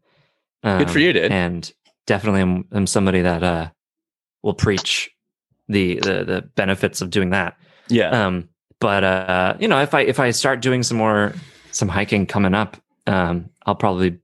[0.62, 1.32] Good for Um, you, dude.
[1.32, 1.72] And
[2.06, 3.70] definitely, am, am somebody that uh,
[4.42, 5.10] will preach
[5.68, 7.56] the, the the benefits of doing that.
[7.88, 8.26] Yeah.
[8.26, 8.48] Um,
[8.80, 11.34] but uh, you know, if I if I start doing some more
[11.70, 12.76] some hiking coming up,
[13.06, 14.18] um, I'll probably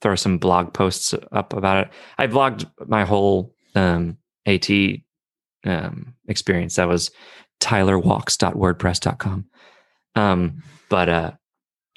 [0.00, 1.92] throw some blog posts up about it.
[2.18, 4.68] I vlogged my whole um, AT
[5.64, 6.76] um, experience.
[6.76, 7.10] That was
[7.60, 9.46] tylerwalks.wordpress.com.
[10.14, 11.32] Um, but uh,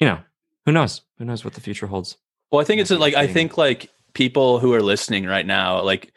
[0.00, 0.20] you know,
[0.66, 1.02] who knows?
[1.18, 2.16] Who knows what the future holds?
[2.50, 6.12] Well, I think it's like I think like people who are listening right now, like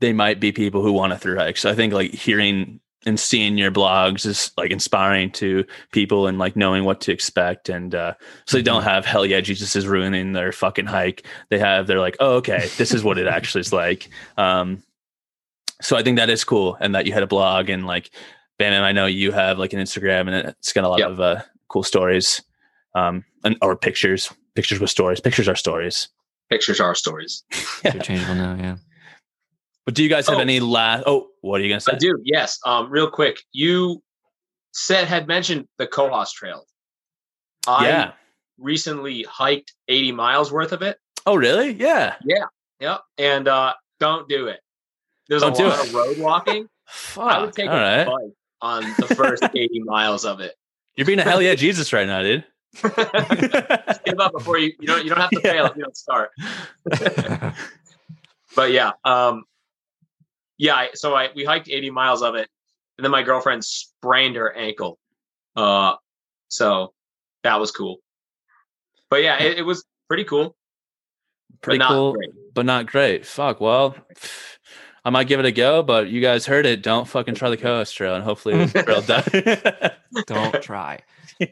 [0.00, 1.56] they might be people who want to through hike.
[1.56, 6.38] So I think like hearing and seeing your blogs is like inspiring to people and
[6.38, 7.68] like knowing what to expect.
[7.68, 8.14] And uh,
[8.46, 8.88] so they don't Mm-hmm.
[8.88, 11.24] have hell yeah, Jesus is ruining their fucking hike.
[11.50, 14.08] They have they're like, oh okay, this is what it actually is like.
[14.36, 14.82] Um,
[15.82, 18.10] so I think that is cool, and that you had a blog and like,
[18.58, 21.10] Bam, I know you have like an Instagram and it's got a lot Yep.
[21.10, 22.42] of uh, cool stories,
[22.94, 25.20] um, and or pictures, pictures with stories.
[25.20, 26.08] Pictures are stories.
[26.50, 27.44] Pictures are stories.
[27.84, 28.76] Interchangeable now, yeah.
[29.84, 30.40] But do you guys have Oh.
[30.40, 31.04] any last?
[31.06, 31.92] Oh, what are you gonna say?
[31.92, 32.18] I do.
[32.24, 32.58] Yes.
[32.66, 34.02] Um, real quick, you
[34.72, 36.66] said had mentioned the Cohos Trail.
[37.68, 38.12] I yeah.
[38.58, 40.98] recently hiked 80 miles worth of it.
[41.24, 41.70] Oh, really?
[41.72, 42.16] Yeah.
[42.24, 42.46] Yeah.
[42.80, 43.00] Yep.
[43.18, 44.60] And uh, don't do it.
[45.28, 45.88] There's Don't a lot it.
[45.88, 46.68] of road walking.
[46.86, 47.24] Fuck.
[47.32, 48.06] I would take All a right.
[48.06, 50.54] bike on the first 80 miles of it.
[50.96, 52.44] You're being a hell yeah Jesus right now, dude.
[52.82, 55.52] Give up before you you don't you don't have to Yeah.
[55.52, 56.30] fail if you don't start.
[58.54, 59.44] But yeah, um,
[60.56, 60.86] yeah.
[60.94, 62.48] So I we hiked 80 miles of it,
[62.96, 64.98] and then my girlfriend sprained her ankle.
[65.54, 65.96] Uh,
[66.48, 66.94] so
[67.42, 67.98] that was cool.
[69.10, 70.56] But yeah, it, it was pretty cool.
[71.60, 72.30] Pretty but cool, great.
[72.54, 73.26] but not great.
[73.26, 73.60] Fuck.
[73.60, 73.94] Well,
[75.04, 76.82] I might give it a go, but you guys heard it.
[76.82, 80.24] Don't fucking try the Cohos Trail, and hopefully the trail does.
[80.26, 81.00] Don't try.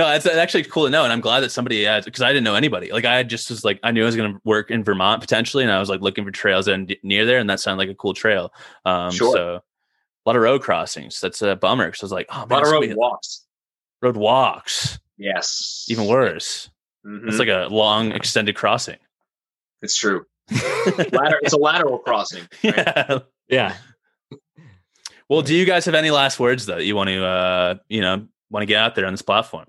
[0.00, 2.54] No, it's actually cool to know, and I'm glad that somebody because I didn't know
[2.54, 2.90] anybody.
[2.90, 5.62] Like I just was like I knew I was going to work in Vermont potentially,
[5.62, 7.94] and I was like looking for trails and near there, and that sounded like a
[7.94, 8.50] cool trail.
[8.86, 9.34] Um, Sure.
[9.36, 9.62] So a
[10.24, 11.20] lot of road crossings.
[11.20, 13.44] That's a bummer because I was like, oh A lot of road somebody- walks.
[14.00, 15.84] road walks, Yes.
[15.90, 16.70] even worse.
[17.06, 17.28] Mhm.
[17.28, 18.96] It's like a long extended crossing.
[19.82, 20.24] it's true.
[20.50, 22.48] Later, it's a lateral crossing.
[22.64, 22.74] right?
[22.86, 23.18] yeah.
[23.50, 23.74] Yeah.
[25.28, 28.00] Well, do you guys have any last words though that you want to, uh, you
[28.00, 29.66] know, want to get out there on this platform?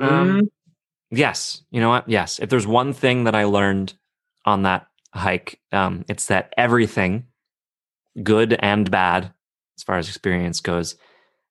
[0.00, 0.48] Um, Mm,
[1.10, 1.62] Yes.
[1.70, 2.08] You know what?
[2.08, 2.40] Yes.
[2.40, 3.94] If there's one thing that I learned
[4.44, 7.26] on that hike, um, it's that everything,
[8.22, 9.32] good and bad,
[9.78, 10.96] as far as experience goes,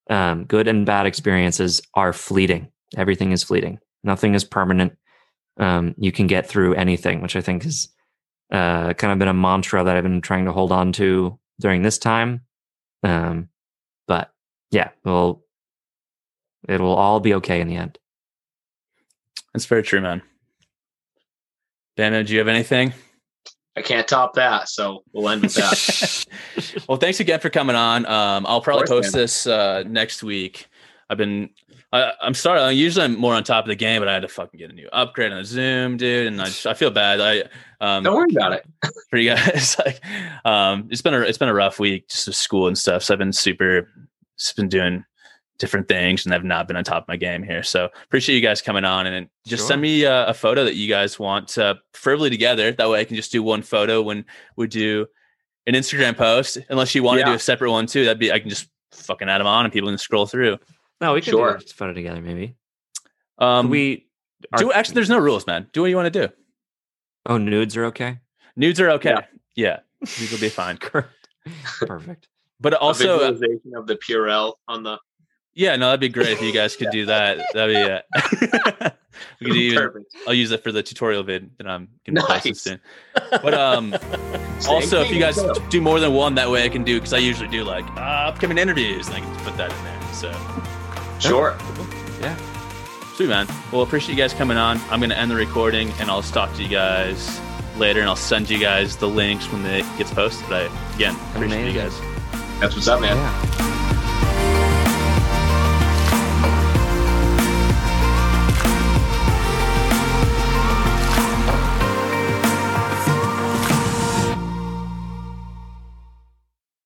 [0.09, 2.71] um, good and bad experiences are fleeting.
[2.97, 3.79] Everything is fleeting.
[4.03, 4.97] Nothing is permanent.
[5.57, 7.87] Um, you can get through anything, which I think has
[8.51, 11.83] uh, kind of been a mantra that I've been trying to hold on to during
[11.83, 12.41] this time.
[13.03, 13.49] Um,
[14.07, 14.31] but
[14.71, 15.43] yeah, well,
[16.67, 17.97] it will all be okay in the end.
[19.53, 20.21] That's very true, man.
[21.95, 22.93] Dana, do you have anything?
[23.75, 26.83] I can't top that, so we'll end with that.
[26.87, 28.05] well, thanks again for coming on.
[28.05, 29.21] Um, I'll probably course, post man.
[29.23, 30.67] this uh, next week.
[31.09, 31.49] I've been,
[31.91, 32.77] I, I'm starting.
[32.77, 34.73] Usually, I'm more on top of the game, but I had to fucking get a
[34.73, 37.19] new upgrade on Zoom, dude, and I just, I feel bad.
[37.19, 37.43] I
[37.81, 38.65] um, Don't worry about it.
[39.09, 39.75] for you guys.
[39.85, 40.01] like,
[40.45, 43.03] um, it's been a it's been a rough week just with school and stuff.
[43.03, 43.89] So I've been super,
[44.37, 45.03] just been doing
[45.59, 47.63] different things, and I've not been on top of my game here.
[47.63, 49.67] So appreciate you guys coming on, and just Sure.
[49.69, 52.71] send me uh, a photo that you guys want, uh, preferably together.
[52.71, 54.25] That way, I can just do one photo when
[54.55, 55.05] we do
[55.67, 56.57] an Instagram post.
[56.69, 59.29] Unless you want to do a separate one too, that'd be I can just fucking
[59.29, 60.57] add them on, and people can scroll through.
[61.01, 61.57] No, we can Sure.
[61.57, 62.55] do a photo together, maybe.
[63.37, 64.07] Um, we
[64.53, 64.95] are- do actually.
[64.95, 65.67] There's no rules, man.
[65.73, 66.33] Do what you want to do.
[67.25, 68.19] Oh, nudes are okay.
[68.55, 69.11] Nudes are okay.
[69.11, 69.25] Yeah.
[69.55, 70.77] Yeah, nudes will be fine.
[70.77, 72.27] Perfect.
[72.59, 74.97] But also, uh, visualization of the Purell on the
[75.55, 77.37] Yeah, no, that'd be great if you guys could do that.
[77.53, 78.89] That'd be uh,
[79.39, 80.15] we could even, perfect.
[80.27, 82.79] I'll use it for the tutorial vid that I'm gonna post soon.
[83.13, 83.95] But um,
[84.67, 85.39] also if you guys
[85.69, 88.29] do more than one, that way I can do because I usually do like uh,
[88.29, 90.13] upcoming interviews and I can put that in there.
[90.13, 90.31] So
[91.19, 91.57] sure.
[92.19, 92.35] Yeah.
[93.15, 93.47] Sweet man.
[93.71, 94.79] Well, appreciate you guys coming on.
[94.89, 97.39] I'm gonna end the recording and I'll talk to you guys
[97.77, 100.51] later, and I'll send you guys the links when it gets posted.
[100.51, 100.61] I
[100.95, 102.01] again appreciate you Amazing.
[102.01, 102.59] guys.
[102.59, 103.15] That's what's up, man.
[103.17, 103.82] Yeah.